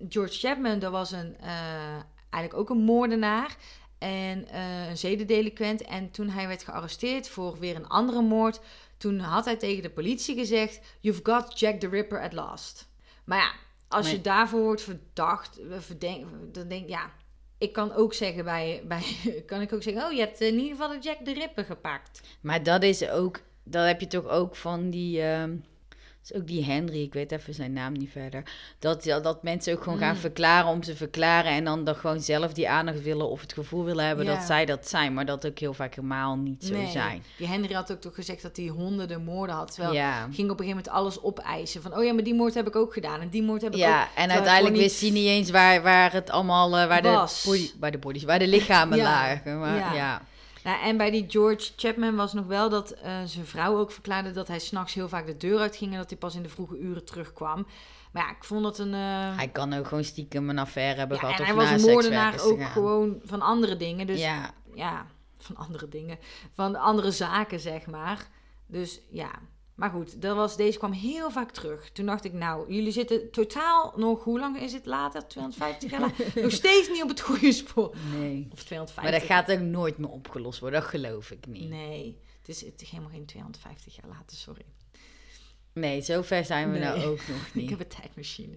George 0.09 0.39
Chapman, 0.39 0.79
dat 0.79 0.93
was 0.93 1.11
een, 1.13 1.37
eh, 1.41 1.97
eigenlijk 2.35 2.55
ook 2.61 2.77
een 2.77 2.85
moordenaar 2.85 3.57
en 3.99 4.49
eh, 4.49 4.89
een 4.89 4.99
zedendelinquent. 4.99 5.83
En 5.83 6.11
toen 6.11 6.29
hij 6.29 6.47
werd 6.49 6.65
gearresteerd 6.65 7.29
voor 7.29 7.59
weer 7.59 7.77
een 7.77 7.89
andere 7.89 8.23
moord, 8.23 8.61
toen 8.97 9.19
had 9.19 9.45
hij 9.45 9.57
tegen 9.57 9.83
de 9.83 9.91
politie 9.91 10.37
gezegd: 10.37 10.81
You've 11.01 11.21
got 11.23 11.59
Jack 11.59 11.81
the 11.81 11.89
Ripper 11.89 12.23
at 12.23 12.33
last. 12.33 12.89
Maar 13.25 13.39
ja, 13.39 13.53
als 13.89 14.11
je 14.11 14.21
daarvoor 14.21 14.63
wordt 14.63 14.83
verdacht, 14.83 15.59
eh, 15.59 15.79
verdenk, 15.79 16.27
dan 16.53 16.69
denk 16.69 16.89
ja. 16.89 17.11
Ik 17.59 17.73
kan 17.73 17.93
ook 17.93 18.15
zeggen 18.15 18.45
bij, 18.45 18.83
bij 18.89 19.03
kan 19.47 19.61
ik 19.61 19.73
ook 19.73 19.83
zeggen, 19.83 20.05
oh, 20.05 20.13
je 20.13 20.21
hebt 20.21 20.41
in 20.41 20.55
ieder 20.55 20.71
geval 20.71 20.89
de 20.89 20.99
Jack 20.99 21.19
the 21.25 21.33
Ripper 21.33 21.65
gepakt. 21.65 22.21
Maar 22.41 22.63
dat 22.63 22.83
is 22.83 23.09
ook, 23.09 23.41
dat 23.63 23.87
heb 23.87 24.01
je 24.01 24.07
toch 24.07 24.29
ook 24.29 24.57
van 24.57 24.91
die, 24.91 25.23
ehm, 25.23 25.57
is 26.31 26.35
ook 26.37 26.47
die 26.47 26.65
Henry, 26.65 27.03
ik 27.03 27.13
weet 27.15 27.33
even 27.33 27.55
zijn 27.55 27.73
naam 27.73 27.93
niet 27.93 28.11
verder. 28.11 28.43
Dat, 28.79 29.05
ja, 29.05 29.21
dat 29.21 29.43
mensen 29.43 29.75
ook 29.75 29.83
gewoon 29.83 29.99
gaan 29.99 30.15
Mm. 30.15 30.21
verklaren 30.21 30.71
om 30.71 30.81
te 30.81 30.97
verklaren 30.97 31.51
en 31.53 31.65
dan, 31.65 31.85
dan 31.85 31.95
gewoon 31.95 32.21
zelf 32.21 32.53
die 32.53 32.69
aandacht 32.69 33.03
willen 33.03 33.29
of 33.29 33.41
het 33.41 33.53
gevoel 33.53 33.85
willen 33.85 34.07
hebben 34.07 34.25
Ja. 34.25 34.35
dat 34.35 34.45
zij 34.45 34.65
dat 34.67 34.89
zijn. 34.89 35.15
Maar 35.15 35.27
dat 35.27 35.47
ook 35.47 35.59
heel 35.59 35.75
vaak 35.75 35.95
helemaal 35.95 36.37
niet 36.37 36.65
zo 36.65 36.73
Nee. 36.73 36.91
zijn. 36.91 37.23
Die 37.37 37.47
Henry 37.47 37.75
had 37.75 37.93
ook 37.93 38.01
toch 38.01 38.15
gezegd 38.15 38.43
dat 38.43 38.57
hij 38.57 38.67
honderden 38.67 39.25
moorden 39.25 39.57
had. 39.57 39.73
Terwijl 39.75 39.95
Ja. 39.95 40.21
ging 40.21 40.51
op 40.51 40.59
een 40.61 40.65
gegeven 40.65 40.67
moment 40.69 40.89
alles 40.89 41.23
opeisen. 41.23 41.83
Van, 41.83 41.97
oh 41.97 42.05
ja, 42.05 42.13
maar 42.13 42.25
die 42.25 42.35
moord 42.35 42.55
heb 42.55 42.67
ik 42.67 42.77
ook 42.77 42.93
gedaan. 42.93 43.21
En 43.21 43.29
die 43.29 43.43
moord 43.43 43.63
heb 43.63 43.71
ik 43.75 43.81
ook... 43.81 43.85
Ja, 43.87 44.09
en 44.17 44.31
uiteindelijk 44.31 44.77
wist 44.77 45.01
hij 45.01 45.11
niet 45.11 45.27
eens 45.27 45.51
waar, 45.51 45.83
waar 45.83 46.13
het 46.13 46.31
allemaal, 46.31 46.71
waar, 46.71 47.03
de 47.03 47.09
Was. 47.09 47.45
body, 47.47 47.71
waar 47.81 47.91
de 47.91 47.99
bodies, 47.99 48.25
waar 48.25 48.39
de 48.39 48.49
lichamen 48.49 48.99
Ja. 48.99 49.05
lagen. 49.05 49.59
Maar, 49.59 49.95
Ja. 49.95 50.23
Ja. 50.65 50.71
Nou, 50.71 50.83
en 50.85 50.97
bij 50.97 51.11
die 51.11 51.25
George 51.29 51.73
Chapman 51.77 52.17
was 52.17 52.33
nog 52.33 52.47
wel 52.47 52.69
dat 52.69 52.91
eh, 52.91 53.23
zijn 53.25 53.47
vrouw 53.47 53.79
ook 53.79 53.93
verklaarde... 53.93 54.31
dat 54.31 54.49
hij 54.49 54.59
s'nachts 54.59 54.95
heel 54.95 55.09
vaak 55.09 55.27
de 55.27 55.37
deur 55.37 55.59
uitging... 55.59 55.93
en 55.93 55.99
dat 55.99 56.11
hij 56.11 56.19
pas 56.19 56.35
in 56.35 56.43
de 56.43 56.49
vroege 56.49 56.79
uren 56.79 57.05
terugkwam. 57.05 57.67
Maar 58.13 58.23
ja, 58.23 58.31
ik 58.31 58.45
vond 58.45 58.65
het 58.65 58.79
een... 58.79 58.95
eh, 58.95 59.37
Hij 59.37 59.49
kan 59.49 59.73
ook 59.73 59.87
gewoon 59.87 60.05
stiekem 60.05 60.51
een 60.51 60.59
affaire 60.59 60.99
hebben 60.99 61.17
ja, 61.17 61.23
gehad 61.23 61.39
en 61.39 61.45
hij 61.45 61.55
was 61.55 61.71
een 61.71 61.91
moordenaar 61.91 62.41
ook 62.41 62.59
gaan. 62.61 62.71
gewoon 62.71 63.21
van 63.25 63.41
andere 63.41 63.77
dingen. 63.77 64.07
Dus 64.07 64.21
Ja, 64.21 64.51
ja, 64.75 65.07
van 65.39 65.57
andere 65.57 65.89
dingen. 65.89 66.19
Van 66.55 66.77
andere 66.77 67.11
zaken, 67.11 67.61
zeg 67.61 67.87
maar. 67.87 68.27
Dus 68.67 69.01
ja. 69.11 69.31
Maar 69.75 69.91
goed, 69.91 70.23
dat 70.23 70.37
was, 70.37 70.57
deze 70.57 70.79
kwam 70.79 70.93
heel 70.93 71.31
vaak 71.31 71.51
terug. 71.51 71.91
Toen 71.93 72.07
dacht 72.07 72.25
ik, 72.25 72.33
nou, 72.33 72.73
jullie 72.75 72.93
zitten 72.93 73.31
totaal 73.31 73.93
nog, 73.97 74.25
hoe 74.25 74.39
lang 74.39 74.61
is 74.61 74.73
het 74.73 74.87
later? 74.87 75.27
250 75.29 75.91
jaar 75.91 76.01
later? 76.01 76.33
nog 76.43 76.53
steeds 76.53 76.89
niet 76.89 77.03
op 77.03 77.09
het 77.09 77.21
goede 77.21 77.53
spoor. 77.53 77.95
nee. 78.19 78.49
Of 78.53 78.63
250. 78.65 79.03
Maar 79.03 79.13
dat 79.13 79.23
gaat 79.23 79.51
ook 79.51 79.59
nooit 79.67 79.99
meer 79.99 80.11
opgelost 80.11 80.61
worden, 80.61 80.81
dat 80.81 80.89
geloof 80.89 81.31
ik 81.31 81.47
niet. 81.47 81.69
Nee, 81.69 81.89
Nee, 81.89 82.19
het 82.39 82.49
is, 82.49 82.61
het 82.65 82.83
is 82.83 82.91
helemaal 82.91 83.11
geen 83.13 83.27
250 83.27 83.97
jaar 83.97 84.09
later, 84.09 84.37
sorry. 84.37 84.65
zo 86.03 86.23
ver 86.23 86.45
zijn 86.45 86.73
we 86.73 86.79
nou 86.79 86.99
Nee. 86.99 87.07
ook 87.07 87.29
nog 87.29 87.47
Ik 87.49 87.55
niet. 87.55 87.71
heb 87.71 87.81
een 87.81 87.89
tijdmachine. 87.89 88.57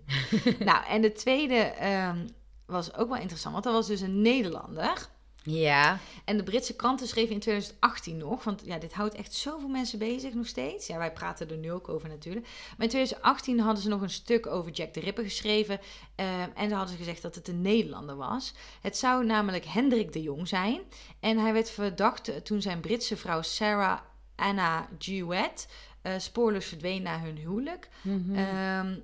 nou, 0.66 0.86
en 0.86 1.02
de 1.02 1.12
tweede 1.12 1.56
ehm, 1.56 2.28
was 2.66 2.94
ook 2.94 3.10
wel 3.10 3.18
interessant, 3.20 3.54
want 3.54 3.66
dat 3.66 3.74
was 3.74 3.88
dus 3.88 4.02
een 4.02 4.22
Nederlander. 4.22 5.10
Ja, 5.50 6.00
En 6.26 6.38
de 6.38 6.44
Britse 6.44 6.76
kranten 6.76 7.08
schreven 7.08 7.34
in 7.34 7.40
2018 7.40 8.18
nog, 8.18 8.44
want 8.44 8.62
ja, 8.66 8.78
dit 8.78 8.94
houdt 8.94 9.16
echt 9.16 9.34
zoveel 9.34 9.68
mensen 9.70 10.00
bezig 10.00 10.34
nog 10.34 10.48
steeds. 10.48 10.88
Ja, 10.88 10.98
wij 10.98 11.12
praten 11.12 11.50
er 11.50 11.58
nu 11.58 11.72
ook 11.72 11.90
over 11.90 12.10
natuurlijk. 12.10 12.46
Maar 12.46 12.86
in 12.86 12.90
2018 12.90 13.60
hadden 13.60 13.84
ze 13.84 13.90
nog 13.90 14.02
een 14.02 14.10
stuk 14.10 14.48
over 14.48 14.72
Jack 14.72 14.94
de 14.94 15.00
Ripper 15.00 15.24
geschreven. 15.24 15.80
eh, 16.16 16.42
en 16.42 16.52
dan 16.56 16.72
hadden 16.72 16.90
ze 16.90 16.98
gezegd 16.98 17.22
dat 17.22 17.36
het 17.36 17.48
een 17.48 17.62
Nederlander 17.62 18.16
was. 18.16 18.54
Het 18.82 18.98
zou 18.98 19.26
namelijk 19.26 19.66
Hendrik 19.66 20.14
de 20.14 20.22
Jong 20.22 20.48
zijn. 20.48 20.82
En 21.20 21.38
hij 21.38 21.54
werd 21.54 21.70
verdacht 21.70 22.28
eh, 22.28 22.36
toen 22.36 22.62
zijn 22.62 22.80
Britse 22.80 23.18
vrouw 23.18 23.42
Sarah 23.42 24.00
Anna 24.36 24.88
Jewett 24.98 25.68
eh, 26.02 26.14
spoorloos 26.18 26.66
verdween 26.66 27.02
na 27.02 27.20
hun 27.20 27.38
huwelijk. 27.38 27.90
Ehm, 28.36 28.96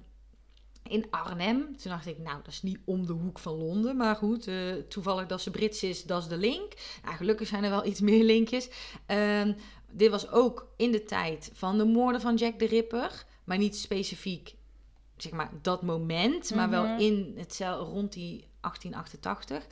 in 0.89 1.05
Arnhem. 1.09 1.77
Toen 1.77 1.91
dacht 1.91 2.05
ik, 2.07 2.17
nou, 2.19 2.37
dat 2.37 2.47
is 2.53 2.61
niet 2.61 2.79
om 2.85 3.05
de 3.05 3.13
hoek 3.13 3.39
van 3.39 3.53
Londen. 3.53 3.97
Maar 3.97 4.15
goed, 4.15 4.47
eh, 4.47 4.55
toevallig 4.89 5.27
dat 5.27 5.41
ze 5.41 5.51
Brits 5.51 5.83
is, 5.83 6.03
dat 6.03 6.21
is 6.21 6.27
de 6.27 6.37
link. 6.37 6.73
Nou, 7.03 7.15
gelukkig 7.15 7.47
zijn 7.47 7.63
er 7.63 7.69
wel 7.69 7.85
iets 7.91 8.01
meer 8.01 8.23
linkjes. 8.23 8.69
Ehm, 9.05 9.53
dit 9.91 10.09
was 10.11 10.29
ook 10.31 10.67
in 10.77 10.91
de 10.91 11.03
tijd 11.03 11.51
van 11.53 11.77
de 11.77 11.85
moorden 11.85 12.21
van 12.21 12.35
Jack 12.35 12.59
de 12.59 12.65
Ripper. 12.65 13.25
Maar 13.43 13.57
niet 13.57 13.75
specifiek, 13.77 14.55
zeg 15.17 15.31
maar, 15.31 15.51
dat 15.61 15.81
moment. 15.81 16.55
Maar 16.55 16.69
wel 16.69 16.83
Mhm. 16.87 16.99
in 17.01 17.33
het 17.37 17.53
cel 17.53 17.79
rond 17.83 18.13
die 18.13 18.47
1888. 18.61 19.65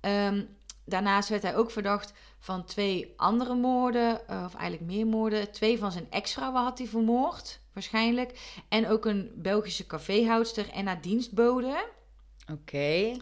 Ehm, 0.00 0.44
daarnaast 0.84 1.28
werd 1.28 1.42
hij 1.42 1.56
ook 1.56 1.70
verdacht 1.70 2.12
van 2.38 2.64
twee 2.64 3.12
andere 3.16 3.54
moorden. 3.54 4.28
eh, 4.28 4.42
of 4.46 4.54
eigenlijk 4.54 4.92
meer 4.92 5.06
moorden. 5.06 5.50
Twee 5.52 5.78
van 5.78 5.92
zijn 5.92 6.06
ex-vrouwen 6.10 6.62
had 6.62 6.78
hij 6.78 6.86
vermoord, 6.86 7.59
waarschijnlijk. 7.72 8.60
En 8.68 8.88
ook 8.88 9.04
een 9.04 9.30
Belgische 9.34 9.86
caféhoudster 9.86 10.68
en 10.68 10.86
haar 10.86 11.00
dienstbode. 11.00 11.88
oké. 12.52 13.16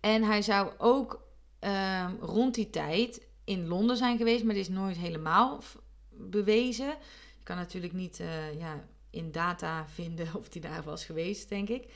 En 0.00 0.22
hij 0.22 0.42
zou 0.42 0.72
ook 0.78 1.22
ehm, 1.58 2.14
rond 2.20 2.54
die 2.54 2.70
tijd 2.70 3.26
in 3.44 3.66
Londen 3.66 3.96
zijn 3.96 4.16
geweest, 4.16 4.44
maar 4.44 4.54
dit 4.54 4.68
is 4.68 4.74
nooit 4.74 4.96
helemaal 4.96 5.62
bewezen. 6.10 6.86
Je 7.38 7.44
kan 7.44 7.56
natuurlijk 7.56 7.92
niet 7.92 8.20
eh, 8.20 8.58
ja, 8.58 8.84
in 9.10 9.32
data 9.32 9.86
vinden 9.86 10.28
of 10.40 10.52
hij 10.52 10.60
daar 10.60 10.82
was 10.82 11.04
geweest, 11.04 11.48
denk 11.48 11.68
ik. 11.68 11.92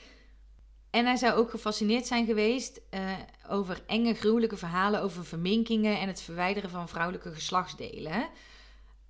En 0.90 1.04
hij 1.04 1.16
zou 1.16 1.34
ook 1.34 1.50
gefascineerd 1.50 2.06
zijn 2.06 2.26
geweest 2.26 2.80
eh, 2.90 3.12
over 3.48 3.82
enge, 3.86 4.14
gruwelijke 4.14 4.56
verhalen 4.56 5.02
over 5.02 5.24
verminkingen 5.24 6.00
en 6.00 6.08
het 6.08 6.20
verwijderen 6.20 6.70
van 6.70 6.88
vrouwelijke 6.88 7.32
geslachtsdelen. 7.32 8.28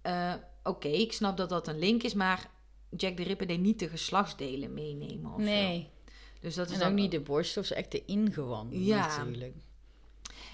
Eh, 0.02 0.34
Oké, 0.66 0.88
ik 0.88 1.12
snap 1.12 1.36
dat 1.36 1.48
dat 1.48 1.68
een 1.68 1.78
link 1.78 2.02
is, 2.02 2.14
maar 2.14 2.50
Jack 2.96 3.16
de 3.16 3.22
Ripper 3.22 3.46
deed 3.46 3.60
niet 3.60 3.78
de 3.78 3.88
geslachtsdelen 3.88 4.74
meenemen. 4.74 5.32
Of 5.32 5.40
zo. 5.40 5.46
Nee, 5.46 5.90
Dus 6.40 6.54
dat 6.54 6.66
is 6.66 6.72
en 6.74 6.78
dan 6.78 6.88
ook 6.88 6.94
niet 6.94 7.10
de 7.10 7.20
borst 7.20 7.56
of 7.56 7.70
echt 7.70 7.90
de 7.92 8.04
ingewanden 8.04 8.84
Ja. 8.84 9.16
natuurlijk. 9.16 9.54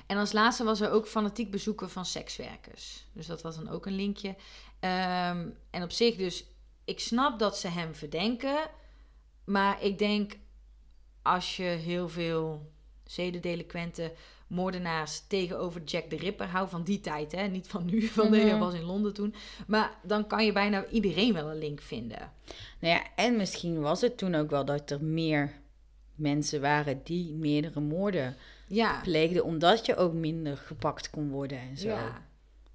En 0.06 0.18
als 0.18 0.32
laatste 0.32 0.64
was 0.64 0.80
er 0.80 0.90
ook 0.90 1.06
fanatiek 1.06 1.50
bezoeken 1.50 1.90
van 1.90 2.04
sekswerkers. 2.04 3.06
Dus 3.12 3.26
dat 3.26 3.42
was 3.42 3.56
dan 3.56 3.68
ook 3.68 3.86
een 3.86 3.94
linkje. 3.96 4.36
Ehm, 4.80 5.48
en 5.70 5.82
op 5.82 5.90
zich 5.90 6.16
dus, 6.16 6.44
ik 6.84 7.00
snap 7.00 7.38
dat 7.38 7.58
ze 7.58 7.68
hem 7.68 7.94
verdenken. 7.94 8.70
Maar 9.44 9.82
ik 9.82 9.98
denk, 9.98 10.36
als 11.22 11.56
je 11.56 11.62
heel 11.62 12.08
veel 12.08 12.72
zedendelinquenten, 13.04 14.12
moordenaars 14.52 15.22
tegenover 15.28 15.82
Jack 15.84 16.10
de 16.10 16.16
Ripper 16.16 16.46
houdt 16.46 16.70
van 16.70 16.82
die 16.82 17.00
tijd, 17.00 17.32
hè? 17.32 17.46
niet 17.46 17.66
van 17.68 17.84
nu, 17.84 18.02
van 18.18 18.32
hij 18.32 18.44
Mhm. 18.50 18.58
was 18.58 18.74
in 18.74 18.82
Londen 18.84 19.14
toen. 19.14 19.34
Maar 19.66 19.90
dan 20.02 20.26
kan 20.26 20.44
je 20.44 20.52
bijna 20.52 20.86
iedereen 20.86 21.32
wel 21.34 21.50
een 21.50 21.58
link 21.58 21.80
vinden. 21.80 22.32
Nou 22.78 22.94
ja, 22.94 23.02
en 23.16 23.36
misschien 23.36 23.80
was 23.80 24.00
het 24.00 24.16
toen 24.18 24.34
ook 24.34 24.50
wel 24.50 24.64
dat 24.64 24.90
er 24.90 25.04
meer 25.04 25.52
mensen 26.14 26.60
waren 26.60 27.00
die 27.04 27.32
meerdere 27.32 27.80
moorden 27.80 28.36
Ja, 28.66 29.00
pleegden, 29.02 29.44
omdat 29.44 29.86
je 29.86 29.96
ook 29.96 30.12
minder 30.12 30.56
gepakt 30.56 31.10
kon 31.10 31.30
worden 31.30 31.58
en 31.58 31.76
zo. 31.76 31.88
ja. 31.88 32.26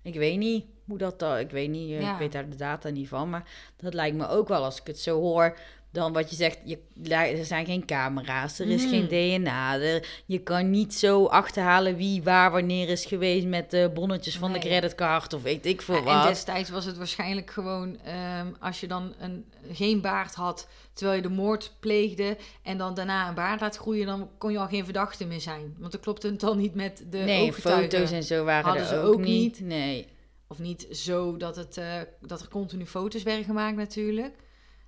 Ik 0.02 0.16
weet 0.16 0.38
niet 0.38 0.66
hoe 0.86 0.98
dat 0.98 1.20
dan, 1.20 1.38
ik 1.38 1.50
weet 1.52 1.70
niet, 1.70 1.90
eh, 1.92 2.02
Ja. 2.02 2.14
ik 2.14 2.20
weet 2.20 2.32
daar 2.32 2.50
de 2.50 2.56
data 2.56 2.90
niet 2.90 3.08
van, 3.08 3.30
maar 3.30 3.50
dat 3.78 3.94
lijkt 3.94 4.18
me 4.18 4.28
ook 4.28 4.48
wel 4.48 4.64
als 4.64 4.80
ik 4.80 4.88
het 4.88 5.00
zo 5.00 5.20
hoor, 5.20 5.58
dan 5.98 6.14
wat 6.14 6.30
je 6.30 6.36
zegt, 6.36 6.58
je, 6.64 6.78
er 7.10 7.46
zijn 7.46 7.66
geen 7.66 7.86
camera's, 7.86 8.60
er 8.60 8.68
is 8.68 8.86
geen 8.86 9.08
DNA. 9.08 9.80
er- 9.80 10.08
je 10.26 10.40
kan 10.40 10.70
niet 10.70 10.94
zo 10.94 11.26
achterhalen 11.26 11.96
wie 11.96 12.24
waar 12.24 12.52
wanneer 12.52 12.90
is 12.90 13.06
geweest 13.06 13.46
met 13.46 13.72
de 13.72 13.92
bonnetjes 13.94 14.38
van 14.38 14.54
de 14.54 14.60
creditcard 14.60 15.34
of 15.34 15.42
weet 15.42 15.66
ik 15.66 15.82
veel 15.82 15.96
Ja, 15.96 16.00
en 16.00 16.06
wat. 16.06 16.28
destijds 16.28 16.70
was 16.70 16.86
het 16.86 16.98
waarschijnlijk 16.98 17.52
gewoon 17.52 18.00
ehm, 18.04 18.48
als 18.60 18.80
je 18.80 18.88
dan 18.88 19.14
een, 19.20 19.46
geen 19.72 20.02
baard 20.02 20.36
had 20.36 20.68
terwijl 20.94 21.18
je 21.18 21.28
de 21.28 21.34
moord 21.34 21.74
pleegde 21.80 22.38
en 22.64 22.78
dan 22.78 22.94
daarna 22.94 23.28
een 23.28 23.34
baard 23.36 23.62
laat 23.62 23.78
groeien, 23.78 24.06
dan 24.06 24.30
kon 24.38 24.52
je 24.52 24.58
al 24.60 24.68
geen 24.68 24.84
verdachte 24.84 25.26
meer 25.26 25.42
zijn. 25.42 25.76
Want 25.78 25.92
dan 25.92 26.02
klopte 26.02 26.28
het 26.28 26.40
dan 26.40 26.58
niet 26.58 26.76
met 26.76 27.04
de 27.10 27.18
nee, 27.18 27.54
foto's 27.54 28.12
en 28.12 28.24
zo 28.24 28.44
waren 28.44 28.64
hadden 28.66 28.82
er 28.84 28.88
ze 28.90 28.96
ook, 28.98 29.14
ook 29.14 29.20
niet. 29.20 29.60
niet. 29.60 29.60
Nee. 29.60 30.08
Of 30.48 30.60
niet 30.60 30.88
zo 30.92 31.38
dat, 31.38 31.56
het, 31.56 31.78
eh, 31.78 31.86
dat 32.22 32.42
er 32.42 32.48
continu 32.48 32.86
foto's 32.86 33.24
werden 33.24 33.46
gemaakt 33.46 33.76
natuurlijk. 33.78 34.36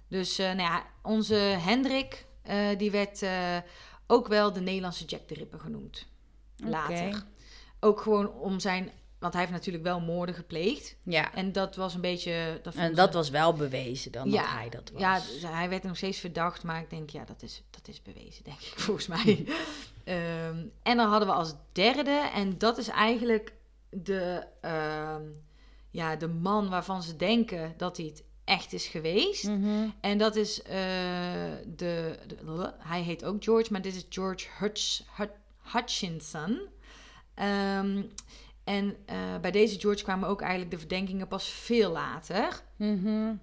Dus 0.10 0.40
eh, 0.40 0.46
nou 0.46 0.58
ja, 0.60 0.86
onze 1.04 1.36
Hendrik, 1.36 2.26
eh, 2.42 2.78
die 2.78 2.92
werd 2.92 3.22
eh, 3.22 3.58
ook 4.08 4.28
wel 4.28 4.54
de 4.54 4.62
Nederlandse 4.62 5.06
Jack 5.06 5.28
de 5.28 5.34
Ripper 5.34 5.60
genoemd. 5.60 6.08
Later. 6.58 7.24
Ook 7.80 8.02
gewoon 8.02 8.32
om 8.34 8.60
zijn... 8.60 8.92
Want 9.20 9.34
hij 9.34 9.42
heeft 9.42 9.54
natuurlijk 9.54 9.84
wel 9.84 10.00
moorden 10.00 10.36
gepleegd. 10.36 10.96
Ja, 11.04 11.34
En 11.34 11.52
dat 11.52 11.76
was 11.76 11.94
een 11.94 12.02
beetje... 12.02 12.60
Dat 12.64 12.76
en 12.76 12.96
dat 12.96 13.12
ze- 13.12 13.18
was 13.18 13.30
wel 13.30 13.54
bewezen 13.54 14.12
dan 14.12 14.30
Ja, 14.30 14.42
dat 14.42 14.52
hij 14.52 14.70
dat 14.70 14.90
was. 14.92 15.02
Ja, 15.02 15.16
dus 15.20 15.42
hij 15.42 15.70
werd 15.70 15.84
nog 15.84 15.98
steeds 15.98 16.20
verdacht, 16.20 16.64
maar 16.64 16.82
ik 16.82 16.90
denk, 16.90 17.10
ja, 17.10 17.24
dat 17.26 17.42
is, 17.42 17.64
dat 17.70 17.88
is 17.88 18.02
bewezen, 18.02 18.44
denk 18.44 18.60
ik, 18.60 18.80
volgens 18.86 19.08
mij. 19.08 19.46
Ehm, 20.04 20.58
en 20.84 20.98
dan 20.98 21.10
hadden 21.10 21.28
we 21.28 21.34
als 21.34 21.54
derde, 21.72 22.30
en 22.34 22.58
dat 22.58 22.78
is 22.78 22.88
eigenlijk 22.88 23.54
de, 23.90 24.46
ehm, 24.62 25.24
ja, 25.90 26.16
de 26.16 26.28
man 26.28 26.70
waarvan 26.70 27.04
ze 27.04 27.16
denken 27.16 27.74
dat 27.78 27.98
hij 27.98 28.06
het 28.06 28.24
echt 28.50 28.74
is 28.74 28.88
geweest. 28.88 29.44
Mhm. 29.48 29.88
En 30.02 30.18
dat 30.18 30.36
is 30.36 30.62
eh, 30.62 30.72
de, 31.76 32.16
de- 32.28 32.74
Hij 32.78 33.02
heet 33.02 33.24
ook 33.26 33.44
George, 33.44 33.72
maar 33.72 33.82
dit 33.82 33.96
is 33.96 34.06
George 34.10 34.48
Hutch, 34.58 35.02
Hut- 35.16 35.38
Hutchinson. 35.74 36.60
Ehm, 37.34 38.02
en 38.64 38.96
eh, 39.06 39.16
bij 39.42 39.52
deze 39.52 39.80
George 39.80 40.04
kwamen 40.04 40.30
ook 40.30 40.42
eigenlijk 40.42 40.72
de 40.72 40.78
verdenkingen 40.80 41.28
pas 41.28 41.48
veel 41.50 41.92
later. 41.92 42.62
Mhm. 42.76 43.34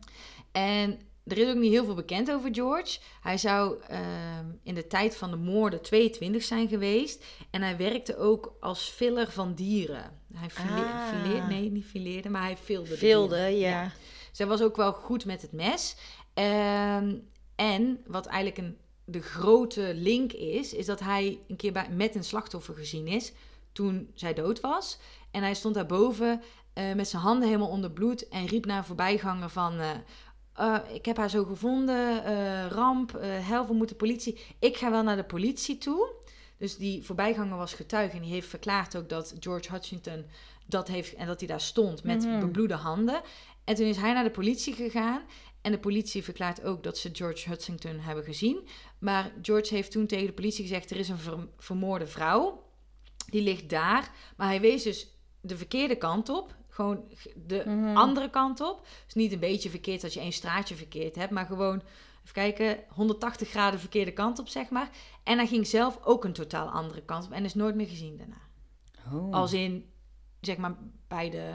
En 0.52 1.00
er 1.24 1.38
is 1.38 1.48
ook 1.48 1.56
niet 1.56 1.72
heel 1.72 1.84
veel 1.84 1.94
bekend 1.94 2.30
over 2.32 2.54
George. 2.54 2.98
Hij 3.20 3.38
zou 3.38 3.82
ehm, 3.88 4.44
in 4.62 4.74
de 4.74 4.86
tijd 4.86 5.16
van 5.16 5.30
de 5.30 5.36
moorden 5.36 5.82
22 5.82 6.42
zijn 6.42 6.68
geweest. 6.68 7.24
En 7.50 7.62
hij 7.62 7.76
werkte 7.76 8.16
ook 8.16 8.56
als 8.60 8.82
filler 8.88 9.30
van 9.30 9.54
dieren. 9.54 10.10
Hij 10.34 10.50
file- 10.50 10.84
Ah. 10.84 11.08
fileerde, 11.08 11.46
nee, 11.46 11.70
niet 11.70 11.84
fileerde, 11.84 12.28
maar 12.28 12.42
hij 12.42 12.56
filde. 12.56 12.88
de 12.88 12.96
Vilde, 12.96 13.34
dieren. 13.36 13.58
ja. 13.58 13.92
Zij 14.36 14.46
was 14.46 14.62
ook 14.62 14.76
wel 14.76 14.92
goed 14.92 15.24
met 15.24 15.42
het 15.42 15.52
mes. 15.52 15.96
Ehm, 16.34 17.14
en 17.54 18.02
wat 18.06 18.26
eigenlijk 18.26 18.58
een, 18.58 18.76
de 19.04 19.22
grote 19.22 19.92
link 19.94 20.32
is, 20.32 20.72
is 20.74 20.86
dat 20.86 21.00
hij 21.00 21.38
een 21.48 21.56
keer 21.56 21.72
bij, 21.72 21.88
met 21.90 22.14
een 22.14 22.24
slachtoffer 22.24 22.74
gezien 22.74 23.06
is 23.06 23.32
toen 23.72 24.10
zij 24.14 24.34
dood 24.34 24.60
was. 24.60 24.98
En 25.30 25.42
hij 25.42 25.54
stond 25.54 25.74
daarboven 25.74 26.42
eh 26.72 26.94
met 26.94 27.08
zijn 27.08 27.22
handen 27.22 27.46
helemaal 27.48 27.68
onder 27.68 27.90
bloed 27.90 28.28
en 28.28 28.46
riep 28.46 28.66
naar 28.66 28.78
een 28.78 28.84
voorbijganger 28.84 29.48
van... 29.50 29.78
eh, 29.80 29.90
eh, 30.54 30.94
ik 30.94 31.04
heb 31.04 31.16
haar 31.16 31.30
zo 31.30 31.44
gevonden, 31.44 32.24
eh, 32.24 32.66
ramp, 32.66 33.16
help, 33.22 33.68
we 33.68 33.74
moeten 33.74 33.96
politie. 33.96 34.40
Ik 34.58 34.76
ga 34.76 34.90
wel 34.90 35.02
naar 35.02 35.16
de 35.16 35.24
politie 35.24 35.78
toe. 35.78 36.12
Dus 36.58 36.76
die 36.76 37.04
voorbijganger 37.04 37.56
was 37.56 37.74
getuige 37.74 38.16
en 38.16 38.22
die 38.22 38.32
heeft 38.32 38.48
verklaard 38.48 38.96
ook 38.96 39.08
dat 39.08 39.34
George 39.40 39.72
Hutchinson 39.72 40.24
dat 40.66 40.88
heeft 40.88 41.14
en 41.14 41.26
dat 41.26 41.38
hij 41.40 41.48
daar 41.48 41.60
stond 41.60 42.04
met 42.04 42.24
Mhm. 42.24 42.40
bebloede 42.40 42.74
handen. 42.74 43.20
En 43.66 43.74
toen 43.74 43.86
is 43.86 43.96
hij 43.96 44.12
naar 44.12 44.24
de 44.24 44.30
politie 44.30 44.74
gegaan. 44.74 45.22
En 45.62 45.72
de 45.72 45.78
politie 45.78 46.22
verklaart 46.24 46.62
ook 46.64 46.82
dat 46.82 46.98
ze 46.98 47.10
George 47.12 47.48
Hutchinson 47.48 47.98
hebben 47.98 48.24
gezien. 48.24 48.68
Maar 48.98 49.32
George 49.42 49.74
heeft 49.74 49.90
toen 49.90 50.06
tegen 50.06 50.26
de 50.26 50.32
politie 50.32 50.62
gezegd: 50.62 50.90
er 50.90 50.96
is 50.96 51.08
een 51.08 51.18
ver- 51.18 51.48
vermoorde 51.58 52.06
vrouw. 52.06 52.64
Die 53.30 53.42
ligt 53.42 53.68
daar. 53.68 54.10
Maar 54.36 54.46
hij 54.48 54.60
wees 54.60 54.82
dus 54.82 55.08
de 55.40 55.56
verkeerde 55.56 55.96
kant 55.96 56.28
op. 56.28 56.54
Gewoon 56.68 57.04
de 57.46 57.62
Mhm. 57.66 57.96
andere 57.96 58.30
kant 58.30 58.60
op. 58.60 58.86
Dus 59.04 59.14
niet 59.14 59.32
een 59.32 59.38
beetje 59.38 59.70
verkeerd 59.70 60.00
dat 60.00 60.14
je 60.14 60.20
één 60.20 60.32
straatje 60.32 60.74
verkeerd 60.74 61.14
hebt. 61.14 61.30
Maar 61.30 61.46
gewoon, 61.46 61.76
even 62.22 62.32
kijken, 62.32 62.78
180 62.88 63.48
graden 63.48 63.80
verkeerde 63.80 64.12
kant 64.12 64.38
op, 64.38 64.48
zeg 64.48 64.68
maar. 64.70 64.90
En 65.22 65.36
hij 65.38 65.46
ging 65.46 65.66
zelf 65.66 65.98
ook 66.04 66.24
een 66.24 66.32
totaal 66.32 66.68
andere 66.68 67.02
kant 67.04 67.24
op. 67.24 67.32
En 67.32 67.44
is 67.44 67.54
nooit 67.54 67.74
meer 67.74 67.88
gezien 67.88 68.16
daarna. 68.16 68.40
Oh. 69.12 69.32
Als 69.32 69.52
in, 69.52 69.90
zeg 70.40 70.56
maar, 70.56 70.76
bij 71.08 71.30
de... 71.30 71.52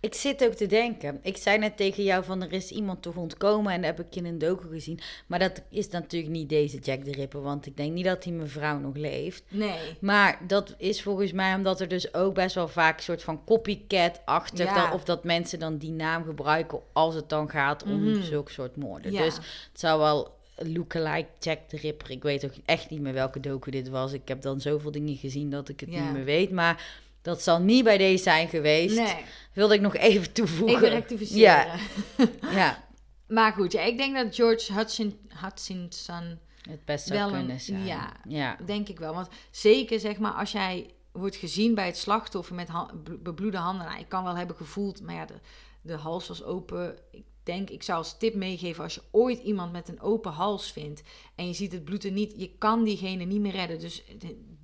Ik 0.00 0.14
zit 0.14 0.44
ook 0.44 0.52
te 0.54 0.66
denken. 0.66 1.18
Ik 1.22 1.36
zei 1.36 1.58
net 1.58 1.76
tegen 1.76 2.02
jou 2.04 2.24
van 2.24 2.42
er 2.42 2.52
is 2.52 2.70
iemand 2.70 3.02
toch 3.02 3.16
ontkomen 3.16 3.72
en 3.72 3.82
dat 3.82 3.96
heb 3.96 4.06
ik 4.06 4.16
in 4.16 4.24
een 4.24 4.38
docu 4.38 4.68
gezien. 4.68 5.00
Maar 5.26 5.38
dat 5.38 5.62
is 5.70 5.88
natuurlijk 5.88 6.32
niet 6.32 6.48
deze 6.48 6.78
Jack 6.78 7.04
de 7.04 7.12
Ripper, 7.12 7.42
want 7.42 7.66
ik 7.66 7.76
denk 7.76 7.92
niet 7.92 8.04
dat 8.04 8.22
die 8.22 8.32
mevrouw 8.32 8.78
nog 8.78 8.96
leeft. 8.96 9.42
Nee. 9.48 9.78
Maar 10.00 10.38
dat 10.46 10.74
is 10.78 11.02
volgens 11.02 11.32
mij 11.32 11.54
omdat 11.54 11.80
er 11.80 11.88
dus 11.88 12.14
ook 12.14 12.34
best 12.34 12.54
wel 12.54 12.68
vaak 12.68 12.96
een 12.96 13.02
soort 13.02 13.22
van 13.22 13.44
copycat 13.44 14.20
achter. 14.24 14.64
Ja. 14.64 14.74
dat- 14.84 14.94
of 14.94 15.04
dat 15.04 15.24
mensen 15.24 15.58
dan 15.58 15.76
die 15.76 15.90
naam 15.92 16.24
gebruiken 16.24 16.80
als 16.92 17.14
het 17.14 17.28
dan 17.28 17.50
gaat 17.50 17.82
om 17.82 18.10
Mhm. 18.10 18.22
zulke 18.22 18.52
soort 18.52 18.76
moorden. 18.76 19.12
Ja. 19.12 19.22
Dus 19.22 19.34
het 19.36 19.80
zou 19.80 19.98
wel 20.00 20.38
lookalike 20.56 21.28
Jack 21.38 21.58
de 21.68 21.76
Ripper. 21.76 22.10
Ik 22.10 22.22
weet 22.22 22.44
ook 22.44 22.52
echt 22.64 22.90
niet 22.90 23.00
meer 23.00 23.12
welke 23.12 23.40
docu 23.40 23.70
dit 23.70 23.88
was. 23.88 24.12
Ik 24.12 24.28
heb 24.28 24.42
dan 24.42 24.60
zoveel 24.60 24.90
dingen 24.90 25.16
gezien 25.16 25.50
dat 25.50 25.68
ik 25.68 25.80
het 25.80 25.92
Ja. 25.92 26.02
niet 26.04 26.12
meer 26.12 26.24
weet. 26.24 26.50
Maar 26.50 27.02
dat 27.22 27.42
zal 27.42 27.60
niet 27.60 27.84
bij 27.84 27.98
deze 27.98 28.22
zijn 28.22 28.48
geweest. 28.48 28.96
Nee. 28.96 29.14
Wilde 29.52 29.74
ik 29.74 29.80
nog 29.80 29.96
even 29.96 30.32
toevoegen. 30.32 30.76
Even 30.76 30.88
rectificeren. 30.88 31.40
Ja, 31.40 31.76
ja. 32.52 32.88
Maar 33.28 33.52
goed, 33.52 33.72
ja, 33.72 33.80
ik 33.82 33.96
denk 33.96 34.14
dat 34.16 34.34
George 34.34 34.72
Hudson, 34.72 35.18
Hutchinson, 35.28 36.38
Het 36.68 36.84
best 36.84 37.06
zou 37.06 37.18
Wel 37.18 37.28
een- 37.28 37.34
kunnen 37.38 37.60
zijn. 37.60 37.84
ja. 37.84 38.12
ja. 38.28 38.56
denk 38.66 38.88
ik 38.88 38.98
wel. 38.98 39.14
Want 39.14 39.28
zeker, 39.50 40.00
zeg 40.00 40.18
maar, 40.18 40.32
als 40.32 40.52
jij 40.52 40.90
wordt 41.12 41.36
gezien 41.36 41.74
bij 41.74 41.86
het 41.86 41.96
slachtoffer 41.98 42.54
met 42.54 42.68
ha- 42.68 42.90
bebloede 43.20 43.56
handen. 43.56 43.86
Nou, 43.86 43.98
ik 44.00 44.08
kan 44.08 44.24
wel 44.24 44.36
hebben 44.36 44.56
gevoeld, 44.56 45.02
maar 45.02 45.14
ja, 45.14 45.26
de, 45.26 45.34
de 45.82 45.94
hals 45.94 46.28
was 46.28 46.42
open. 46.44 46.96
Ik 47.10 47.24
denk, 47.42 47.70
ik 47.70 47.82
zou 47.82 47.98
als 47.98 48.18
tip 48.18 48.34
meegeven, 48.34 48.82
als 48.84 48.94
je 48.94 49.02
ooit 49.10 49.38
iemand 49.42 49.72
met 49.72 49.88
een 49.88 50.00
open 50.00 50.32
hals 50.32 50.72
vindt 50.72 51.02
en 51.34 51.46
je 51.46 51.52
ziet 51.52 51.72
het 51.72 51.84
bloed 51.84 52.04
er 52.04 52.10
niet, 52.10 52.32
je 52.36 52.50
kan 52.58 52.84
diegene 52.84 53.24
niet 53.24 53.40
meer 53.40 53.52
redden. 53.52 53.80
Dus 53.80 54.02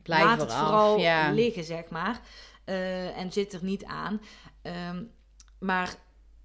Blijf 0.06 0.24
laat 0.24 0.40
het 0.40 0.52
vooral 0.52 0.98
ja. 0.98 1.30
liggen, 1.30 1.64
zeg 1.64 1.88
maar. 1.88 2.20
Eh, 2.64 3.18
en 3.18 3.32
zit 3.32 3.52
er 3.52 3.64
niet 3.64 3.84
aan. 3.84 4.20
Ehm, 4.62 5.02
maar 5.58 5.96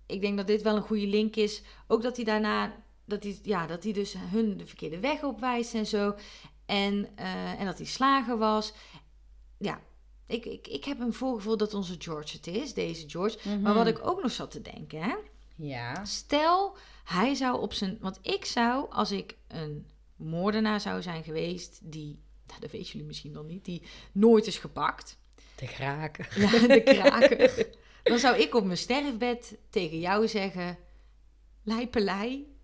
ik 0.05 0.21
denk 0.21 0.37
dat 0.37 0.47
dit 0.47 0.61
wel 0.61 0.75
een 0.75 0.81
goede 0.81 1.07
link 1.07 1.35
is. 1.35 1.61
Ook 1.87 2.01
dat 2.01 2.15
hij 2.15 2.25
daarna, 2.25 2.73
dat 3.05 3.23
hij, 3.23 3.39
ja, 3.43 3.67
dat 3.67 3.83
hij 3.83 3.93
dus 3.93 4.15
hun 4.17 4.57
de 4.57 4.65
verkeerde 4.65 4.99
weg 4.99 5.23
opwijst 5.23 5.73
en 5.73 5.85
zo. 5.85 6.15
En, 6.65 7.09
eh, 7.15 7.59
en 7.59 7.65
dat 7.65 7.77
hij 7.77 7.87
slager 7.87 8.37
was. 8.37 8.73
Ja, 9.57 9.81
ik, 10.27 10.45
ik, 10.45 10.67
ik 10.67 10.85
heb 10.85 10.99
een 10.99 11.13
voorgevoel 11.13 11.57
dat 11.57 11.73
onze 11.73 11.95
George 11.97 12.35
het 12.35 12.47
is, 12.47 12.73
deze 12.73 13.09
George. 13.09 13.37
Mhm. 13.43 13.61
Maar 13.61 13.73
wat 13.73 13.87
ik 13.87 14.07
ook 14.07 14.21
nog 14.21 14.31
zat 14.31 14.51
te 14.51 14.61
denken, 14.61 15.01
hè. 15.01 15.15
Ja. 15.55 16.05
Stel, 16.05 16.77
hij 17.03 17.33
zou 17.33 17.61
op 17.61 17.73
zijn... 17.73 17.97
Want 17.99 18.19
ik 18.21 18.45
zou, 18.45 18.91
als 18.91 19.11
ik 19.11 19.37
een 19.47 19.87
moordenaar 20.15 20.79
zou 20.79 21.01
zijn 21.01 21.23
geweest... 21.23 21.79
die, 21.83 22.19
nou, 22.51 22.61
dat 22.61 22.71
weten 22.71 22.87
jullie 22.91 23.07
misschien 23.07 23.33
dan 23.33 23.45
niet... 23.45 23.65
die 23.65 23.81
nooit 24.11 24.47
is 24.47 24.57
gepakt... 24.57 25.19
De 25.55 25.67
graken. 25.67 26.25
Ja, 26.35 26.67
de 26.67 26.83
kraker. 26.95 27.67
Dan 28.03 28.19
zou 28.19 28.37
ik 28.37 28.55
op 28.55 28.65
mijn 28.65 28.77
sterfbed 28.77 29.57
tegen 29.69 29.99
jou 29.99 30.27
zeggen... 30.27 30.77
Lijpelei. 31.63 32.55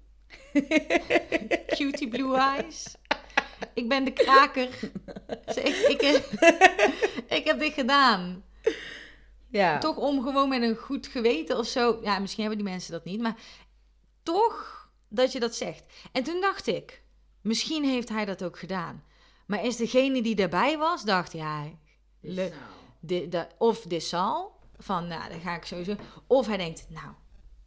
Cutie 1.78 2.08
blue 2.08 2.38
eyes. 2.38 2.96
Ik 3.74 3.90
ben 3.90 4.04
de 4.04 4.14
kraker. 4.14 4.70
Ik, 5.46 5.76
ik, 5.88 6.02
ik 7.28 7.46
heb 7.46 7.60
dit 7.60 7.74
gedaan. 7.74 8.44
Ja. 9.50 9.78
Toch 9.78 9.98
om 9.98 10.24
gewoon 10.24 10.50
met 10.50 10.62
een 10.62 10.76
goed 10.76 11.08
geweten 11.08 11.58
of 11.58 11.68
zo. 11.68 12.00
Ja, 12.04 12.20
misschien 12.20 12.44
hebben 12.44 12.64
die 12.64 12.72
mensen 12.72 12.92
dat 12.92 13.06
niet, 13.06 13.22
maar 13.22 13.36
toch 14.24 14.90
dat 15.08 15.32
je 15.32 15.40
dat 15.40 15.56
zegt. 15.56 15.86
En 16.12 16.24
toen 16.24 16.42
dacht 16.42 16.68
ik, 16.68 17.02
misschien 17.42 17.84
heeft 17.84 18.10
hij 18.10 18.26
dat 18.26 18.44
ook 18.44 18.60
gedaan. 18.60 19.04
Maar 19.48 19.66
is 19.66 19.76
degene 19.76 20.22
die 20.22 20.36
daarbij 20.36 20.78
was, 20.78 21.04
dacht 21.04 21.32
ja, 21.34 21.64
le- 22.20 22.52
da- 23.30 23.48
of 23.58 23.82
dit 23.82 24.04
zal, 24.04 24.52
van 24.78 25.08
nou, 25.08 25.30
dan 25.30 25.40
ga 25.40 25.56
ik 25.56 25.66
sowieso. 25.66 25.96
Of 26.28 26.48
hij 26.48 26.58
denkt, 26.58 26.86
nou, 26.90 27.08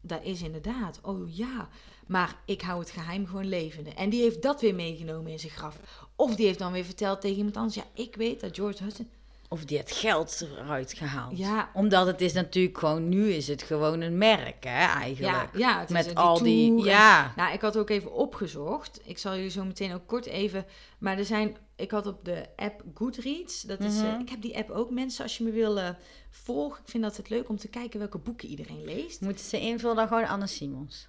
dat 0.00 0.20
is 0.22 0.42
inderdaad, 0.42 0.98
oh 1.02 1.36
ja, 1.36 1.68
maar 2.06 2.36
ik 2.46 2.60
hou 2.62 2.80
het 2.80 2.90
geheim 2.90 3.26
gewoon 3.26 3.48
levende. 3.48 3.90
En 3.90 4.10
die 4.10 4.22
heeft 4.22 4.42
dat 4.42 4.60
weer 4.60 4.74
meegenomen 4.74 5.32
in 5.32 5.38
zijn 5.38 5.52
graf. 5.52 5.78
Of 6.16 6.34
die 6.36 6.46
heeft 6.46 6.58
dan 6.58 6.72
weer 6.72 6.84
verteld 6.84 7.20
tegen 7.20 7.36
iemand 7.36 7.56
anders, 7.56 7.74
ja, 7.74 7.84
ik 7.94 8.16
weet 8.16 8.40
dat 8.40 8.54
George 8.56 8.82
Hudson... 8.82 9.10
Of 9.52 9.64
die 9.64 9.78
het 9.78 9.92
geld 9.92 10.46
eruit 10.56 10.92
gehaald. 10.92 11.38
Ja. 11.38 11.70
Omdat 11.74 12.06
het 12.06 12.20
is 12.20 12.32
natuurlijk 12.32 12.78
gewoon, 12.78 13.08
nu 13.08 13.32
is 13.32 13.48
het 13.48 13.62
gewoon 13.62 14.00
een 14.00 14.18
merk, 14.18 14.64
hè, 14.64 14.86
eigenlijk. 14.86 15.48
Ja, 15.52 15.58
ja 15.58 15.80
het 15.80 15.90
is 15.90 15.94
Met 16.06 16.14
al 16.14 16.42
die, 16.42 16.70
en- 16.70 16.78
ja. 16.78 17.32
Nou, 17.36 17.52
ik 17.52 17.60
had 17.60 17.76
ook 17.76 17.90
even 17.90 18.12
opgezocht. 18.12 19.00
Ik 19.04 19.18
zal 19.18 19.34
jullie 19.34 19.50
zo 19.50 19.64
meteen 19.64 19.94
ook 19.94 20.06
kort 20.06 20.26
even. 20.26 20.66
Maar 20.98 21.18
er 21.18 21.24
zijn. 21.24 21.56
Ik 21.80 21.90
had 21.90 22.06
op 22.06 22.24
de 22.24 22.46
app 22.56 22.82
Goodreads. 22.94 23.62
Dat 23.62 23.80
is, 23.80 23.94
Mhm. 23.96 24.04
eh, 24.06 24.18
ik 24.20 24.28
heb 24.28 24.42
die 24.42 24.56
app 24.56 24.70
ook. 24.70 24.90
Mensen, 24.90 25.22
als 25.22 25.38
je 25.38 25.44
me 25.44 25.50
wil 25.50 25.94
volgen. 26.30 26.80
Ik 26.82 26.88
vind 26.88 27.02
dat 27.02 27.16
het 27.16 27.28
leuk 27.28 27.48
om 27.48 27.56
te 27.56 27.68
kijken 27.68 27.98
welke 27.98 28.18
boeken 28.18 28.48
iedereen 28.48 28.84
leest. 28.84 29.20
Moeten 29.20 29.44
ze 29.44 29.60
invullen 29.60 29.96
dan 29.96 30.08
gewoon 30.08 30.26
Anne 30.26 30.46
Simons? 30.46 31.08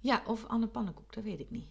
Ja, 0.00 0.22
of 0.26 0.44
Anne 0.46 0.66
Pannenkoek, 0.66 1.14
dat 1.14 1.24
weet 1.24 1.40
ik 1.40 1.50
niet. 1.50 1.68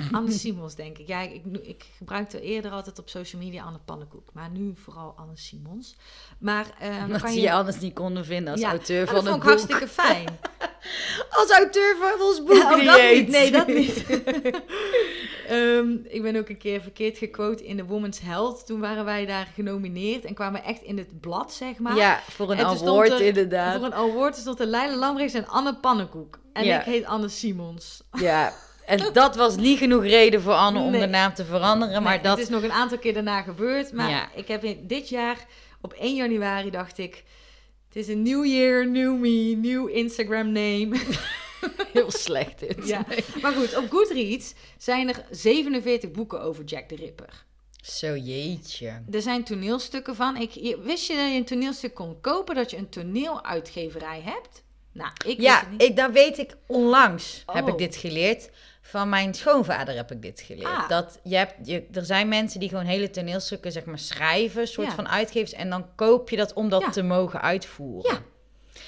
Anne 0.12 0.30
Simons, 0.30 0.74
denk 0.74 0.98
ik. 0.98 1.06
Ja, 1.06 1.20
ik, 1.20 1.42
ik 1.62 1.84
gebruikte 1.96 2.40
eerder 2.40 2.70
altijd 2.70 2.98
op 2.98 3.08
social 3.08 3.42
media 3.42 3.64
Anne 3.64 3.78
Pannenkoek. 3.84 4.28
Maar 4.32 4.50
nu 4.50 4.72
vooral 4.76 5.14
Anne 5.16 5.36
Simons. 5.36 5.96
Maar 6.38 6.66
Dat 7.08 7.20
kan 7.22 7.34
je 7.34 7.52
anders 7.52 7.78
niet 7.80 7.94
konden 7.94 8.24
vinden 8.24 8.52
als 8.52 8.60
Ja, 8.60 8.68
auteur 8.68 9.06
van 9.06 9.14
dat 9.14 9.24
het 9.24 9.32
vond 9.32 9.42
ik 9.44 9.48
boek. 9.48 9.58
hartstikke 9.58 9.88
fijn. 10.02 10.28
Als 11.30 11.50
auteur 11.50 11.96
van 12.00 12.26
ons 12.26 12.38
boek 12.44 12.52
Ja, 12.56 12.74
oh, 12.78 12.84
dat 12.84 13.12
niet. 13.12 13.28
Nee, 13.28 13.50
dat 13.50 13.66
niet. 13.66 14.04
Ehm, 15.48 15.90
ik 16.04 16.22
ben 16.22 16.36
ook 16.36 16.48
een 16.48 16.58
keer 16.58 16.80
verkeerd 16.82 17.18
gequote 17.18 17.66
in 17.66 17.76
de 17.76 17.84
Woman's 17.84 18.18
Health. 18.20 18.66
Toen 18.66 18.80
waren 18.80 19.04
wij 19.04 19.26
daar 19.26 19.48
genomineerd 19.54 20.24
en 20.24 20.34
kwamen 20.34 20.64
echt 20.64 20.82
in 20.82 20.98
het 20.98 21.20
blad, 21.20 21.52
zeg 21.52 21.78
maar. 21.78 21.96
Ja, 21.96 22.20
voor 22.28 22.50
een 22.50 22.60
award 22.64 23.10
er- 23.10 23.20
inderdaad. 23.20 23.76
Voor 23.76 23.84
een 23.84 23.94
award 23.94 24.36
stond 24.36 24.60
er 24.60 24.66
Leila 24.66 24.96
Lambrechts 24.96 25.34
en 25.34 25.46
Anne 25.46 25.76
Pannenkoek. 25.76 26.38
En 26.52 26.64
Ja. 26.64 26.78
ik 26.78 26.84
heet 26.84 27.04
Anne 27.04 27.28
Simons. 27.28 28.02
Ja, 28.12 28.52
en 29.00 29.12
dat 29.12 29.36
was 29.36 29.56
niet 29.56 29.78
genoeg 29.78 30.02
reden 30.02 30.42
voor 30.42 30.52
Anne 30.52 30.80
om 30.80 30.90
Nee. 30.90 31.00
de 31.00 31.06
naam 31.06 31.34
te 31.34 31.44
veranderen. 31.44 32.02
Maar 32.02 32.12
Nee, 32.14 32.22
dat... 32.22 32.36
Het 32.38 32.46
is 32.46 32.52
nog 32.54 32.62
een 32.62 32.72
aantal 32.72 32.98
keer 32.98 33.12
daarna 33.14 33.42
gebeurd. 33.42 33.92
Maar 33.92 34.10
Ja. 34.10 34.28
ik 34.34 34.48
heb 34.48 34.64
in, 34.64 34.86
dit 34.86 35.08
jaar, 35.08 35.46
op 35.80 35.92
1 35.92 36.14
januari, 36.14 36.70
dacht 36.70 36.98
ik... 36.98 37.24
Het 37.88 37.96
is 37.96 38.08
een 38.08 38.22
new 38.22 38.44
year, 38.46 38.88
new 38.88 39.18
me, 39.18 39.56
new 39.62 39.88
Instagram 39.88 40.46
name. 40.52 40.88
heel 41.92 42.10
slecht 42.10 42.58
dit. 42.58 42.88
ja. 42.88 43.04
Maar 43.42 43.52
goed, 43.52 43.76
op 43.76 43.90
Goodreads 43.90 44.54
zijn 44.78 45.08
er 45.08 45.24
47 45.30 46.10
boeken 46.10 46.40
over 46.42 46.64
Jack 46.64 46.88
the 46.88 46.94
Ripper. 46.96 47.44
Zo 47.82 48.16
jeetje. 48.16 49.02
Er 49.10 49.22
zijn 49.22 49.44
toneelstukken 49.44 50.16
van. 50.16 50.36
Ik, 50.36 50.76
wist 50.82 51.06
je 51.06 51.14
dat 51.16 51.30
je 51.30 51.36
een 51.36 51.44
toneelstuk 51.44 51.94
kon 51.94 52.20
kopen, 52.20 52.54
dat 52.54 52.70
je 52.70 52.76
een 52.76 52.88
toneeluitgeverij 52.88 54.20
hebt? 54.24 54.62
Nou, 54.92 55.10
ik 55.26 55.36
wist 55.36 55.38
Ja, 55.48 55.60
het 55.60 55.70
niet. 55.70 55.82
ik, 55.82 55.96
dat 55.96 56.10
weet 56.12 56.38
ik 56.38 56.56
onlangs. 56.66 57.42
Heb 57.46 57.62
Oh. 57.64 57.68
ik 57.68 57.78
dit 57.78 57.96
geleerd. 57.96 58.50
Van 58.92 59.08
mijn 59.08 59.34
schoonvader 59.34 59.94
heb 59.96 60.10
ik 60.10 60.22
dit 60.22 60.40
geleerd. 60.40 60.66
Ah. 60.68 60.88
Dat 60.88 61.18
je 61.22 61.36
hebt, 61.36 61.54
je, 61.66 61.86
er 61.92 62.04
zijn 62.04 62.28
mensen 62.28 62.60
die 62.60 62.68
gewoon 62.68 62.84
hele 62.84 63.10
toneelstukken 63.10 63.72
zeg 63.72 63.84
maar, 63.84 63.98
schrijven, 63.98 64.66
soort 64.68 64.86
Ja. 64.88 64.94
van 64.94 65.08
uitgevers. 65.08 65.52
En 65.52 65.70
dan 65.70 65.86
koop 65.94 66.30
je 66.30 66.36
dat 66.36 66.52
om 66.52 66.68
dat 66.68 66.80
Ja. 66.80 66.90
te 66.90 67.02
mogen 67.02 67.40
uitvoeren. 67.40 68.12
Ja. 68.12 68.20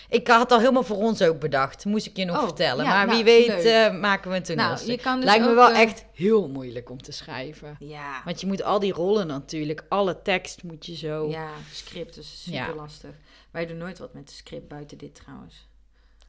Ik 0.09 0.28
had 0.28 0.40
het 0.40 0.52
al 0.52 0.59
helemaal 0.59 0.82
voor 0.82 0.96
ons 0.96 1.22
ook 1.22 1.40
bedacht. 1.40 1.84
Moest 1.84 2.07
ik 2.07 2.16
je 2.16 2.24
nog 2.24 2.36
Oh, 2.36 2.42
vertellen. 2.42 2.84
ja, 2.84 2.90
maar 2.90 3.07
nou, 3.07 3.16
wie 3.16 3.24
weet 3.24 3.64
eh, 3.64 4.00
maken 4.00 4.30
we 4.30 4.36
een 4.36 4.42
Nou, 4.57 4.76
toneelstuk. 4.76 5.02
dus 5.14 5.24
Lijkt 5.24 5.44
me 5.44 5.55
wel 5.55 5.70
eh, 5.70 5.80
echt 5.80 6.05
heel 6.12 6.48
moeilijk 6.48 6.90
om 6.90 7.02
te 7.02 7.12
schrijven. 7.12 7.76
Ja, 7.78 8.22
Want 8.24 8.40
je 8.40 8.46
moet 8.46 8.62
al 8.62 8.78
die 8.78 8.92
rollen 8.92 9.26
natuurlijk, 9.26 9.84
alle 9.88 10.22
tekst 10.22 10.62
moet 10.62 10.86
je 10.86 10.96
zo. 10.96 11.28
ja, 11.28 11.48
script 11.72 12.16
is 12.16 12.42
super 12.42 12.59
Ja. 12.59 12.74
lastig. 12.74 13.11
Wij 13.50 13.66
doen 13.66 13.76
nooit 13.78 13.98
wat 13.98 14.14
met 14.14 14.28
de 14.28 14.34
script 14.34 14.68
buiten 14.68 14.98
dit 14.98 15.14
trouwens. 15.14 15.68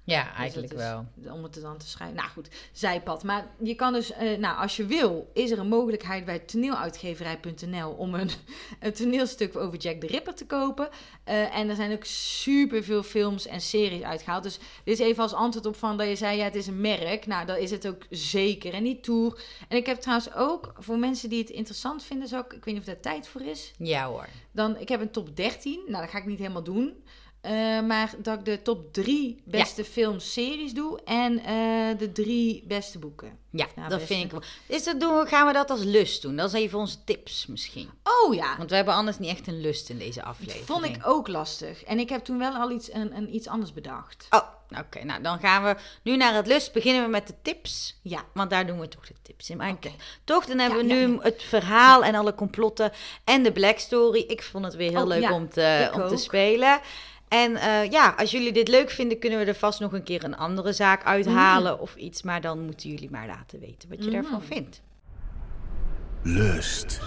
Ja, 0.06 0.24
Dus 0.24 0.34
eigenlijk 0.38 0.74
is- 0.74 0.80
wel. 0.80 1.06
Om 1.34 1.44
het 1.44 1.62
dan 1.62 1.78
te 1.78 1.88
schrijven. 1.88 2.16
Nou 2.18 2.30
goed, 2.30 2.50
zijpad. 2.72 3.24
Maar 3.24 3.48
je 3.64 3.76
kan 3.76 3.94
dus, 3.94 4.12
eh, 4.12 4.38
nou 4.38 4.58
als 4.58 4.76
je 4.76 4.86
wil, 4.86 5.30
is 5.34 5.52
er 5.52 5.60
een 5.60 5.68
mogelijkheid 5.68 6.26
bij 6.26 6.40
toneeluitgeverij.nl 6.40 7.90
om 7.92 8.14
een, 8.14 8.30
een 8.80 8.94
toneelstuk 8.94 9.56
over 9.56 9.78
Jack 9.78 10.00
the 10.00 10.08
Ripper 10.08 10.36
te 10.36 10.46
kopen. 10.46 10.90
Eh, 11.24 11.58
en 11.58 11.70
er 11.70 11.76
zijn 11.76 11.92
ook 11.94 12.04
super 12.06 12.84
veel 12.84 13.04
films 13.04 13.48
en 13.48 13.62
series 13.62 14.02
uitgehaald. 14.02 14.44
Dus 14.44 14.60
dit 14.84 15.00
is 15.00 15.06
even 15.06 15.24
als 15.24 15.34
antwoord 15.34 15.66
op 15.66 15.76
van 15.76 15.98
dat 15.98 16.08
je 16.08 16.16
zei, 16.16 16.38
ja 16.38 16.44
het 16.44 16.56
is 16.56 16.68
een 16.68 16.82
merk. 16.82 17.26
Nou 17.26 17.46
dat 17.46 17.58
is 17.58 17.72
het 17.72 17.88
ook 17.88 18.06
zeker. 18.10 18.74
En 18.74 18.84
die 18.84 19.00
tour. 19.00 19.44
En 19.68 19.78
ik 19.78 19.86
heb 19.86 19.98
trouwens 20.00 20.34
ook, 20.34 20.74
voor 20.78 20.98
mensen 20.98 21.30
die 21.30 21.40
het 21.40 21.50
interessant 21.50 22.04
vinden, 22.04 22.28
zou 22.28 22.44
ik, 22.46 22.54
ik 22.54 22.66
weet 22.66 22.74
niet 22.74 22.84
of 22.88 22.90
daar 22.94 23.00
tijd 23.14 23.28
voor 23.28 23.42
is. 23.42 23.72
Ja 23.78 24.08
hoor. 24.08 24.28
Dan, 24.52 24.78
ik 24.78 24.90
heb 24.90 25.02
een 25.02 25.12
top 25.12 25.36
13. 25.36 25.80
Nou, 25.88 26.02
dat 26.02 26.12
ga 26.12 26.18
ik 26.18 26.26
niet 26.26 26.40
helemaal 26.40 26.64
doen. 26.64 27.04
Eh, 27.46 27.82
maar 27.82 28.14
dat 28.18 28.40
ik 28.40 28.46
de 28.46 28.62
top 28.62 28.94
3 28.94 29.42
beste 29.46 29.86
films, 29.86 30.34
series 30.34 30.74
doe. 30.74 31.00
En 31.04 31.40
eh, 31.40 31.98
de 31.98 32.12
drie 32.14 32.64
beste 32.68 33.00
boeken. 33.00 33.38
Ja, 33.52 33.66
Nou, 33.76 33.90
dat 33.90 34.00
beste. 34.00 34.14
vind 34.14 34.26
ik 34.26 34.32
wel. 34.32 34.42
Is 34.66 34.84
dat 34.84 35.00
doen, 35.00 35.28
gaan 35.28 35.48
we 35.48 35.54
dat 35.54 35.70
als 35.70 35.84
lust 35.84 36.22
doen? 36.22 36.36
Dat 36.36 36.54
is 36.54 36.60
even 36.62 36.80
onze 36.80 37.04
tips 37.04 37.46
misschien. 37.48 37.90
Oh 38.04 38.34
ja, 38.36 38.58
Want 38.58 38.70
we 38.70 38.76
hebben 38.76 38.94
anders 38.94 39.20
niet 39.20 39.30
echt 39.30 39.48
een 39.48 39.62
lust 39.62 39.90
in 39.90 39.98
deze 39.98 40.24
aflevering. 40.24 40.66
vond 40.66 40.86
ik 40.86 40.98
ook 41.04 41.28
lastig. 41.28 41.84
En 41.84 42.00
ik 42.00 42.10
heb 42.10 42.24
toen 42.24 42.38
wel 42.38 42.54
al 42.54 42.72
iets, 42.72 42.94
een, 42.94 43.16
een 43.16 43.36
iets 43.36 43.48
anders 43.48 43.74
bedacht. 43.74 44.28
Oh, 44.30 44.42
oké. 44.80 45.04
Nou, 45.04 45.22
dan 45.22 45.40
gaan 45.40 45.64
we 45.64 45.76
nu 46.04 46.18
naar 46.18 46.34
het 46.34 46.48
lust. 46.48 46.74
Beginnen 46.74 47.04
we 47.04 47.10
met 47.10 47.28
de 47.28 47.34
tips. 47.42 48.00
Ja. 48.02 48.24
Want 48.34 48.50
daar 48.50 48.68
doen 48.68 48.80
we 48.80 48.88
toch 48.88 49.08
de 49.08 49.14
tips 49.22 49.50
in. 49.50 49.58
Maar 49.58 49.72
Oké. 49.72 49.92
toch, 50.24 50.46
dan 50.46 50.60
hebben 50.60 50.88
Ja, 50.88 50.88
we 50.88 50.94
nu 51.08 51.14
ja. 51.14 51.20
het 51.22 51.44
verhaal 51.44 52.04
en 52.04 52.16
alle 52.16 52.36
complotten 52.36 52.92
en 53.24 53.44
de 53.44 53.52
Black 53.52 53.80
Story. 53.80 54.20
Ik 54.28 54.44
vond 54.44 54.66
het 54.66 54.76
weer 54.76 54.90
heel 54.92 55.02
Oh, 55.02 55.08
leuk 55.08 55.32
om, 55.32 55.50
te, 55.50 55.90
om 55.94 56.08
te 56.08 56.18
spelen. 56.18 56.80
En 57.44 57.56
eh, 57.56 57.92
ja, 57.92 58.14
als 58.18 58.32
jullie 58.32 58.52
dit 58.52 58.68
leuk 58.68 58.90
vinden, 58.90 59.20
kunnen 59.20 59.40
we 59.40 59.46
er 59.46 59.56
vast 59.56 59.80
nog 59.80 59.94
een 59.94 60.04
keer 60.04 60.24
een 60.24 60.38
andere 60.38 60.74
zaak 60.74 61.04
uithalen 61.04 61.80
of 61.80 61.96
iets. 61.96 62.22
Maar 62.22 62.42
dan 62.42 62.60
moeten 62.66 62.90
jullie 62.90 63.10
maar 63.12 63.28
laten 63.28 63.60
weten 63.60 63.90
wat 63.90 63.98
je 63.98 64.04
Mhm. 64.04 64.14
daarvan 64.22 64.44
vindt. 64.44 64.82
Lust. 66.24 67.00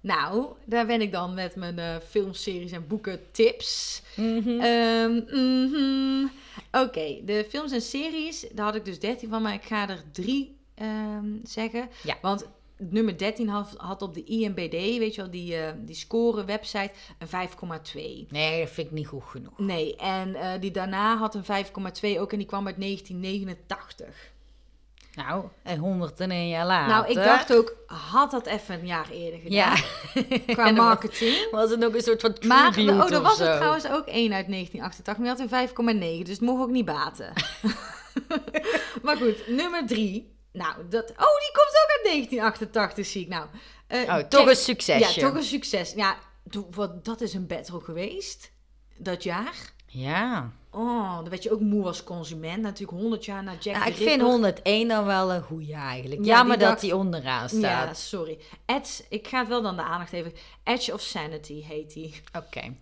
Nou, 0.00 0.46
daar 0.64 0.86
ben 0.86 1.00
ik 1.00 1.12
dan 1.12 1.34
met 1.34 1.56
mijn 1.56 1.78
eh 1.78 1.96
filmseries 2.08 2.72
en 2.72 2.86
boeken 2.86 3.20
tips. 3.30 4.02
Mhm. 4.16 4.60
Ehm, 4.60 5.12
mhm. 5.14 6.26
Oké, 6.72 7.20
de 7.24 7.46
films 7.48 7.72
en 7.72 7.80
series, 7.80 8.46
daar 8.52 8.64
had 8.64 8.74
ik 8.74 8.84
dus 8.84 8.98
13 9.00 9.28
van, 9.28 9.42
maar 9.42 9.54
ik 9.54 9.64
ga 9.64 9.88
er 9.88 10.02
drie 10.12 10.56
ehm, 10.74 11.26
zeggen. 11.42 11.88
Ja. 12.02 12.16
Want 12.22 12.46
nummer 12.76 13.18
13 13.18 13.48
had, 13.48 13.74
had 13.76 14.02
op 14.02 14.14
de 14.14 14.24
IMBD, 14.24 14.72
weet 14.98 15.14
je 15.14 15.20
wel, 15.20 15.30
die, 15.30 15.56
eh, 15.56 15.72
die 15.76 15.94
score 15.94 16.44
website, 16.44 16.90
een 17.18 17.28
5,2. 17.28 18.26
Nee, 18.30 18.60
dat 18.60 18.70
vind 18.70 18.86
ik 18.86 18.92
niet 18.92 19.06
goed 19.06 19.24
genoeg. 19.26 19.58
Nee, 19.58 19.96
en 19.96 20.34
eh, 20.34 20.60
die 20.60 20.70
daarna 20.70 21.16
had 21.16 21.34
een 21.34 21.44
5,2 21.44 22.20
ook 22.20 22.32
en 22.32 22.38
die 22.38 22.46
kwam 22.46 22.66
uit 22.66 22.76
1989. 22.80 24.32
Nou, 25.14 25.44
en 25.62 25.78
101 25.78 26.48
jaar 26.48 26.66
later. 26.66 26.94
Nou, 26.94 27.08
ik 27.08 27.14
dacht 27.14 27.54
ook, 27.56 27.76
had 27.86 28.30
dat 28.30 28.46
even 28.46 28.74
een 28.80 28.86
jaar 28.86 29.10
eerder 29.10 29.40
gedaan. 29.40 29.76
Ja. 30.14 30.42
Qua 30.54 30.64
was- 30.72 30.72
marketing. 30.72 31.50
Was 31.50 31.70
het 31.70 31.84
ook 31.84 31.94
een 31.94 32.00
soort 32.02 32.20
van 32.20 32.36
Maar 32.46 32.72
tribute 32.72 32.96
oh, 33.04 33.10
er 33.10 33.16
of 33.16 33.22
was 33.22 33.36
zo? 33.36 33.44
er 33.44 33.56
trouwens 33.56 33.86
ook 33.88 34.06
één 34.06 34.32
uit 34.32 34.48
1988, 34.48 35.16
maar 35.16 35.36
die 35.36 35.46
had 35.48 35.68
een 35.78 36.18
5,9, 36.18 36.22
dus 36.24 36.30
het 36.36 36.40
mocht 36.40 36.62
ook 36.62 36.70
niet 36.70 36.84
baten. 36.84 37.32
maar 39.04 39.16
goed, 39.16 39.48
nummer 39.48 39.86
drie. 39.86 40.32
Nou, 40.54 40.88
dat, 40.88 41.10
oh, 41.10 41.16
die 41.16 41.52
komt 41.52 41.80
ook 41.82 41.90
uit 41.96 42.04
1988, 42.04 43.06
zie 43.06 43.22
ik 43.22 43.28
nou. 43.28 43.46
Eh, 43.86 44.00
Oh, 44.00 44.16
toch 44.28 44.46
een 44.48 44.56
succesje. 44.56 45.20
Ja, 45.20 45.26
toch 45.26 45.36
een 45.36 45.42
succes. 45.42 45.92
Ja, 45.92 46.16
wat, 46.70 47.04
dat 47.04 47.20
is 47.20 47.34
een 47.34 47.46
battle 47.46 47.80
geweest, 47.80 48.50
dat 48.96 49.22
jaar. 49.22 49.72
Ja. 49.86 50.52
Oh, 50.70 51.14
dan 51.16 51.28
werd 51.28 51.42
je 51.42 51.52
ook 51.52 51.60
moe 51.60 51.86
als 51.86 52.04
consument. 52.04 52.62
Natuurlijk 52.62 52.98
100 52.98 53.24
jaar 53.24 53.42
na 53.42 53.52
Jack 53.60 53.74
Nou, 53.76 53.88
ik 53.88 53.96
vind 53.96 54.08
Ripper. 54.08 54.26
101 54.26 54.88
dan 54.88 55.04
wel 55.04 55.32
een 55.32 55.42
goeie 55.42 55.74
eigenlijk. 55.74 56.24
Ja, 56.24 56.36
Jammer 56.36 56.58
die 56.58 56.66
dat 56.66 56.80
die 56.80 56.96
onderaan 56.96 57.42
Ja, 57.42 57.48
staat. 57.48 57.98
sorry. 57.98 58.38
Edge, 58.66 59.02
ik 59.08 59.28
ga 59.28 59.38
het 59.38 59.48
wel 59.48 59.62
dan 59.62 59.76
de 59.76 59.82
aandacht 59.82 60.12
even. 60.12 60.32
Edge 60.64 60.92
of 60.92 61.00
Sanity 61.00 61.62
heet 61.62 61.92
die. 61.92 62.20
Oké. 62.36 62.76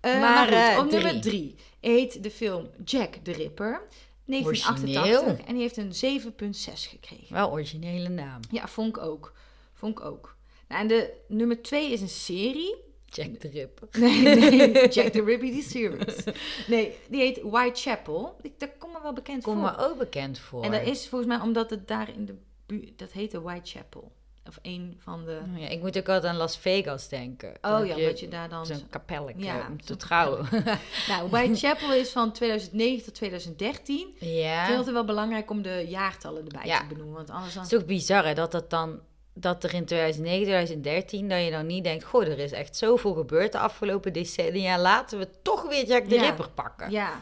Eh, 0.00 0.20
Maar, 0.20 0.20
maar 0.20 0.44
goed, 0.46 0.54
eh, 0.54 0.78
op 0.78 0.88
drie. 0.90 1.02
nummer 1.02 1.20
drie 1.22 1.56
heet 1.80 2.22
de 2.22 2.30
film 2.30 2.68
Jack 2.84 3.14
the 3.22 3.32
Ripper. 3.32 3.82
1988. 4.30 5.20
Origineel. 5.20 5.46
En 5.46 5.52
die 5.54 5.62
heeft 5.62 5.76
een 5.76 6.20
7,6 6.52 6.72
gekregen. 6.88 7.34
Wel 7.34 7.50
originele 7.50 8.08
naam. 8.08 8.40
Ja, 8.50 8.68
vond 8.68 8.96
ik 8.96 9.02
ook. 9.02 9.32
Vond 9.74 9.98
ik 9.98 10.04
ook. 10.04 10.36
Nou, 10.68 10.80
en 10.82 10.86
de 10.88 11.12
nummer 11.28 11.62
twee 11.62 11.92
is 11.92 12.00
een 12.00 12.08
serie. 12.08 12.76
Jack 13.06 13.34
the 13.34 13.48
Ripper. 13.48 13.88
Nee, 14.00 14.20
nee, 14.22 14.88
Jack 14.88 15.06
the 15.12 15.24
Ripper, 15.24 15.50
die 15.50 15.62
series. 15.62 16.24
Nee, 16.66 16.96
die 17.08 17.20
heet 17.20 17.40
Whitechapel. 17.42 18.36
Dat 18.58 18.70
komt 18.78 18.92
me 18.92 18.98
wel 19.02 19.12
bekend 19.12 19.42
Kom 19.42 19.54
voor. 19.54 19.62
me 19.62 19.76
ook 19.78 19.98
bekend 19.98 20.38
voor. 20.38 20.64
En 20.64 20.70
dat 20.70 20.82
is 20.86 21.08
volgens 21.08 21.30
mij 21.30 21.40
omdat 21.40 21.70
het 21.70 21.88
daar 21.88 22.14
in 22.14 22.24
de 22.26 22.34
buurt... 22.66 22.98
Dat 22.98 23.12
heette 23.12 23.40
Whitechapel. 23.40 24.12
Of 24.50 24.58
een 24.62 24.96
van 24.98 25.24
de... 25.24 25.40
Ja, 25.56 25.68
ik 25.68 25.80
moet 25.80 25.98
ook 25.98 26.08
altijd 26.08 26.32
aan 26.32 26.38
Las 26.38 26.58
Vegas 26.58 27.08
denken. 27.08 27.54
Oh 27.62 27.86
ja, 27.86 27.96
dat 27.96 28.20
je 28.20 28.28
daar 28.28 28.48
dan... 28.48 28.66
Zo'n 28.66 28.88
kapelletje 28.90 29.44
Ja, 29.44 29.66
om 29.68 29.82
te 29.82 29.96
trouwen. 29.96 30.48
Nou, 31.08 31.28
Whitechapel 31.28 31.92
is 31.92 32.10
van 32.10 32.32
2009 32.32 33.04
tot 33.04 33.14
2013. 33.14 34.08
Ik 34.18 34.28
ja. 34.28 34.66
vind 34.66 34.78
het 34.78 34.90
wel 34.92 35.04
belangrijk 35.04 35.50
om 35.50 35.62
de 35.62 35.84
jaartallen 35.88 36.42
erbij 36.44 36.66
Ja. 36.66 36.78
te 36.78 36.86
benoemen. 36.86 37.14
Want 37.14 37.30
anders 37.30 37.54
dan... 37.54 37.62
Het 37.62 37.72
is 37.72 37.84
bizar 37.84 38.24
hè, 38.26 38.34
dat 38.34 38.52
dat 38.52 38.70
dan... 38.70 39.00
Dat 39.34 39.64
er 39.64 39.74
in 39.74 39.84
2009, 39.84 40.44
2013, 40.44 41.28
dat 41.28 41.44
je 41.44 41.50
dan 41.50 41.66
niet 41.66 41.84
denkt... 41.84 42.04
Goh, 42.04 42.22
er 42.22 42.38
is 42.38 42.52
echt 42.52 42.76
zoveel 42.76 43.12
gebeurd 43.14 43.52
de 43.52 43.58
afgelopen 43.58 44.12
decennia. 44.12 44.78
Laten 44.78 45.18
we 45.18 45.28
toch 45.42 45.68
weer 45.68 45.86
Jack 45.86 46.04
the 46.04 46.14
Ja. 46.14 46.22
Ripper 46.22 46.48
pakken. 46.48 46.90
Ja. 46.90 47.20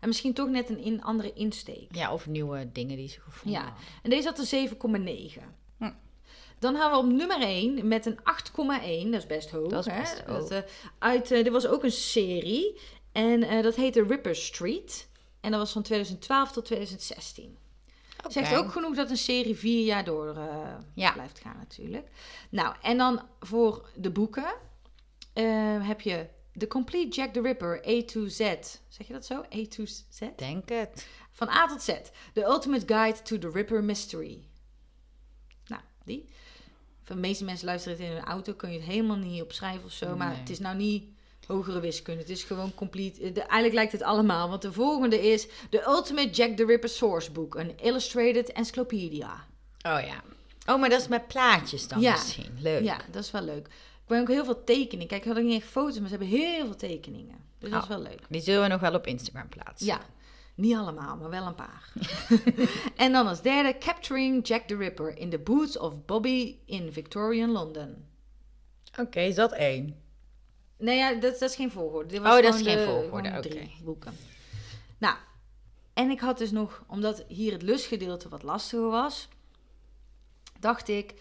En 0.00 0.08
misschien 0.08 0.34
toch 0.34 0.48
net 0.48 0.70
een 0.70 0.78
in, 0.78 1.02
andere 1.02 1.32
insteek. 1.32 1.94
Ja, 1.94 2.12
of 2.12 2.26
nieuwe 2.26 2.68
dingen 2.72 2.96
die 2.96 3.08
ze 3.08 3.20
gevonden 3.20 3.60
Ja. 3.60 3.74
En 4.02 4.10
deze 4.10 4.28
had 4.28 4.52
een 4.52 4.68
7,9. 5.38 5.42
Dan 6.60 6.76
gaan 6.76 6.90
we 6.90 6.96
op 6.96 7.06
nummer 7.06 7.40
1 7.40 7.88
met 7.88 8.06
een 8.06 8.18
8,1. 8.18 9.10
Dat 9.10 9.20
is 9.20 9.26
best 9.26 9.50
hoog. 9.50 9.68
Dat 9.70 9.86
is 9.86 9.92
hè? 9.92 10.00
best 10.00 10.20
hoog. 10.20 10.38
Dat, 10.38 10.50
eh, 10.50 10.70
uit, 10.98 11.30
eh, 11.30 11.44
dit 11.44 11.52
was 11.52 11.66
ook 11.66 11.84
een 11.84 11.92
serie. 11.92 12.80
En 13.12 13.42
eh, 13.42 13.62
dat 13.62 13.74
heette 13.74 14.02
Ripper 14.02 14.36
Street. 14.36 15.08
En 15.40 15.50
dat 15.50 15.60
was 15.60 15.72
van 15.72 15.82
2012 15.82 16.52
tot 16.52 16.64
2016. 16.64 17.58
Zegt 18.28 18.54
ook 18.54 18.72
genoeg 18.72 18.94
dat 18.94 19.10
een 19.10 19.16
serie 19.16 19.56
vier 19.56 19.84
jaar 19.84 20.04
door 20.04 20.38
Ja. 20.94 21.12
blijft 21.12 21.38
gaan 21.38 21.56
natuurlijk. 21.58 22.08
Nou, 22.50 22.74
en 22.82 22.98
dan 22.98 23.22
voor 23.40 23.88
de 23.94 24.10
boeken 24.10 24.54
heb 25.82 26.00
je 26.00 26.26
The 26.58 26.66
Complete 26.66 27.08
Jack 27.08 27.32
the 27.32 27.40
Ripper 27.40 27.86
A 27.86 28.02
to 28.04 28.28
Z. 28.28 28.38
Zeg 28.88 29.06
je 29.06 29.12
dat 29.12 29.26
zo? 29.26 29.34
A 29.34 29.66
to 29.68 29.84
Z? 29.86 30.20
Denk 30.36 30.68
het. 30.68 31.08
Van 31.30 31.48
A 31.48 31.66
tot 31.66 31.82
Z. 31.82 31.88
The 32.32 32.42
Ultimate 32.42 32.94
Guide 32.94 33.22
to 33.22 33.38
the 33.38 33.50
Ripper 33.50 33.84
Mystery. 33.84 34.44
Nou, 35.66 35.82
die. 36.04 36.28
De 37.14 37.16
meeste 37.16 37.44
mensen 37.44 37.66
luisteren 37.66 37.98
het 37.98 38.06
in 38.06 38.12
hun 38.12 38.24
auto. 38.24 38.52
Kun 38.52 38.72
je 38.72 38.78
het 38.78 38.86
helemaal 38.88 39.16
niet 39.16 39.42
opschrijven 39.42 39.84
of 39.84 39.92
zo. 39.92 40.16
Maar 40.16 40.36
het 40.38 40.50
is 40.50 40.58
nou 40.58 40.76
niet 40.76 41.04
hogere 41.46 41.80
wiskunde. 41.80 42.20
Het 42.20 42.30
is 42.30 42.42
gewoon 42.44 42.74
complete. 42.74 43.22
eh, 43.22 43.34
de- 43.34 43.40
eigenlijk 43.40 43.74
lijkt 43.74 43.92
het 43.92 44.02
allemaal. 44.02 44.48
Want 44.48 44.62
de 44.62 44.72
volgende 44.72 45.28
is 45.30 45.46
The 45.70 45.84
Ultimate 45.86 46.30
Jack 46.30 46.56
the 46.56 46.64
Ripper 46.64 46.88
Sourcebook. 46.88 47.54
Een 47.54 47.78
illustrated 47.78 48.52
encyclopedia. 48.52 49.32
Oh 49.82 50.00
ja. 50.06 50.22
Oh, 50.66 50.80
maar 50.80 50.88
dat 50.88 51.00
is 51.00 51.08
met 51.08 51.26
plaatjes 51.26 51.88
dan 51.88 52.00
Ja. 52.00 52.10
misschien. 52.12 52.56
Leuk. 52.60 52.82
Ja, 52.84 53.00
dat 53.10 53.24
is 53.24 53.30
wel 53.30 53.42
leuk. 53.42 53.66
Ik 53.66 54.06
ben 54.16 54.20
ook 54.20 54.28
heel 54.28 54.44
veel 54.44 54.64
tekeningen. 54.64 55.06
Kijk, 55.06 55.22
ik 55.22 55.28
had 55.28 55.38
ook 55.38 55.44
niet 55.44 55.60
echt 55.62 55.70
foto's, 55.70 55.98
maar 55.98 56.08
ze 56.08 56.16
hebben 56.16 56.38
heel 56.38 56.64
veel 56.64 56.76
tekeningen. 56.76 57.36
Dus 57.58 57.70
dat 57.70 57.78
is 57.82 57.88
Oh. 57.88 57.94
wel 57.94 58.02
leuk. 58.02 58.20
Die 58.28 58.40
zullen 58.40 58.62
we 58.62 58.68
nog 58.68 58.80
wel 58.80 58.94
op 58.94 59.06
Instagram 59.06 59.48
plaatsen. 59.48 59.86
Ja, 59.86 60.00
niet 60.60 60.76
allemaal, 60.76 61.16
maar 61.16 61.30
wel 61.30 61.46
een 61.46 61.54
paar. 61.54 61.92
en 62.96 63.12
dan 63.12 63.26
als 63.26 63.42
derde, 63.42 63.78
Capturing 63.78 64.46
Jack 64.46 64.62
the 64.62 64.76
Ripper 64.76 65.16
in 65.18 65.30
the 65.30 65.38
Boots 65.38 65.78
of 65.78 66.04
Bobby 66.06 66.56
in 66.64 66.92
Victorian 66.92 67.50
London. 67.50 68.04
Oké, 68.98 69.20
is 69.20 69.34
dat 69.34 69.52
één? 69.52 70.02
Nee, 70.78 70.96
ja, 70.96 71.12
dat, 71.14 71.38
dat 71.38 71.50
is 71.50 71.56
geen 71.56 71.70
volgorde. 71.70 72.08
Dit 72.08 72.20
Oh, 72.20 72.42
dat 72.42 72.54
is 72.54 72.62
geen 72.62 72.76
de- 72.76 72.84
volgorde, 72.84 73.28
oké. 73.28 73.40
drie 73.40 73.76
boeken. 73.82 74.16
Nou, 74.98 75.16
en 75.94 76.10
ik 76.10 76.20
had 76.20 76.38
dus 76.38 76.50
nog, 76.50 76.84
omdat 76.86 77.24
hier 77.28 77.52
het 77.52 77.62
lusgedeelte 77.62 78.28
wat 78.28 78.42
lastiger 78.42 78.88
was, 78.90 79.28
dacht 80.60 80.88
ik, 80.88 81.14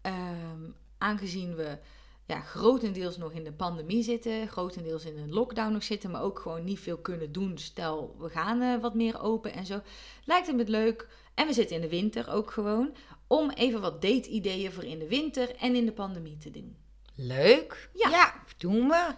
ehm, 0.00 0.60
aangezien 0.98 1.54
we 1.54 1.78
ja, 2.26 2.40
grotendeels 2.40 3.16
nog 3.16 3.32
in 3.32 3.44
de 3.44 3.52
pandemie 3.52 4.02
zitten, 4.02 4.48
grotendeels 4.48 5.04
in 5.04 5.18
een 5.18 5.32
lockdown 5.32 5.72
nog 5.72 5.82
zitten, 5.82 6.10
maar 6.10 6.22
ook 6.22 6.38
gewoon 6.38 6.64
niet 6.64 6.80
veel 6.80 6.98
kunnen 6.98 7.32
doen. 7.32 7.58
Stel, 7.58 8.16
we 8.18 8.28
gaan 8.28 8.62
eh, 8.62 8.80
wat 8.80 8.94
meer 8.94 9.20
open 9.20 9.52
en 9.52 9.66
zo. 9.66 9.80
Lijkt 10.24 10.46
het 10.46 10.56
me 10.56 10.64
leuk, 10.68 11.08
en 11.34 11.46
we 11.46 11.52
zitten 11.52 11.76
in 11.76 11.82
de 11.82 11.88
winter 11.88 12.30
ook 12.30 12.50
gewoon, 12.50 12.94
om 13.26 13.50
even 13.50 13.80
wat 13.80 14.02
date-ideeën 14.02 14.72
voor 14.72 14.84
in 14.84 14.98
de 14.98 15.08
winter 15.08 15.56
en 15.56 15.74
in 15.74 15.84
de 15.84 15.92
pandemie 15.92 16.38
te 16.38 16.50
doen. 16.50 16.76
Leuk. 17.14 17.88
Ja. 17.94 18.34
doen 18.56 18.88
we. 18.88 19.14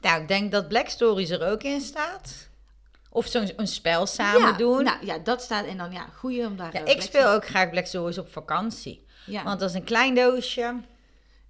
Nou, 0.00 0.22
ik 0.22 0.28
denk 0.28 0.52
dat 0.52 0.68
Black 0.68 0.88
Stories 0.88 1.30
er 1.30 1.50
ook 1.50 1.62
in 1.62 1.80
staat. 1.80 2.48
Of 3.10 3.26
zo'n 3.26 3.50
een 3.56 3.68
spel 3.68 4.06
samen 4.06 4.40
ja, 4.40 4.52
doen. 4.52 4.84
Nou 4.84 5.06
ja, 5.06 5.18
dat 5.18 5.42
staat 5.42 5.66
en 5.66 5.76
dan 5.76 5.92
ja, 5.92 6.06
goeie 6.14 6.46
om 6.46 6.56
daar. 6.56 6.72
ja, 6.72 6.80
eh, 6.80 6.80
ik 6.80 6.96
Black 6.96 7.00
speel 7.00 7.28
ook 7.28 7.46
graag 7.46 7.70
Black 7.70 7.86
Stories 7.86 8.18
op 8.18 8.32
vakantie. 8.32 9.06
Ja. 9.26 9.42
Want 9.44 9.60
dat 9.60 9.68
is 9.68 9.74
een 9.74 9.84
klein 9.84 10.14
doosje. 10.14 10.74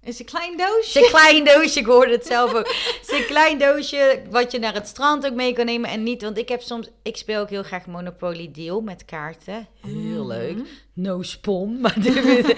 Is 0.03 0.19
een 0.19 0.25
klein 0.25 0.57
doosje. 0.57 0.99
is 0.99 1.05
een 1.05 1.11
klein 1.11 1.43
doosje, 1.43 1.79
ik 1.79 1.85
hoorde 1.85 2.11
het 2.11 2.25
zelf 2.25 2.53
ook. 2.53 2.67
Het 2.67 2.99
is 3.11 3.19
een 3.19 3.25
klein 3.25 3.57
doosje 3.57 4.21
wat 4.29 4.51
je 4.51 4.59
naar 4.59 4.73
het 4.73 4.87
strand 4.87 5.25
ook 5.25 5.33
mee 5.33 5.53
kan 5.53 5.65
nemen. 5.65 5.89
En 5.89 6.03
niet, 6.03 6.21
want 6.21 6.37
ik 6.37 6.49
heb 6.49 6.61
soms, 6.61 6.87
ik 7.03 7.17
speel 7.17 7.41
ook 7.41 7.49
heel 7.49 7.63
graag 7.63 7.85
Monopoly 7.85 8.51
Deal 8.51 8.81
met 8.81 9.05
kaarten. 9.05 9.67
Heel 9.81 10.23
Mhm. 10.23 10.27
leuk. 10.27 10.57
No 10.93 11.21
spon. 11.21 11.79
Maar 11.81 11.95
dit- 12.01 12.55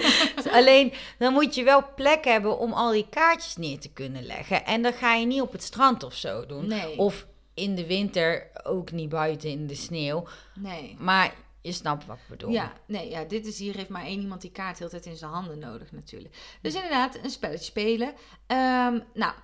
alleen, 0.50 0.92
dan 1.18 1.32
moet 1.32 1.54
je 1.54 1.64
wel 1.64 1.84
plek 1.96 2.24
hebben 2.24 2.58
om 2.58 2.72
al 2.72 2.90
die 2.92 3.06
kaartjes 3.10 3.56
neer 3.56 3.78
te 3.78 3.92
kunnen 3.92 4.24
leggen. 4.26 4.64
En 4.66 4.82
dat 4.82 4.94
ga 4.94 5.14
je 5.14 5.26
niet 5.26 5.40
op 5.40 5.52
het 5.52 5.62
strand 5.62 6.02
of 6.02 6.14
zo 6.14 6.46
doen. 6.46 6.66
Nee. 6.66 6.98
Of 6.98 7.26
in 7.54 7.74
de 7.74 7.86
winter 7.86 8.50
ook 8.64 8.92
niet 8.92 9.08
buiten 9.08 9.50
in 9.50 9.66
de 9.66 9.74
sneeuw. 9.74 10.26
Nee. 10.54 10.96
Maar 10.98 11.34
je 11.60 11.72
snapt 11.72 12.06
wat 12.06 12.16
ik 12.16 12.28
bedoel. 12.28 12.50
Ja, 12.50 12.72
nee, 12.86 13.10
ja, 13.10 13.24
dit 13.24 13.46
is 13.46 13.58
hier 13.58 13.76
heeft 13.76 13.88
maar 13.88 14.04
één 14.04 14.20
iemand 14.20 14.40
die 14.40 14.50
kaart 14.50 14.78
de 14.78 14.84
hele 14.84 14.90
tijd 14.90 15.06
in 15.06 15.16
zijn 15.16 15.30
handen 15.30 15.58
nodig 15.58 15.92
natuurlijk. 15.92 16.58
Dus 16.62 16.74
inderdaad, 16.74 17.18
een 17.22 17.30
spelletje 17.30 17.64
spelen. 17.64 18.14
Ehm, 18.46 19.00
nou, 19.14 19.34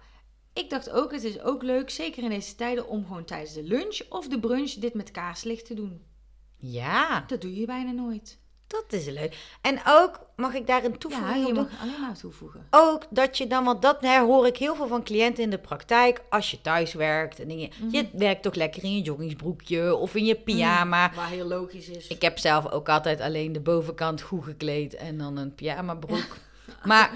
ik 0.53 0.71
dacht 0.71 0.91
ook, 0.91 1.13
het 1.13 1.25
is 1.25 1.41
ook 1.41 1.63
leuk, 1.63 1.91
zeker 1.91 2.23
in 2.23 2.29
deze 2.29 2.55
tijden, 2.55 2.89
om 2.89 3.07
gewoon 3.07 3.25
tijdens 3.25 3.53
de 3.53 3.63
lunch 3.63 4.01
of 4.09 4.29
de 4.29 4.41
brunch 4.41 4.73
dit 4.73 4.95
met 4.95 5.11
kaarslicht 5.11 5.67
te 5.67 5.75
doen. 5.75 6.05
Ja, 6.57 7.21
Dat 7.21 7.41
doe 7.41 7.55
je 7.55 7.67
bijna 7.67 7.91
nooit. 7.91 8.39
Dat 8.67 8.85
is 8.89 9.07
leuk. 9.07 9.37
En 9.61 9.79
ook, 9.89 10.21
mag 10.37 10.55
ik 10.55 10.67
daar 10.67 10.85
een 10.85 10.91
Ja, 10.91 10.97
toevoeging 10.99 11.47
je 11.47 11.53
mag 11.53 11.69
alleen 11.81 12.01
maar 12.01 12.19
toevoegen. 12.19 12.67
ook 12.71 13.03
dat 13.11 13.39
je 13.39 13.47
dan, 13.47 13.65
want 13.65 13.83
dat 13.83 14.01
hè, 14.01 14.21
hoor 14.21 14.47
ik 14.47 14.57
heel 14.57 14.75
veel 14.75 14.87
van 14.87 15.03
cliënten 15.03 15.45
in 15.45 15.51
de 15.51 15.59
praktijk. 15.59 16.21
Als 16.31 16.51
je 16.51 16.61
thuis 16.61 16.93
werkt 16.95 17.41
en 17.41 17.49
dingen, 17.49 17.71
Mhm. 17.81 17.97
je 17.97 18.09
werkt 18.13 18.43
toch 18.43 18.55
lekker 18.55 18.85
in 18.85 18.95
je 18.95 19.03
joggingsbroekje 19.03 19.95
of 19.97 20.15
in 20.15 20.25
je 20.25 20.35
pyjama. 20.35 21.13
Waar 21.15 21.29
heel 21.29 21.47
logisch 21.47 21.89
is. 21.89 22.07
Ik 22.07 22.23
heb 22.23 22.39
zelf 22.39 22.71
ook 22.71 22.89
altijd 22.89 23.21
alleen 23.21 23.53
de 23.53 23.61
bovenkant 23.61 24.21
goed 24.23 24.45
gekleed 24.45 24.95
en 24.95 25.19
dan 25.19 25.37
een 25.37 25.55
pyjama 25.55 25.95
broek. 25.95 26.37
Maar 26.85 27.11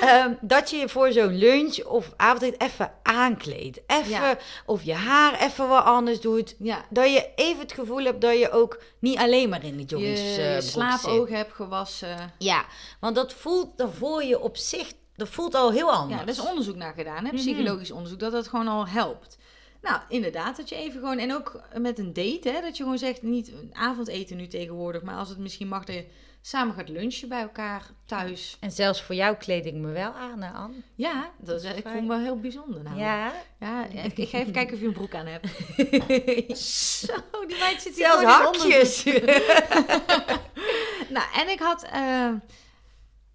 ehm, 0.00 0.32
dat 0.40 0.70
je 0.70 0.76
je 0.76 0.88
voor 0.88 1.12
zo'n 1.12 1.38
lunch 1.38 1.84
of 1.84 2.12
avondeten 2.16 2.60
even 2.68 2.92
aankleedt. 3.02 3.80
Even, 3.86 4.10
Ja. 4.10 4.38
of 4.66 4.82
je 4.82 4.94
haar 4.94 5.40
even 5.40 5.68
wat 5.68 5.84
anders 5.84 6.20
doet. 6.20 6.54
Ja, 6.58 6.84
Dat 6.90 7.12
je 7.12 7.28
even 7.34 7.60
het 7.60 7.72
gevoel 7.72 8.04
hebt 8.04 8.20
dat 8.20 8.38
je 8.38 8.50
ook 8.50 8.82
niet 8.98 9.18
alleen 9.18 9.48
maar 9.48 9.64
in 9.64 9.76
die 9.76 9.86
je, 9.88 9.96
joggingsbroek 9.96 10.36
je 10.46 10.60
zit. 10.60 10.64
slaapoog 10.70 11.28
hebt 11.28 11.52
gewassen. 11.52 12.32
Ja, 12.38 12.64
want 13.00 13.14
dat 13.14 13.32
voelt, 13.32 13.78
dan 13.78 13.92
voel 13.92 14.20
je 14.20 14.40
op 14.40 14.56
zich, 14.56 14.92
dat 15.16 15.28
voelt 15.28 15.54
al 15.54 15.72
heel 15.72 15.90
anders. 15.92 16.20
Ja, 16.20 16.26
er 16.26 16.32
is 16.32 16.40
onderzoek 16.40 16.76
naar 16.76 16.94
gedaan, 16.96 17.24
hè? 17.24 17.32
Mhm. 17.32 17.36
psychologisch 17.36 17.90
onderzoek, 17.90 18.18
dat 18.18 18.32
dat 18.32 18.48
gewoon 18.48 18.68
al 18.68 18.86
helpt. 18.88 19.36
Nou, 19.82 20.00
inderdaad, 20.08 20.56
dat 20.56 20.68
je 20.68 20.74
even 20.76 21.00
gewoon, 21.00 21.18
en 21.18 21.34
ook 21.34 21.60
met 21.76 21.98
een 21.98 22.12
date, 22.12 22.48
hè, 22.50 22.60
dat 22.60 22.76
je 22.76 22.82
gewoon 22.82 22.98
zegt, 22.98 23.22
niet 23.22 23.52
avondeten 23.72 24.36
nu 24.36 24.46
tegenwoordig, 24.46 25.02
maar 25.02 25.16
als 25.16 25.28
het 25.28 25.38
misschien 25.38 25.68
mag, 25.68 25.84
dat 25.84 25.94
je 25.94 26.04
samen 26.48 26.74
gaat 26.74 26.88
lunchen 26.88 27.28
bij 27.28 27.40
elkaar 27.40 27.82
thuis. 28.04 28.56
En 28.60 28.70
zelfs 28.70 29.02
voor 29.02 29.14
jou 29.14 29.36
kleed 29.36 29.66
ik 29.66 29.74
me 29.74 29.92
wel 29.92 30.12
aan, 30.12 30.42
hè, 30.42 30.50
Anne. 30.52 30.76
Ja, 30.94 31.30
dat 31.38 31.62
is 31.62 31.72
ik 31.74 31.88
vond 31.88 32.02
me 32.02 32.08
wel 32.08 32.18
heel 32.18 32.40
bijzonder. 32.40 32.82
Nou. 32.82 32.98
Ja. 32.98 33.32
ja 33.60 33.86
ik, 34.04 34.18
ik 34.18 34.28
ga 34.28 34.38
even 34.38 34.52
kijken 34.52 34.74
of 34.74 34.80
je 34.80 34.86
een 34.86 34.92
broek 34.92 35.14
aan 35.14 35.26
hebt. 35.26 35.46
Zo, 36.58 37.46
die 37.46 37.58
meid 37.58 37.82
zit 37.82 37.96
hier 37.96 38.06
Zelfs 38.06 38.24
hakjes. 38.24 39.04
Nou, 41.08 41.26
en 41.34 41.48
ik 41.48 41.58
had, 41.58 41.82
eh, 41.82 42.32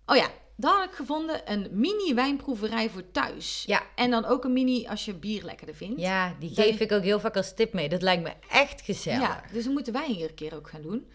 oh 0.06 0.16
ja, 0.16 0.28
dan 0.56 0.74
had 0.76 0.86
ik 0.86 0.96
gevonden 0.96 1.52
een 1.52 1.68
mini 1.72 2.14
wijnproeverij 2.14 2.90
voor 2.90 3.12
thuis. 3.12 3.64
Ja. 3.66 3.84
En 3.96 4.12
dan 4.12 4.26
ook 4.26 4.44
een 4.44 4.54
mini 4.54 4.88
als 4.88 5.06
je 5.06 5.14
bier 5.14 5.44
lekkerder 5.44 5.76
vindt. 5.76 6.02
Ja, 6.02 6.36
die 6.40 6.54
Dat 6.54 6.66
geef 6.66 6.80
ik 6.80 6.92
ook 6.92 7.04
heel 7.04 7.20
vaak 7.20 7.36
als 7.36 7.54
tip 7.54 7.74
mee. 7.74 7.90
Dat 7.90 8.02
lijkt 8.02 8.24
me 8.24 8.34
echt 8.50 8.82
gezellig. 8.82 9.22
Ja, 9.22 9.44
dus 9.52 9.64
dan 9.64 9.74
moeten 9.74 9.94
wij 9.94 10.08
hier 10.08 10.30
een 10.30 10.36
keer 10.36 10.56
ook 10.56 10.70
gaan 10.70 10.82
doen. 10.82 11.08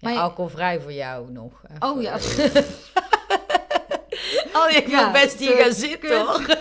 Ja, 0.00 0.08
Maar 0.10 0.18
alcoholvrij 0.22 0.80
voor 0.80 0.92
jou 0.92 1.30
nog. 1.30 1.62
even. 1.70 1.88
Oh 1.88 2.02
ja, 2.02 2.14
Oh, 4.56 4.70
ik 4.70 4.86
wil 4.86 4.98
Ja, 4.98 5.10
best 5.12 5.38
hier 5.38 5.56
gaan 5.56 5.72
zitten, 5.72 6.20
hoor. 6.26 6.46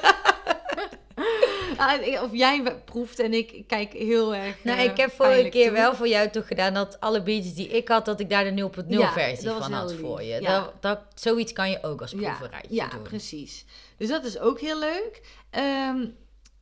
Ah, 1.77 2.23
of 2.23 2.29
jij 2.31 2.81
proeft 2.85 3.19
en 3.19 3.33
ik 3.33 3.63
kijk 3.67 3.93
heel 3.93 4.35
erg. 4.35 4.63
Nou, 4.63 4.79
ik 4.79 4.97
heb 4.97 5.11
vorige 5.11 5.15
pijnlijk 5.17 5.51
keer 5.51 5.65
toe. 5.65 5.73
wel 5.73 5.95
voor 5.95 6.07
jou 6.07 6.29
toch 6.29 6.47
gedaan 6.47 6.73
dat 6.73 6.99
alle 6.99 7.23
biertjes 7.23 7.53
die 7.53 7.67
ik 7.67 7.87
had, 7.87 8.05
dat 8.05 8.19
ik 8.19 8.29
daar 8.29 8.43
de 8.43 8.69
0.0 8.85 8.87
Ja, 8.87 9.11
versie 9.11 9.49
van 9.49 9.71
had 9.71 9.91
lief. 9.91 9.99
voor 9.99 10.23
je. 10.23 10.41
Ja. 10.41 10.59
Dat, 10.59 10.73
dat, 10.81 10.99
zoiets 11.15 11.53
kan 11.53 11.69
je 11.69 11.83
ook 11.83 12.01
als 12.01 12.11
Ja, 12.11 12.17
proeverijtje 12.17 12.75
ja 12.75 12.87
doen. 12.89 13.01
precies. 13.01 13.65
Dus 13.97 14.07
dat 14.09 14.23
is 14.25 14.39
ook 14.39 14.59
heel 14.59 14.79
leuk. 14.79 15.21
Ehm, 15.49 16.05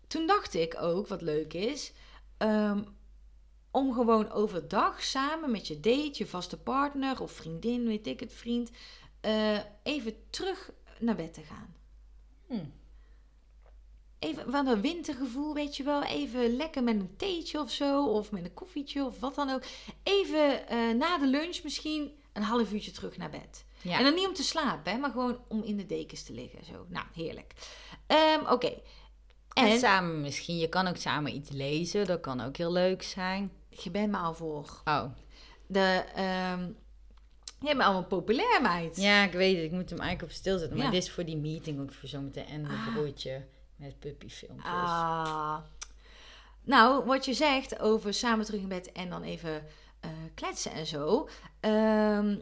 toen 0.07 0.27
dacht 0.27 0.53
ik 0.53 0.75
ook, 0.81 1.07
wat 1.07 1.21
leuk 1.21 1.53
is, 1.53 1.91
ehm, 2.37 2.79
om 3.71 3.93
gewoon 3.93 4.31
overdag 4.31 5.03
samen 5.03 5.51
met 5.51 5.67
je 5.67 5.79
date, 5.79 6.11
je 6.13 6.27
vaste 6.27 6.57
partner 6.57 7.21
of 7.21 7.31
vriendin, 7.31 7.87
weet 7.87 8.07
ik 8.07 8.19
het, 8.19 8.33
vriend, 8.33 8.71
eh, 9.21 9.59
even 9.83 10.15
terug 10.29 10.71
naar 10.99 11.15
bed 11.15 11.33
te 11.33 11.41
gaan. 11.41 11.75
Hmm. 12.47 12.73
Even 14.19 14.51
van 14.51 14.65
dat 14.65 14.79
wintergevoel, 14.79 15.53
weet 15.53 15.77
je 15.77 15.83
wel. 15.83 16.03
Even 16.03 16.55
lekker 16.55 16.83
met 16.83 16.95
een 16.95 17.15
theetje 17.17 17.59
of 17.59 17.71
zo. 17.71 18.05
Of 18.05 18.31
met 18.31 18.43
een 18.43 18.53
koffietje 18.53 19.05
of 19.05 19.19
wat 19.19 19.35
dan 19.35 19.49
ook. 19.49 19.63
Even 20.03 20.67
eh, 20.67 20.89
na 20.89 21.17
de 21.17 21.27
lunch 21.27 21.63
misschien 21.63 22.11
een 22.33 22.43
half 22.43 22.73
uurtje 22.73 22.91
terug 22.91 23.17
naar 23.17 23.29
bed. 23.29 23.65
Ja. 23.81 23.97
En 23.97 24.03
dan 24.03 24.13
niet 24.13 24.27
om 24.27 24.33
te 24.33 24.43
slapen, 24.43 24.91
hè, 24.91 24.97
maar 24.97 25.11
gewoon 25.11 25.39
om 25.47 25.63
in 25.63 25.77
de 25.77 25.85
dekens 25.85 26.23
te 26.23 26.33
liggen. 26.33 26.65
Zo. 26.65 26.85
Nou, 26.89 27.05
heerlijk. 27.13 27.53
Ehm, 28.07 28.45
Oké. 28.49 28.81
En, 29.57 29.67
En 29.71 29.79
samen 29.79 30.21
misschien, 30.21 30.57
je 30.57 30.69
kan 30.69 30.87
ook 30.87 30.97
samen 30.97 31.35
iets 31.35 31.49
lezen, 31.49 32.05
dat 32.05 32.19
kan 32.19 32.41
ook 32.41 32.57
heel 32.57 32.71
leuk 32.71 33.03
zijn. 33.03 33.51
je 33.69 33.91
bent 33.91 34.11
me 34.11 34.17
al 34.17 34.33
voor. 34.33 34.81
Oh, 34.85 35.03
De, 35.67 36.03
ehm 36.15 36.61
je 37.59 37.65
bent 37.67 37.81
allemaal 37.81 38.05
populair, 38.05 38.61
meid. 38.61 38.97
ja, 38.97 39.23
ik 39.23 39.31
weet 39.31 39.55
het, 39.55 39.65
ik 39.65 39.71
moet 39.71 39.89
hem 39.89 39.99
eigenlijk 39.99 40.31
op 40.31 40.37
stil 40.37 40.57
zetten. 40.57 40.77
Maar 40.77 40.85
Ja. 40.85 40.91
dit 40.91 41.03
is 41.03 41.11
voor 41.11 41.25
die 41.25 41.37
meeting 41.37 41.79
ook 41.81 41.93
voor 41.93 42.09
zometeen 42.09 42.45
en 42.45 42.61
mijn 42.61 42.73
Ah. 42.73 42.93
broertje 42.93 43.45
met 43.75 43.99
puppyfilmpjes. 43.99 44.71
Ah. 44.71 45.57
Nou, 46.63 47.05
wat 47.05 47.25
je 47.25 47.33
zegt 47.33 47.79
over 47.79 48.13
samen 48.13 48.45
terug 48.45 48.61
in 48.61 48.67
bed 48.67 48.91
en 48.91 49.09
dan 49.09 49.23
even 49.23 49.63
eh, 49.99 50.09
kletsen 50.35 50.71
en 50.71 50.85
zo. 50.85 51.29
Ehm, 51.59 52.35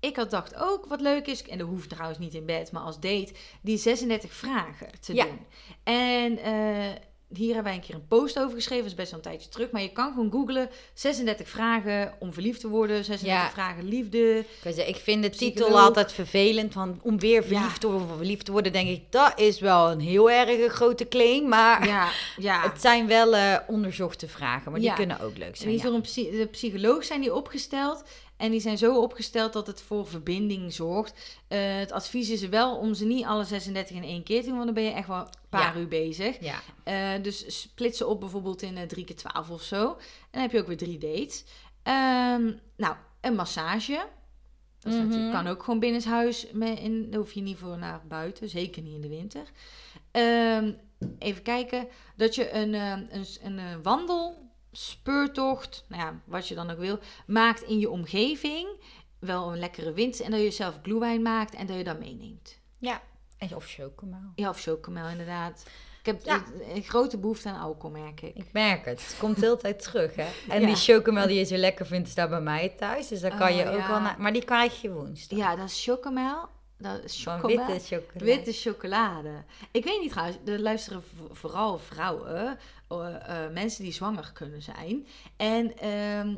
ik 0.00 0.16
had 0.16 0.30
dacht 0.30 0.54
ook 0.56 0.86
wat 0.86 1.00
leuk 1.00 1.26
is, 1.26 1.42
en 1.42 1.58
dat 1.58 1.68
hoeft 1.68 1.88
trouwens 1.88 2.18
niet 2.18 2.34
in 2.34 2.46
bed, 2.46 2.72
maar 2.72 2.82
als 2.82 3.00
date, 3.00 3.32
die 3.60 3.76
36 3.76 4.32
vragen 4.32 4.88
te 5.00 5.14
Ja. 5.14 5.24
doen. 5.24 5.38
En 5.84 6.38
eh, 6.38 6.88
hier 7.34 7.46
hebben 7.54 7.64
wij 7.64 7.74
een 7.74 7.80
keer 7.86 7.94
een 7.94 8.06
post 8.08 8.38
over 8.38 8.54
geschreven. 8.54 8.82
Dat 8.82 8.92
is 8.92 8.98
best 8.98 9.10
wel 9.10 9.18
een 9.20 9.24
tijdje 9.26 9.48
terug. 9.48 9.70
Maar 9.70 9.82
je 9.82 9.92
kan 9.92 10.12
gewoon 10.12 10.30
googlen. 10.30 10.70
36 10.94 11.48
vragen 11.48 12.14
om 12.18 12.32
verliefd 12.32 12.60
te 12.60 12.68
worden. 12.68 13.04
36 13.04 13.42
Ja. 13.46 13.50
vragen 13.50 13.84
liefde. 13.88 14.44
Ik 14.86 14.96
vind 14.96 15.22
de 15.22 15.30
titel 15.30 15.80
altijd 15.80 16.12
vervelend. 16.12 16.72
Van 16.72 17.00
om 17.02 17.18
weer 17.18 17.42
verliefd 17.44 17.80
te 17.80 17.86
worden 17.88 18.08
of 18.10 18.16
verliefd 18.16 18.44
te 18.44 18.52
worden, 18.52 18.72
denk 18.72 18.88
ik, 18.88 19.02
dat 19.12 19.38
is 19.40 19.60
wel 19.60 19.90
een 19.90 20.00
heel 20.00 20.30
erg 20.30 20.72
grote 20.72 21.08
claim. 21.08 21.48
Maar 21.48 21.86
Ja, 21.86 22.08
ja. 22.36 22.62
het 22.70 22.80
zijn 22.80 23.06
wel 23.06 23.34
eh, 23.36 23.56
onderzochte 23.66 24.28
vragen, 24.28 24.70
maar 24.70 24.80
die 24.80 24.88
Ja. 24.88 24.94
kunnen 24.94 25.20
ook 25.20 25.36
leuk 25.38 25.56
zijn. 25.56 25.68
die 25.68 25.78
Ja. 25.78 25.84
door 25.84 25.94
een 25.94 26.00
psy- 26.00 26.30
de 26.30 26.46
psycholoog 26.50 27.04
zijn 27.04 27.20
die 27.20 27.34
opgesteld. 27.34 28.04
En 28.40 28.50
die 28.50 28.60
zijn 28.60 28.78
zo 28.78 29.00
opgesteld 29.00 29.52
dat 29.52 29.66
het 29.66 29.82
voor 29.82 30.06
verbinding 30.06 30.72
zorgt. 30.72 31.38
Eh, 31.48 31.76
het 31.76 31.92
advies 31.92 32.30
is 32.30 32.48
wel 32.48 32.76
om 32.76 32.94
ze 32.94 33.04
niet 33.04 33.24
alle 33.24 33.44
36 33.44 33.96
in 33.96 34.02
één 34.02 34.22
keer 34.22 34.40
te 34.40 34.46
doen. 34.46 34.54
Want 34.54 34.64
dan 34.64 34.74
ben 34.74 34.84
je 34.84 34.90
echt 34.90 35.06
wel 35.08 35.18
een 35.18 35.26
paar 35.48 35.78
uur 35.78 35.88
bezig. 35.88 36.36
Ja. 36.40 36.60
Eh, 36.84 37.22
dus 37.22 37.60
split 37.60 37.96
ze 37.96 38.06
op 38.06 38.20
bijvoorbeeld 38.20 38.62
in 38.62 38.76
eh, 38.76 38.86
drie 38.86 39.04
keer 39.04 39.16
12 39.16 39.50
of 39.50 39.62
zo. 39.62 39.88
En 39.90 39.96
dan 40.30 40.42
heb 40.42 40.52
je 40.52 40.58
ook 40.60 40.66
weer 40.66 40.76
drie 40.76 40.98
dates. 40.98 41.44
Ehm, 41.82 42.52
nou, 42.76 42.96
een 43.20 43.34
massage. 43.34 44.06
Dat 44.80 44.92
Mhm. 44.92 45.30
kan 45.32 45.46
ook 45.46 45.62
gewoon 45.62 45.80
binnenshuis. 45.80 46.46
In, 46.46 47.06
daar 47.10 47.20
hoef 47.20 47.32
je 47.32 47.40
niet 47.40 47.58
voor 47.58 47.78
naar 47.78 48.00
buiten. 48.08 48.48
Zeker 48.48 48.82
niet 48.82 48.94
in 48.94 49.00
de 49.00 49.08
winter. 49.08 49.42
Ehm, 50.10 50.72
even 51.18 51.42
kijken. 51.42 51.88
Dat 52.16 52.34
je 52.34 52.52
een, 52.52 52.74
eh, 52.74 52.90
een, 52.90 53.24
een, 53.42 53.58
eh, 53.58 53.64
wandel, 53.82 54.49
speurtocht, 54.72 55.84
nou 55.88 56.02
ja, 56.02 56.20
wat 56.24 56.48
je 56.48 56.54
dan 56.54 56.70
ook 56.70 56.78
wil, 56.78 56.98
maakt 57.26 57.62
in 57.62 57.78
je 57.78 57.90
omgeving. 57.90 58.68
Wel 59.18 59.52
een 59.52 59.58
lekkere 59.58 59.92
wind. 59.92 60.20
En 60.20 60.30
dat 60.30 60.40
je 60.40 60.50
zelf 60.50 60.74
glühwein 60.82 61.22
maakt 61.22 61.54
en 61.54 61.66
dat 61.66 61.76
je 61.76 61.84
dat 61.84 61.98
meeneemt. 61.98 62.58
ja. 62.78 63.00
En- 63.38 63.54
Of 63.56 63.66
chocomel. 63.66 64.32
Ja, 64.34 64.48
of 64.48 64.60
chocomel 64.60 65.08
inderdaad. 65.08 65.62
Ik 66.00 66.06
heb 66.06 66.24
Ja. 66.24 66.42
een, 66.74 66.82
grote 66.82 67.18
behoefte 67.18 67.48
aan 67.48 67.60
alcohol, 67.60 67.90
merk 68.00 68.20
ik. 68.22 68.34
Ik 68.36 68.52
merk 68.52 68.84
het. 68.84 69.06
Het 69.06 69.16
komt 69.18 69.34
de 69.40 69.44
hele 69.44 69.56
tijd 69.56 69.82
terug, 69.82 70.14
hè. 70.14 70.26
En 70.48 70.60
Ja. 70.60 70.66
die 70.66 70.76
chocomel 70.76 71.26
die 71.26 71.38
je 71.38 71.44
zo 71.44 71.56
lekker 71.56 71.86
vindt, 71.86 72.08
staat 72.08 72.28
bij 72.30 72.40
mij 72.40 72.68
thuis. 72.68 73.08
Dus 73.08 73.20
daar 73.20 73.36
kan 73.36 73.48
Oh, 73.48 73.56
je 73.56 73.68
ook 73.68 73.78
ja. 73.78 73.88
wel 73.88 74.00
naar... 74.00 74.16
Maar 74.18 74.32
die 74.32 74.44
krijg 74.44 74.80
je 74.80 74.92
woensdag. 74.92 75.38
Ja, 75.38 75.56
dat 75.56 75.68
is 75.68 75.84
chocomel. 75.84 76.48
Dat 76.78 77.04
is 77.04 77.22
chocomel. 77.24 77.66
witte 77.66 77.84
chocolade. 77.96 78.24
Witte 78.24 78.52
chocolade. 78.52 79.44
Ik 79.70 79.84
weet 79.84 80.00
niet 80.00 80.10
trouwens, 80.10 80.38
er 80.46 80.60
luisteren 80.60 81.02
vooral 81.30 81.78
vrouwen, 81.78 82.58
mensen 83.52 83.84
die 83.84 83.92
zwanger 83.92 84.30
kunnen 84.32 84.62
zijn. 84.62 85.06
En 85.36 85.78
ehm, 85.78 86.34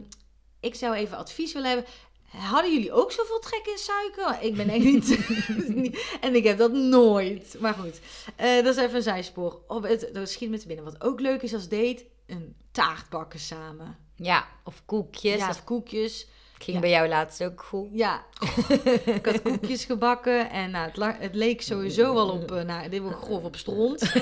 ik 0.61 0.74
zou 0.74 0.94
even 0.94 1.16
advies 1.16 1.53
willen 1.53 1.68
hebben. 1.70 1.86
Hadden 2.28 2.72
jullie 2.72 2.92
ook 2.92 3.12
zoveel 3.12 3.38
trek 3.38 3.66
in 3.66 3.78
suiker? 3.78 4.42
Ik 4.42 4.57
ben 4.57 4.68
echt 4.68 4.84
niet. 4.84 5.18
en 6.26 6.34
ik 6.34 6.44
heb 6.44 6.59
dat 6.59 6.72
nooit. 6.72 7.57
Maar 7.61 7.74
goed, 7.74 8.00
eh, 8.36 8.55
dat 8.64 8.76
is 8.76 8.82
even 8.82 8.96
een 8.96 9.03
zijspoor. 9.03 9.62
Of 9.68 9.82
het, 9.82 10.11
dat 10.12 10.30
schiet 10.30 10.50
me 10.50 10.59
te 10.59 10.66
binnen. 10.66 10.84
Wat 10.84 11.03
ook 11.03 11.20
leuk 11.20 11.42
is 11.42 11.55
als 11.55 11.68
date, 11.68 12.07
een 12.26 12.57
taart 12.70 13.09
bakken 13.09 13.40
samen. 13.40 13.96
Ja, 14.16 14.46
of 14.64 14.82
koekjes. 14.84 15.38
ja, 15.38 15.48
of 15.48 15.64
koekjes. 15.64 16.26
Ging 16.62 16.76
ja. 16.76 16.82
bij 16.82 16.90
jou 16.90 17.08
laatst 17.08 17.44
ook 17.44 17.62
goed. 17.62 17.88
Ja, 17.92 18.24
ik 19.04 19.26
had 19.26 19.42
koekjes 19.42 19.84
gebakken 19.84 20.50
en 20.50 20.70
nou, 20.70 20.86
het, 20.86 20.96
la- 20.96 21.16
het 21.18 21.34
leek 21.34 21.62
sowieso 21.62 22.14
wel 22.14 22.28
op, 22.28 22.52
eh, 22.52 22.64
nou, 22.64 22.88
dit 22.88 23.00
wordt 23.00 23.22
grof 23.22 23.42
op 23.42 23.56
stront. 23.56 24.00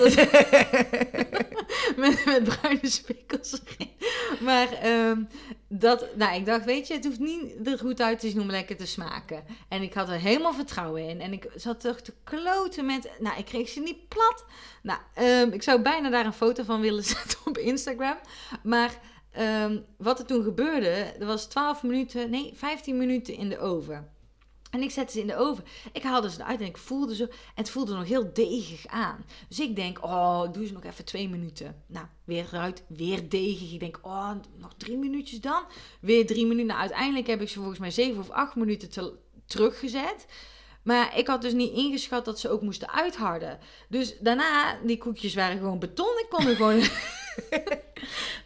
met, 1.97 2.25
met 2.25 2.43
bruine 2.43 2.89
spikkels. 2.89 3.61
Maar 4.41 4.73
ehm, 4.73 5.23
dat, 5.69 6.07
nou, 6.17 6.35
ik 6.35 6.47
dacht, 6.47 6.65
weet 6.65 6.87
je, 6.87 6.95
het 6.95 7.05
hoeft 7.05 7.19
niet 7.19 7.67
er 7.67 7.79
goed 7.79 8.01
uit 8.01 8.21
te 8.21 8.29
zien 8.29 8.41
om 8.41 8.51
lekker 8.51 8.77
te 8.77 8.87
smaken. 8.87 9.45
En 9.69 9.83
ik 9.83 9.95
had 9.95 10.09
er 10.09 10.19
helemaal 10.19 10.55
vertrouwen 10.55 11.09
in. 11.09 11.21
En 11.21 11.33
ik 11.33 11.51
zat 11.55 11.81
toch 11.81 12.01
te 12.01 12.13
kloten 12.25 12.87
met, 12.87 13.11
nou, 13.19 13.39
ik 13.39 13.45
kreeg 13.45 13.69
ze 13.69 13.81
niet 13.81 14.09
plat. 14.09 14.45
Nou, 14.83 14.99
ehm, 15.15 15.53
ik 15.53 15.63
zou 15.63 15.83
bijna 15.83 16.11
daar 16.11 16.27
een 16.27 16.33
foto 16.33 16.63
van 16.63 16.81
willen 16.81 17.05
zetten 17.15 17.39
op 17.45 17.59
Instagram. 17.59 18.17
Maar 18.63 18.99
Ehm, 19.31 19.79
wat 19.97 20.19
er 20.19 20.27
toen 20.27 20.43
gebeurde, 20.43 20.89
er 20.89 21.27
was 21.27 21.47
12 21.47 21.83
minuten, 21.83 22.31
nee, 22.31 22.53
15 22.55 22.97
minuten 22.99 23.35
in 23.35 23.49
de 23.49 23.59
oven. 23.59 24.11
En 24.71 24.83
ik 24.83 24.91
zette 24.91 25.13
ze 25.13 25.21
in 25.21 25.27
de 25.27 25.37
oven. 25.37 25.65
Ik 25.93 26.03
haalde 26.03 26.31
ze 26.31 26.41
eruit 26.41 26.61
en 26.61 26.67
ik 26.67 26.77
voelde 26.77 27.15
ze. 27.15 27.29
En 27.29 27.37
het 27.55 27.71
voelde 27.71 27.95
nog 27.95 28.07
heel 28.09 28.33
degig 28.33 28.87
aan. 28.87 29.25
Dus 29.49 29.61
ik 29.61 29.77
denk, 29.77 30.05
oh, 30.05 30.53
doe 30.53 30.67
ze 30.67 30.73
nog 30.73 30.85
even 30.85 31.05
twee 31.05 31.29
minuten. 31.29 31.83
Nou, 31.87 32.07
weer 32.25 32.45
eruit, 32.53 32.83
weer 32.89 33.29
degig. 33.29 33.73
Ik 33.73 33.81
denk, 33.81 33.99
oh, 34.03 34.31
nog 34.57 34.75
drie 34.77 34.97
minuutjes 34.97 35.41
dan. 35.41 35.63
Weer 36.01 36.27
drie 36.27 36.47
minuten. 36.47 36.67
Nou, 36.67 36.81
uiteindelijk 36.81 37.27
heb 37.27 37.41
ik 37.41 37.49
ze 37.49 37.59
volgens 37.59 37.79
mij 37.79 37.91
zeven 37.91 38.21
of 38.21 38.31
acht 38.31 38.55
minuten 38.55 38.91
te- 38.91 39.19
teruggezet. 39.47 40.27
Maar 40.83 41.19
ik 41.19 41.27
had 41.27 41.43
dus 41.43 41.53
niet 41.53 41.73
ingeschat 41.73 42.25
dat 42.25 42.39
ze 42.39 42.49
ook 42.49 42.63
moesten 42.63 42.91
uitharden. 42.91 43.59
Dus 43.89 44.19
daarna, 44.19 44.79
die 44.85 44.99
koekjes 44.99 45.35
waren 45.35 45.59
gewoon 45.59 45.79
beton. 45.79 46.19
Ik 46.19 46.27
kon 46.29 46.47
er 46.47 46.57
gewoon... 46.57 46.83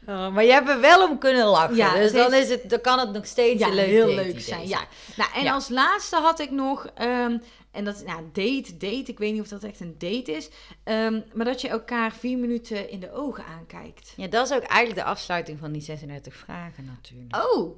Oh, 0.06 0.34
maar 0.34 0.44
je 0.44 0.52
hebt 0.52 0.68
er 0.68 0.80
wel 0.80 1.08
om 1.08 1.18
kunnen 1.18 1.46
lachen. 1.46 1.76
Ja, 1.76 1.94
dus 1.94 2.12
dan, 2.12 2.34
is 2.34 2.48
het, 2.48 2.70
dan 2.70 2.80
kan 2.80 2.98
het 2.98 3.12
nog 3.12 3.26
steeds 3.26 3.60
ja, 3.60 3.68
een 3.68 3.74
leuk 3.74 3.86
heel 3.86 4.06
leuk 4.14 4.40
zijn. 4.40 4.68
Ja. 4.68 4.84
Nou, 5.16 5.30
en 5.34 5.42
Ja. 5.42 5.52
als 5.52 5.68
laatste 5.68 6.16
had 6.16 6.40
ik 6.40 6.50
nog, 6.50 6.86
ehm, 6.94 7.38
en 7.70 7.84
dat 7.84 8.04
nou, 8.06 8.22
date, 8.32 8.76
date, 8.76 9.04
ik 9.10 9.18
weet 9.18 9.32
niet 9.32 9.40
of 9.40 9.48
dat 9.48 9.62
echt 9.62 9.80
een 9.80 9.94
date 9.98 10.32
is, 10.32 10.48
ehm, 10.84 11.20
maar 11.32 11.44
dat 11.44 11.60
je 11.60 11.68
elkaar 11.68 12.12
vier 12.12 12.38
minuten 12.38 12.90
in 12.90 13.00
de 13.00 13.12
ogen 13.12 13.44
aankijkt. 13.44 14.12
Ja, 14.16 14.26
dat 14.26 14.50
is 14.50 14.56
ook 14.56 14.62
eigenlijk 14.62 15.00
de 15.06 15.10
afsluiting 15.12 15.58
van 15.58 15.72
die 15.72 15.82
36 15.82 16.34
vragen 16.34 16.84
natuurlijk. 16.84 17.36
Oh, 17.46 17.76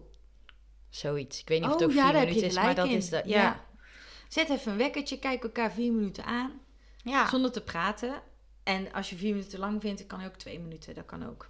Zoiets. 0.90 1.40
Ik 1.40 1.48
weet 1.48 1.61
niet 1.61 1.68
of 1.68 1.74
oh 1.74 1.80
het 1.80 1.88
ook 1.90 1.96
ja, 1.96 2.11
vier 2.11 2.18
minuten 2.20 2.46
is, 2.46 2.54
maar 2.54 2.74
dat 2.74 2.86
in. 2.86 2.96
is 2.96 3.09
dat. 3.11 3.22
Ja. 3.24 3.64
Zet 4.28 4.50
even 4.50 4.72
een 4.72 4.78
wekkertje, 4.78 5.18
kijk 5.18 5.42
elkaar 5.42 5.72
vier 5.72 5.92
minuten 5.92 6.24
aan, 6.24 6.52
Ja. 7.02 7.28
zonder 7.28 7.52
te 7.52 7.61
praten. 7.62 8.22
En 8.66 8.92
als 8.92 9.10
je 9.10 9.16
vier 9.16 9.30
minuten 9.30 9.50
te 9.50 9.58
lang 9.58 9.80
vindt, 9.80 9.98
dan 9.98 10.06
kan 10.18 10.26
ook 10.26 10.34
twee 10.36 10.58
minuten, 10.60 10.94
dat 10.94 11.06
kan 11.06 11.26
ook. 11.26 11.48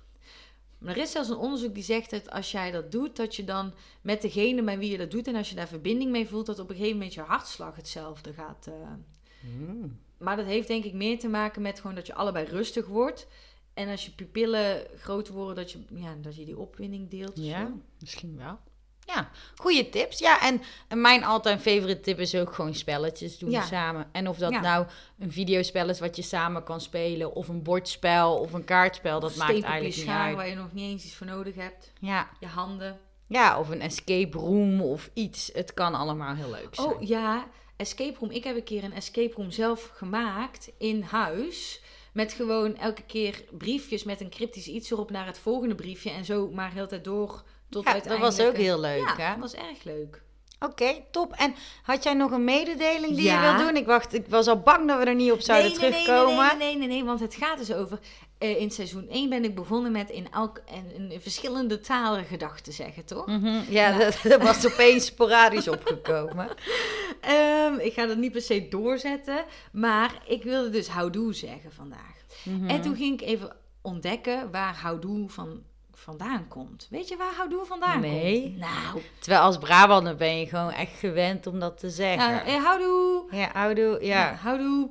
Maar 0.78 0.96
er 0.96 1.02
is 1.02 1.10
zelfs 1.10 1.28
een 1.28 1.36
onderzoek 1.36 1.74
die 1.74 1.82
zegt 1.82 2.10
dat 2.10 2.30
als 2.30 2.50
jij 2.50 2.70
dat 2.70 2.92
doet, 2.92 3.16
dat 3.16 3.36
je 3.36 3.44
dan 3.44 3.72
met 4.00 4.22
degene 4.22 4.62
met 4.62 4.78
wie 4.78 4.90
je 4.90 4.98
dat 4.98 5.10
doet 5.10 5.26
en 5.26 5.34
als 5.34 5.48
je 5.48 5.54
daar 5.54 5.68
verbinding 5.68 6.10
mee 6.10 6.28
voelt, 6.28 6.46
dat 6.46 6.58
op 6.58 6.68
een 6.70 6.74
gegeven 6.76 6.96
moment 6.96 7.14
je 7.14 7.20
hartslag 7.20 7.76
hetzelfde 7.76 8.32
gaat. 8.32 8.66
eh, 8.66 8.74
Mm. 9.58 9.98
Maar 10.18 10.36
dat 10.36 10.46
heeft 10.46 10.68
denk 10.68 10.84
ik 10.84 10.92
meer 10.92 11.18
te 11.18 11.28
maken 11.28 11.62
met 11.62 11.80
gewoon 11.80 11.96
dat 11.96 12.06
je 12.06 12.14
allebei 12.14 12.46
rustig 12.46 12.86
wordt. 12.86 13.26
En 13.74 13.88
als 13.88 14.04
je 14.04 14.10
pupillen 14.10 14.86
groter 14.96 15.34
worden, 15.34 15.54
dat 15.54 15.72
je, 15.72 15.78
ja, 15.94 16.14
dat 16.20 16.36
je 16.36 16.44
die 16.44 16.58
opwinding 16.58 17.10
deelt. 17.10 17.36
Ja, 17.36 17.72
misschien 18.00 18.36
wel. 18.36 18.58
Ja, 19.06 19.28
goede 19.56 19.88
tips. 19.88 20.18
Ja, 20.18 20.40
en, 20.42 20.62
mijn 21.00 21.24
altijd 21.24 21.60
favorite 21.60 22.00
tip 22.00 22.18
is 22.18 22.34
ook 22.34 22.52
gewoon 22.54 22.74
spelletjes 22.74 23.38
doen 23.38 23.50
Ja. 23.50 23.62
samen. 23.62 24.08
En 24.12 24.28
of 24.28 24.38
dat 24.38 24.52
Ja. 24.52 24.60
nou 24.60 24.86
een 25.18 25.32
videospel 25.32 25.88
is 25.88 26.00
wat 26.00 26.16
je 26.16 26.22
samen 26.22 26.62
kan 26.64 26.80
spelen, 26.80 27.34
of 27.34 27.48
een 27.48 27.62
bordspel, 27.62 28.34
of 28.38 28.52
een 28.52 28.64
kaartspel, 28.64 29.20
dat 29.20 29.36
maakt 29.36 29.50
eigenlijk 29.50 29.82
niet 29.84 29.94
schaar, 29.94 30.26
uit. 30.26 30.36
waar 30.36 30.48
je 30.48 30.54
nog 30.54 30.72
niet 30.72 30.90
eens 30.90 31.04
iets 31.04 31.14
voor 31.14 31.26
nodig 31.26 31.54
hebt. 31.54 31.92
Ja. 32.00 32.28
Je 32.40 32.46
handen. 32.46 32.98
ja, 33.28 33.58
of 33.58 33.68
een 33.68 33.80
escape 33.80 34.38
room 34.38 34.80
of 34.80 35.10
iets. 35.14 35.50
Het 35.52 35.74
kan 35.74 35.94
allemaal 35.94 36.34
heel 36.34 36.50
leuk 36.50 36.68
zijn. 36.74 36.86
Oh 36.86 37.02
ja, 37.02 37.46
escape 37.76 38.18
room. 38.18 38.30
Ik 38.30 38.44
heb 38.44 38.56
een 38.56 38.64
keer 38.64 38.84
een 38.84 38.92
escape 38.94 39.34
room 39.36 39.50
zelf 39.50 39.90
gemaakt 39.94 40.70
in 40.78 41.02
huis. 41.02 41.80
Met 42.16 42.32
gewoon 42.32 42.76
elke 42.76 43.02
keer 43.02 43.44
briefjes 43.58 44.04
met 44.04 44.20
een 44.20 44.30
cryptisch 44.30 44.66
iets 44.66 44.90
erop 44.90 45.10
naar 45.10 45.26
het 45.26 45.38
volgende 45.38 45.74
briefje. 45.74 46.10
En 46.10 46.24
zo 46.24 46.50
maar 46.52 46.72
heel 46.72 46.86
tijd 46.86 47.04
door 47.04 47.42
tot 47.70 47.84
Ja, 47.84 47.92
dat 47.92 48.02
uiteindelijk... 48.02 48.36
was 48.36 48.46
ook 48.46 48.54
een- 48.54 48.60
heel 48.60 48.80
leuk, 48.80 48.98
Ja, 49.16 49.16
hè? 49.16 49.30
dat 49.30 49.38
was 49.52 49.54
erg 49.54 49.82
leuk. 49.84 50.22
Oké, 50.60 50.94
top. 51.10 51.32
En 51.32 51.54
had 51.82 52.02
jij 52.02 52.14
nog 52.14 52.30
een 52.30 52.44
mededeling 52.44 53.14
die 53.16 53.24
Ja. 53.24 53.46
je 53.50 53.56
wil 53.56 53.66
doen? 53.66 53.76
Ik 53.76 53.86
wacht, 53.86 54.14
ik 54.14 54.26
was 54.28 54.46
al 54.46 54.60
bang 54.60 54.88
dat 54.88 54.98
we 54.98 55.04
er 55.04 55.14
niet 55.14 55.32
op 55.32 55.40
zouden 55.40 55.70
nee, 55.70 55.78
nee, 55.90 55.90
terugkomen. 56.04 56.36
Nee, 56.46 56.56
nee, 56.56 56.66
nee, 56.68 56.76
nee, 56.76 56.88
nee, 56.88 57.04
want 57.04 57.20
het 57.20 57.34
gaat 57.34 57.58
dus 57.58 57.72
over... 57.72 57.98
eh, 58.38 58.60
in 58.60 58.70
seizoen 58.70 59.08
1 59.08 59.28
ben 59.28 59.44
ik 59.44 59.54
begonnen 59.54 59.92
met 59.92 60.10
in, 60.10 60.32
elk, 60.32 60.60
in, 60.94 61.10
in 61.10 61.20
verschillende 61.20 61.80
talen 61.80 62.24
gedachten 62.24 62.72
zeggen, 62.72 63.04
toch? 63.04 63.26
Mhm, 63.26 63.60
Ja, 63.68 63.98
Dat, 63.98 64.18
dat 64.22 64.42
was 64.42 64.66
opeens 64.66 65.06
sporadisch 65.06 65.68
opgekomen. 65.68 66.48
Ehm, 67.20 67.74
ik 67.78 67.92
ga 67.92 68.06
dat 68.06 68.16
niet 68.16 68.32
per 68.32 68.40
se 68.40 68.68
doorzetten, 68.68 69.44
maar 69.72 70.22
ik 70.26 70.42
wilde 70.42 70.70
dus 70.70 70.88
houdoe 70.88 71.32
zeggen 71.34 71.72
vandaag. 71.72 72.14
Mhm. 72.42 72.68
En 72.68 72.80
toen 72.80 72.96
ging 72.96 73.20
ik 73.20 73.28
even 73.28 73.56
ontdekken 73.82 74.50
waar 74.50 74.74
houdoe 74.74 75.28
van 75.28 75.62
vandaan 75.92 76.48
komt. 76.48 76.86
Weet 76.90 77.08
je 77.08 77.16
waar 77.16 77.32
houdoe 77.36 77.64
vandaan 77.64 78.00
Nee. 78.00 78.42
komt? 78.42 78.56
Nou, 78.58 79.02
Terwijl 79.18 79.42
als 79.42 79.58
Brabander 79.58 80.16
ben 80.16 80.38
je 80.38 80.46
gewoon 80.46 80.70
echt 80.72 80.98
gewend 80.98 81.46
om 81.46 81.58
dat 81.60 81.78
te 81.78 81.90
zeggen. 81.90 82.28
ja, 82.30 82.44
eh, 82.44 82.64
houdoe. 82.64 83.24
Ja, 83.30 83.50
oudoe, 83.52 83.98
Ja, 84.00 84.20
ja. 84.28 84.34
houdoe. 84.34 84.90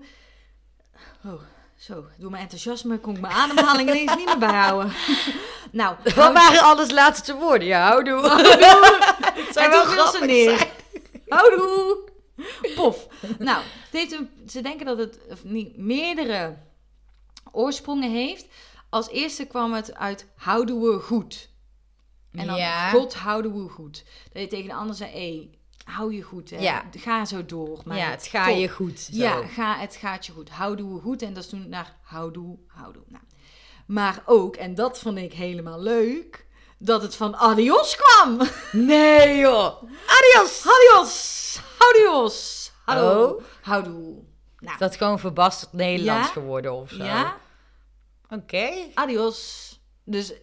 Oh, 1.25 1.41
zo. 1.85 2.05
Door 2.17 2.29
mijn 2.31 2.41
enthousiasme 2.43 2.99
kon 2.99 3.15
ik 3.15 3.21
mijn 3.21 3.33
ademhaling 3.33 3.89
ineens 3.89 4.15
niet 4.15 4.25
meer 4.25 4.37
bijhouden. 4.37 4.93
nou, 5.71 5.95
Wat 6.03 6.13
houdoe. 6.13 6.33
waren 6.41 6.59
alles 6.61 6.91
laatste 6.91 7.35
woorden? 7.35 7.67
Ja, 7.67 7.89
oudoe. 7.91 8.21
Het 9.33 9.53
zou 9.53 9.65
En 9.65 9.71
wel 9.71 9.83
grappig 9.85 10.25
neer. 10.25 10.57
zijn. 10.57 10.69
Houdoe. 11.27 11.97
Pof. 12.75 13.07
Nou, 13.39 13.57
het 13.63 13.91
heeft 13.91 14.11
een, 14.11 14.29
ze 14.49 14.61
denken 14.61 14.85
dat 14.85 14.97
het 14.97 15.19
of 15.29 15.43
niet, 15.43 15.77
meerdere 15.77 16.57
oorsprongen 17.51 18.11
heeft. 18.11 18.45
Als 18.89 19.09
eerste 19.09 19.45
kwam 19.45 19.73
het 19.73 19.95
uit 19.95 20.27
houden 20.35 20.81
we 20.81 20.99
goed. 20.99 21.49
En 22.31 22.47
dan 22.47 22.55
Ja. 22.55 22.89
God 22.89 23.13
houden 23.13 23.63
we 23.63 23.69
goed. 23.69 24.03
Dat 24.33 24.41
je 24.41 24.47
tegen 24.47 24.67
de 24.67 24.73
ander 24.75 24.95
zei, 24.95 25.49
hou 25.85 26.13
je 26.13 26.21
goed. 26.21 26.49
Hè? 26.49 26.57
Ja. 26.59 26.83
Ga 26.97 27.25
zo 27.25 27.45
door. 27.45 27.81
Maar 27.85 27.97
Ja, 27.97 28.09
het 28.09 28.27
gaat 28.27 28.59
je 28.59 28.69
goed. 28.69 28.99
Zo. 28.99 29.17
Ja, 29.17 29.47
ga, 29.47 29.77
het 29.77 29.95
gaat 29.95 30.25
je 30.25 30.31
goed. 30.31 30.49
Houden 30.49 30.93
we 30.93 31.01
goed. 31.01 31.21
En 31.21 31.33
dat 31.33 31.43
is 31.43 31.49
toen 31.49 31.69
naar 31.69 31.95
houdoe, 32.01 32.57
houdoe. 32.67 33.03
Nou. 33.07 33.23
Maar 33.87 34.23
ook, 34.25 34.55
en 34.55 34.75
dat 34.75 34.99
vond 34.99 35.17
ik 35.17 35.33
helemaal 35.33 35.81
leuk, 35.81 36.45
dat 36.77 37.01
het 37.01 37.15
van 37.15 37.35
Adios 37.35 37.95
kwam. 37.95 38.39
Nee 38.71 39.37
joh. 39.37 39.83
Adios. 40.07 40.65
Adios! 40.67 41.59
Adios! 41.79 42.71
Hallo. 42.85 43.25
Oh. 43.27 43.43
Houdoe. 43.61 44.23
Nou, 44.59 44.73
Is 44.73 44.79
dat 44.79 44.95
gewoon 44.95 45.19
verbasterd 45.19 45.73
Nederlands 45.73 46.27
Ja. 46.27 46.33
geworden 46.33 46.73
of 46.73 46.89
zo? 46.89 47.03
ja, 47.03 47.37
Oké. 48.29 48.69
adios. 48.93 49.69
Dus 50.03 50.33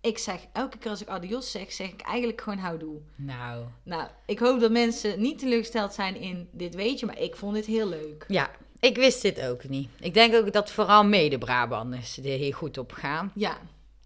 ik 0.00 0.18
zeg, 0.18 0.40
elke 0.52 0.78
keer 0.78 0.90
als 0.90 1.02
ik 1.02 1.08
adios 1.08 1.50
zeg, 1.50 1.72
zeg 1.72 1.88
ik 1.88 2.00
eigenlijk 2.00 2.40
gewoon 2.40 2.58
houdoe. 2.58 2.98
Nou. 3.16 3.64
Nou, 3.82 4.08
ik 4.26 4.38
hoop 4.38 4.60
dat 4.60 4.70
mensen 4.70 5.20
niet 5.20 5.38
teleurgesteld 5.38 5.94
zijn 5.94 6.16
in 6.16 6.48
dit 6.52 6.74
weetje, 6.74 7.06
maar 7.06 7.18
ik 7.18 7.36
vond 7.36 7.54
dit 7.54 7.66
heel 7.66 7.88
leuk. 7.88 8.24
Ja, 8.28 8.50
ik 8.80 8.96
wist 8.96 9.22
dit 9.22 9.40
ook 9.40 9.68
niet. 9.68 9.88
Ik 10.00 10.14
denk 10.14 10.34
ook 10.34 10.52
dat 10.52 10.70
vooral 10.70 11.04
mede-Brabanders 11.04 12.16
er 12.18 12.24
hier 12.24 12.54
goed 12.54 12.78
op 12.78 12.92
gaan. 12.92 13.32
Ja, 13.34 13.58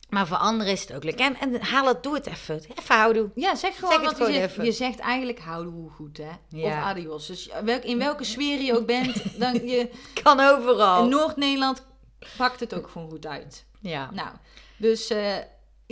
Maar 0.09 0.27
voor 0.27 0.37
anderen 0.37 0.73
is 0.73 0.81
het 0.81 0.93
ook 0.93 1.05
leuk. 1.05 1.19
En, 1.19 1.37
en 1.37 1.63
haal 1.63 1.87
het, 1.87 2.03
doe 2.03 2.15
het 2.15 2.27
even. 2.27 2.61
Even 2.79 2.95
houden. 2.97 3.33
ja 3.35 3.55
zeg 3.55 3.79
gewoon 3.79 3.93
Zeg 3.93 4.19
het 4.19 4.35
je 4.35 4.41
even. 4.41 4.65
Je 4.65 4.73
zegt 4.73 4.99
eigenlijk 4.99 5.39
houdoe 5.39 5.91
goed, 5.91 6.17
hè? 6.17 6.31
Ja. 6.49 6.67
Of 6.67 6.85
adios. 6.85 7.27
Dus 7.27 7.51
welk, 7.65 7.83
in 7.83 7.99
welke 7.99 8.25
sfeer 8.25 8.61
je 8.61 8.77
ook 8.77 8.87
bent, 8.87 9.23
dan 9.41 9.55
je, 9.67 9.91
Kan 10.23 10.41
overal. 10.41 11.03
in 11.03 11.09
Noord-Nederland 11.11 11.87
pakt 12.37 12.61
het 12.61 12.75
ook 12.75 12.89
gewoon 12.89 13.11
goed 13.11 13.27
uit. 13.27 13.65
Ja. 13.81 14.11
Nou, 14.11 14.29
dus 14.77 15.11
eh, 15.11 15.37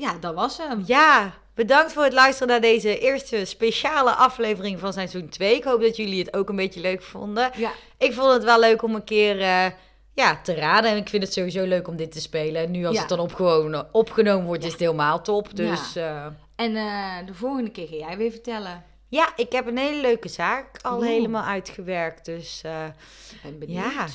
ja, 0.00 0.18
dat 0.20 0.34
was 0.34 0.56
hem. 0.58 0.82
Ja, 0.86 1.32
bedankt 1.54 1.92
voor 1.92 2.02
het 2.04 2.12
luisteren 2.12 2.48
naar 2.48 2.60
deze 2.60 2.98
eerste 2.98 3.44
speciale 3.44 4.10
aflevering 4.10 4.78
van 4.80 4.92
seizoen 4.92 5.28
2. 5.28 5.54
Ik 5.56 5.64
hoop 5.64 5.80
dat 5.80 5.96
jullie 5.96 6.18
het 6.24 6.34
ook 6.36 6.48
een 6.48 6.56
beetje 6.56 6.80
leuk 6.80 7.02
vonden. 7.02 7.50
Ja, 7.56 7.70
Ik 7.98 8.12
vond 8.12 8.32
het 8.32 8.44
wel 8.44 8.60
leuk 8.60 8.82
om 8.82 8.94
een 8.94 9.04
keer 9.04 9.40
eh, 9.40 9.66
ja, 10.14 10.40
te 10.42 10.54
raden. 10.54 10.90
En 10.90 10.96
ik 10.96 11.08
vind 11.08 11.22
het 11.22 11.32
sowieso 11.32 11.64
leuk 11.64 11.88
om 11.88 11.96
dit 11.96 12.12
te 12.12 12.20
spelen. 12.20 12.62
En 12.62 12.70
nu 12.70 12.84
als 12.86 12.94
Ja. 12.94 13.00
het 13.00 13.08
dan 13.08 13.18
opgewoon, 13.18 13.84
opgenomen 13.92 14.46
wordt, 14.46 14.64
is 14.64 14.70
het 14.72 14.80
helemaal 14.80 15.20
top. 15.22 15.56
Dus 15.56 15.92
ja. 15.92 16.36
en 16.56 16.76
eh, 16.76 17.26
de 17.26 17.34
volgende 17.34 17.70
keer 17.70 17.86
ga 17.88 17.94
jij 17.96 18.16
weer 18.16 18.30
vertellen. 18.30 18.84
ja, 19.08 19.32
ik 19.36 19.52
heb 19.52 19.66
een 19.66 19.78
hele 19.78 20.00
leuke 20.00 20.28
zaak 20.28 20.78
al 20.82 20.96
Oeh. 20.96 21.06
helemaal 21.06 21.44
uitgewerkt. 21.44 22.24
Dus 22.24 22.60
eh, 22.64 22.84
Ik 23.32 23.38
ben 23.42 23.58
benieuwd. 23.58 23.92
Ja. 23.92 24.06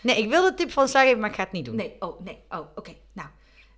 nee, 0.00 0.16
ik 0.22 0.28
wil 0.28 0.42
de 0.42 0.54
tip 0.54 0.70
van 0.70 0.88
Sarah 0.88 1.18
maar 1.18 1.28
ik 1.30 1.34
ga 1.36 1.42
het 1.42 1.52
niet 1.52 1.64
doen. 1.64 1.76
Nee, 1.76 1.96
oh, 1.98 2.20
nee, 2.20 2.38
oh, 2.48 2.58
oké. 2.74 2.90
Nou, 3.12 3.28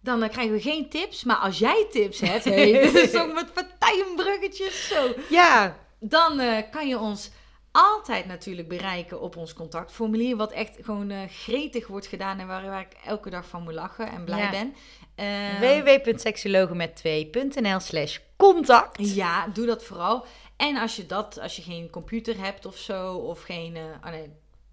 dan 0.01 0.23
eh, 0.23 0.31
krijgen 0.31 0.55
we 0.55 0.61
geen 0.61 0.89
tips. 0.89 1.25
Maar 1.25 1.37
als 1.37 1.59
jij 1.59 1.87
tips 1.91 2.21
hebt, 2.21 2.45
hey, 2.45 2.73
dit 2.73 2.95
is 2.95 3.15
ook 3.15 3.33
met 3.33 3.53
partijenbruggetjes 3.53 4.89
zo. 4.89 5.15
Ja, 5.29 5.77
Dan 5.99 6.39
eh, 6.41 6.63
kan 6.71 6.89
je 6.89 6.99
ons 6.99 7.31
altijd 7.73 8.27
natuurlijk 8.27 8.69
bereiken 8.69 9.21
op 9.21 9.37
ons 9.37 9.53
contactformulier. 9.55 10.37
Wat 10.37 10.53
echt 10.53 10.77
gewoon 10.81 11.11
eh, 11.11 11.19
gretig 11.29 11.87
wordt 11.87 12.07
gedaan 12.07 12.39
en 12.39 12.47
waar, 12.47 12.67
waar 12.67 12.81
ik 12.81 12.97
elke 13.05 13.31
dag 13.31 13.47
van 13.47 13.63
moet 13.63 13.73
lachen 13.75 14.11
en 14.11 14.25
blij 14.25 14.39
Ja. 14.39 14.51
ben. 14.51 14.75
Eh, 15.15 15.61
www.seksologenmet2.nl 15.61 17.81
slash 17.81 18.19
contact. 18.37 19.15
Ja, 19.15 19.47
doe 19.49 19.67
dat 19.67 19.85
vooral. 19.85 20.25
En 20.57 20.77
als 20.77 20.97
je 20.97 21.07
dat, 21.07 21.41
als 21.41 21.57
je 21.57 21.63
geen 21.63 21.91
computer 21.91 22.39
hebt 22.39 22.67
of 22.67 22.77
zo, 22.77 23.15
of 23.15 23.43
geen. 23.43 23.77
oh 23.77 24.11
nee, 24.11 24.31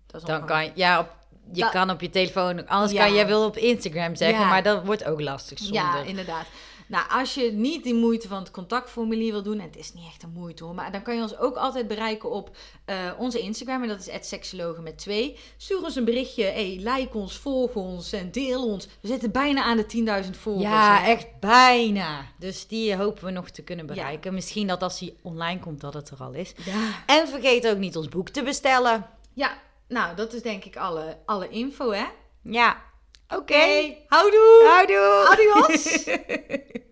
dat 0.08 0.22
is 0.22 0.28
Dan 0.28 0.46
kan 0.46 0.72
ja, 0.76 1.00
op, 1.00 1.10
je 1.54 1.62
Dat- 1.62 1.72
kan 1.72 1.89
op 1.89 2.02
je 2.02 2.10
telefoon, 2.10 2.68
anders 2.68 2.91
Ja. 2.91 3.04
kan 3.06 3.14
jij 3.14 3.28
wil 3.28 3.45
op 3.45 3.58
Instagram 3.58 4.16
zeggen, 4.16 4.39
Ja. 4.39 4.48
maar 4.50 4.64
dat 4.64 4.86
wordt 4.86 5.04
ook 5.04 5.22
lastig 5.22 5.58
zonder. 5.60 5.76
Ja, 5.82 6.04
inderdaad. 6.04 6.45
Nou, 6.89 7.06
als 7.10 7.34
je 7.34 7.52
niet 7.52 7.84
die 7.84 7.93
moeite 7.93 8.28
van 8.28 8.39
het 8.39 8.52
contactformulier 8.52 9.32
wil 9.32 9.43
doen, 9.43 9.60
en 9.60 9.66
het 9.66 9.78
is 9.78 9.93
niet 9.93 10.06
echt 10.08 10.24
een 10.24 10.30
moeite 10.34 10.64
hoor, 10.64 10.74
maar 10.74 10.91
dan 10.91 11.02
kan 11.02 11.16
je 11.16 11.22
ons 11.22 11.38
ook 11.38 11.56
altijd 11.56 11.88
bereiken 11.88 12.32
op 12.32 12.56
eh, 12.86 12.95
onze 13.18 13.39
Instagram, 13.39 13.82
en 13.82 13.88
dat 13.88 14.08
is 14.08 14.28
seksologen 14.30 14.84
met 14.84 14.98
twee. 14.98 15.38
Stuur 15.58 15.84
ons 15.84 15.95
een 15.95 16.06
berichtje, 16.06 16.43
hey, 16.43 16.80
like 16.84 17.18
ons, 17.18 17.38
volg 17.38 17.74
ons 17.74 18.12
en 18.14 18.32
deel 18.32 18.66
ons. 18.68 18.88
We 19.02 19.08
zitten 19.08 19.32
bijna 19.32 19.64
aan 19.64 19.78
de 19.78 19.86
10.000 19.86 20.38
volgers. 20.38 20.64
Ja, 20.70 21.00
hè? 21.02 21.12
echt 21.12 21.28
bijna. 21.39 22.26
Dus 22.39 22.68
die 22.68 22.95
hopen 22.95 23.26
we 23.26 23.32
nog 23.32 23.50
te 23.50 23.62
kunnen 23.62 23.86
bereiken. 23.86 24.34
Misschien 24.34 24.68
dat 24.68 24.84
als 24.84 25.00
die 25.00 25.18
online 25.22 25.60
komt, 25.60 25.82
dat 25.82 25.93
het 25.93 26.10
er 26.10 26.18
al 26.24 26.34
is. 26.34 26.54
Ja. 26.66 26.74
En 27.06 27.28
vergeet 27.28 27.68
ook 27.68 27.78
niet 27.78 27.98
ons 27.98 28.10
boek 28.10 28.30
te 28.30 28.43
bestellen. 28.43 29.06
ja, 29.34 29.58
nou, 29.88 30.16
dat 30.16 30.34
is 30.34 30.42
denk 30.42 30.64
ik 30.64 30.78
alle, 30.78 31.18
alle 31.26 31.50
info, 31.50 31.92
hè? 31.92 32.06
Ja. 32.44 32.82
Oké. 33.30 33.54
Hey, 33.54 34.06
houdoe! 34.08 34.64
Houdoe. 34.66 35.28
Adios! 35.30 36.04